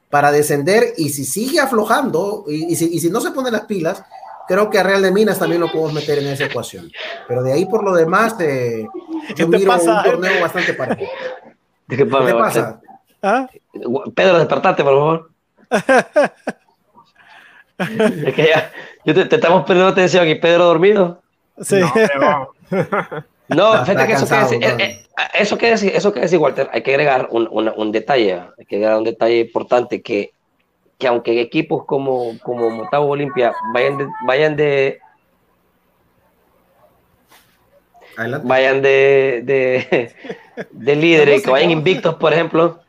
[0.09, 4.03] para descender y si sigue aflojando y, si, no se pone las pilas,
[4.47, 6.91] creo que a Real de Minas también lo podemos meter en esa ecuación.
[7.27, 8.87] Pero de ahí por lo demás, eh,
[9.35, 11.11] yo miro un torneo bastante parejo.
[11.87, 12.81] ¿Qué, ¿Qué te pasa?
[13.21, 13.49] ¿Ah?
[14.13, 15.31] Pedro, despertate, por favor.
[17.77, 18.71] es que ya,
[19.03, 21.21] yo te, estamos perdiendo atención aquí, Pedro dormido.
[21.61, 21.79] Sí.
[23.47, 26.69] No, fíjate que eso que, decir, eh, eh, eso que decir, eso que decir, Walter,
[26.73, 30.33] hay que agregar un, un, detalle, hay que agregar un detalle importante que,
[30.97, 34.99] que aunque equipos como, como Motagua Olimpia vayan de, vayan de
[38.43, 40.15] vayan de, de,
[40.71, 42.79] de líderes, que vayan invictos, por ejemplo,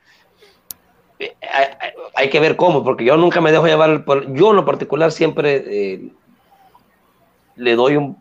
[2.15, 5.65] hay, que ver cómo, porque yo nunca me dejo llevar, yo en lo particular siempre
[5.67, 6.09] eh,
[7.57, 8.17] le doy un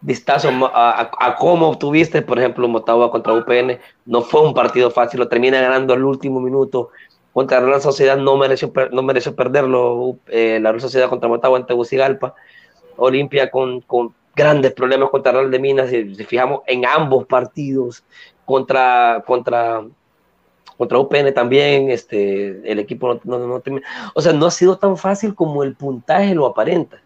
[0.00, 5.28] vistazo a, cómo obtuviste, por ejemplo, Motagua contra UPN, no fue un partido fácil, lo
[5.28, 6.90] termina ganando al último minuto,
[7.32, 12.34] contra la Real Sociedad no mereció, perderlo, eh, la Real Sociedad contra Motagua en Tegucigalpa,
[12.96, 13.84] Olimpia con,
[14.34, 18.04] grandes problemas contra Real de Minas, si, si fijamos en ambos partidos,
[18.44, 19.82] contra, contra
[20.76, 23.62] contra UPN también, este, el equipo no, no,
[24.14, 27.00] O sea, no ha sido tan fácil como el puntaje lo aparenta.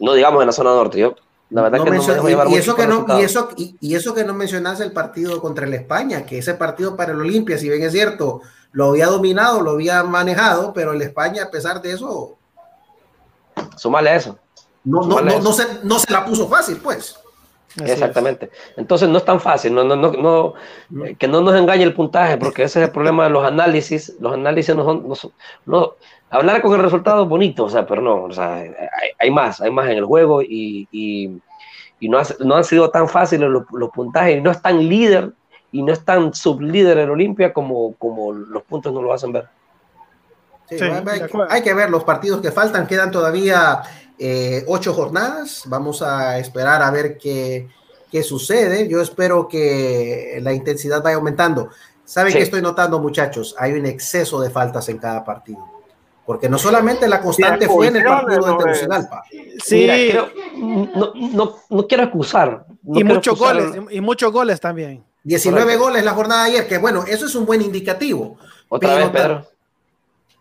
[0.00, 1.16] No digamos en la zona norte, yo.
[1.50, 4.22] La verdad que no me llevar y, eso que no, y, eso, y, eso que
[4.22, 7.82] no mencionas el partido contra el España, que ese partido para el Olimpia, si bien
[7.82, 12.36] es cierto, lo había dominado, lo había manejado, pero el España, a pesar de eso.
[13.76, 14.38] Súmale a eso.
[14.84, 17.16] No, no, no, no, se, no se la puso fácil, pues.
[17.84, 18.50] Exactamente.
[18.76, 20.54] Entonces no es tan fácil, no, no, no,
[21.18, 24.16] que no nos engañe el puntaje, porque ese es el problema de los análisis.
[24.20, 25.32] Los análisis no son,
[25.66, 25.94] no,
[26.30, 28.64] hablar con el resultado es bonito, o sea, pero no, o sea,
[29.18, 33.48] hay, más, hay más en el juego y, y, no, no, han sido tan fáciles
[33.48, 35.32] los, los, puntajes, no es tan líder
[35.72, 39.48] y no es tan sublíder el Olimpia como, como los puntos no lo hacen ver.
[40.70, 43.82] hay, hay, que ver los partidos que faltan, quedan todavía
[44.18, 45.62] eh, ocho jornadas.
[45.66, 47.68] Vamos a esperar a ver qué,
[48.10, 48.88] qué, sucede.
[48.88, 51.70] Yo espero que la intensidad vaya aumentando.
[52.04, 53.54] ¿Saben qué estoy notando, muchachos?
[53.58, 55.58] Hay un exceso de faltas en cada partido.
[56.24, 59.22] Porque no solamente la constante fue en el partido de Tegucigalpa.
[59.64, 59.88] Sí,
[60.56, 62.66] no, no, no, quiero acusar.
[62.94, 65.04] y muchos goles, y muchos goles también.
[65.24, 68.38] 19 goles la jornada de ayer, que bueno, eso es un buen indicativo.
[68.68, 69.46] Otra vez, Pedro.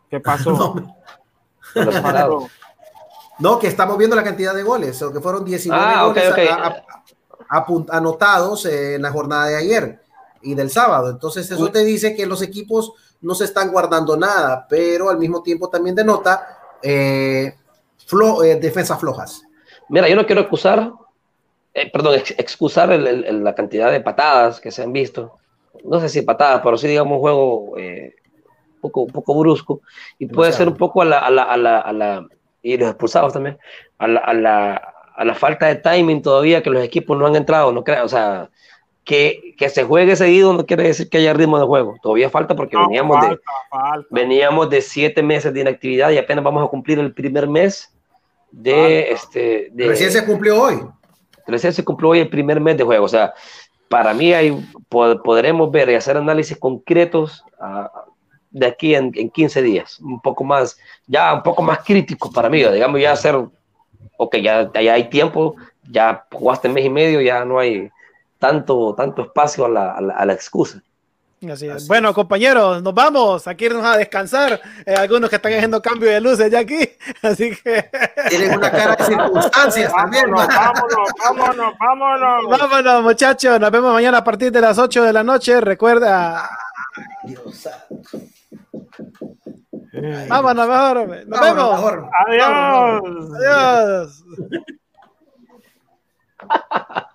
[0.10, 0.76] ¿Qué pasó?
[1.76, 2.48] No,
[3.60, 6.34] que estamos viendo la cantidad de goles, o que fueron 19 ah, goles
[7.90, 10.00] anotados en la jornada de ayer
[10.42, 11.10] y del sábado.
[11.10, 15.42] Entonces, eso te dice que los equipos no se están guardando nada, pero al mismo
[15.42, 16.48] tiempo también denota
[16.82, 17.56] eh,
[18.44, 19.44] eh, defensas flojas.
[19.90, 20.92] Mira, yo no quiero acusar,
[21.74, 25.38] eh, perdón, excusar la cantidad de patadas que se han visto.
[25.84, 27.76] No sé si patadas, pero sí, digamos, un juego
[28.82, 29.82] poco, un poco brusco.
[30.20, 32.28] Y puede ser un poco a la, a la, a la, a la
[32.73, 33.57] y los expulsados también,
[33.98, 37.35] a la, a la, a la falta de timing todavía que los equipos no han
[37.35, 38.49] entrado, no creo, o sea,
[39.06, 41.95] que, que, se juegue seguido no quiere decir que haya ritmo de juego.
[42.03, 43.39] Todavía falta porque veníamos, de,
[44.10, 47.89] veníamos de siete meses de inactividad y apenas vamos a cumplir el primer mes
[48.52, 49.69] de este.
[49.72, 50.81] De, recién se cumplió hoy.
[51.48, 53.06] Recién se cumplió hoy el primer mes de juego.
[53.06, 53.34] O sea,
[53.88, 54.52] para mí hay,
[54.89, 57.45] podremos ver y hacer análisis concretos
[58.52, 59.99] de aquí en, en 15 días.
[59.99, 62.64] Un poco más, ya un poco más crítico para mí.
[62.64, 63.36] Digamos, ya hacer,
[64.18, 65.56] ok, ya, ya hay tiempo,
[65.90, 67.90] ya jugaste mes y medio, ya no hay
[68.40, 70.82] tanto, tanto espacio a la, a la, excusa.
[71.52, 71.88] Así es.
[71.88, 73.48] bueno, compañeros, nos vamos.
[73.48, 74.60] Aquí irnos a descansar.
[74.86, 76.80] Eh, algunos que están haciendo cambio de luces ya aquí.
[77.22, 77.90] Así que.
[78.30, 80.32] Tienen una cara de circunstancias también.
[80.32, 82.60] Vámonos, vámonos, vámonos.
[82.60, 83.60] Vámonos, muchachos.
[83.60, 85.61] Nos vemos mañana a partir de las 8 de la noche.
[85.61, 86.49] Recuerda.
[87.24, 87.68] Dios
[90.28, 91.08] Vámonos, mejor.
[91.28, 92.10] Nos vemos.
[92.28, 93.34] Adiós.
[93.36, 94.24] Adiós.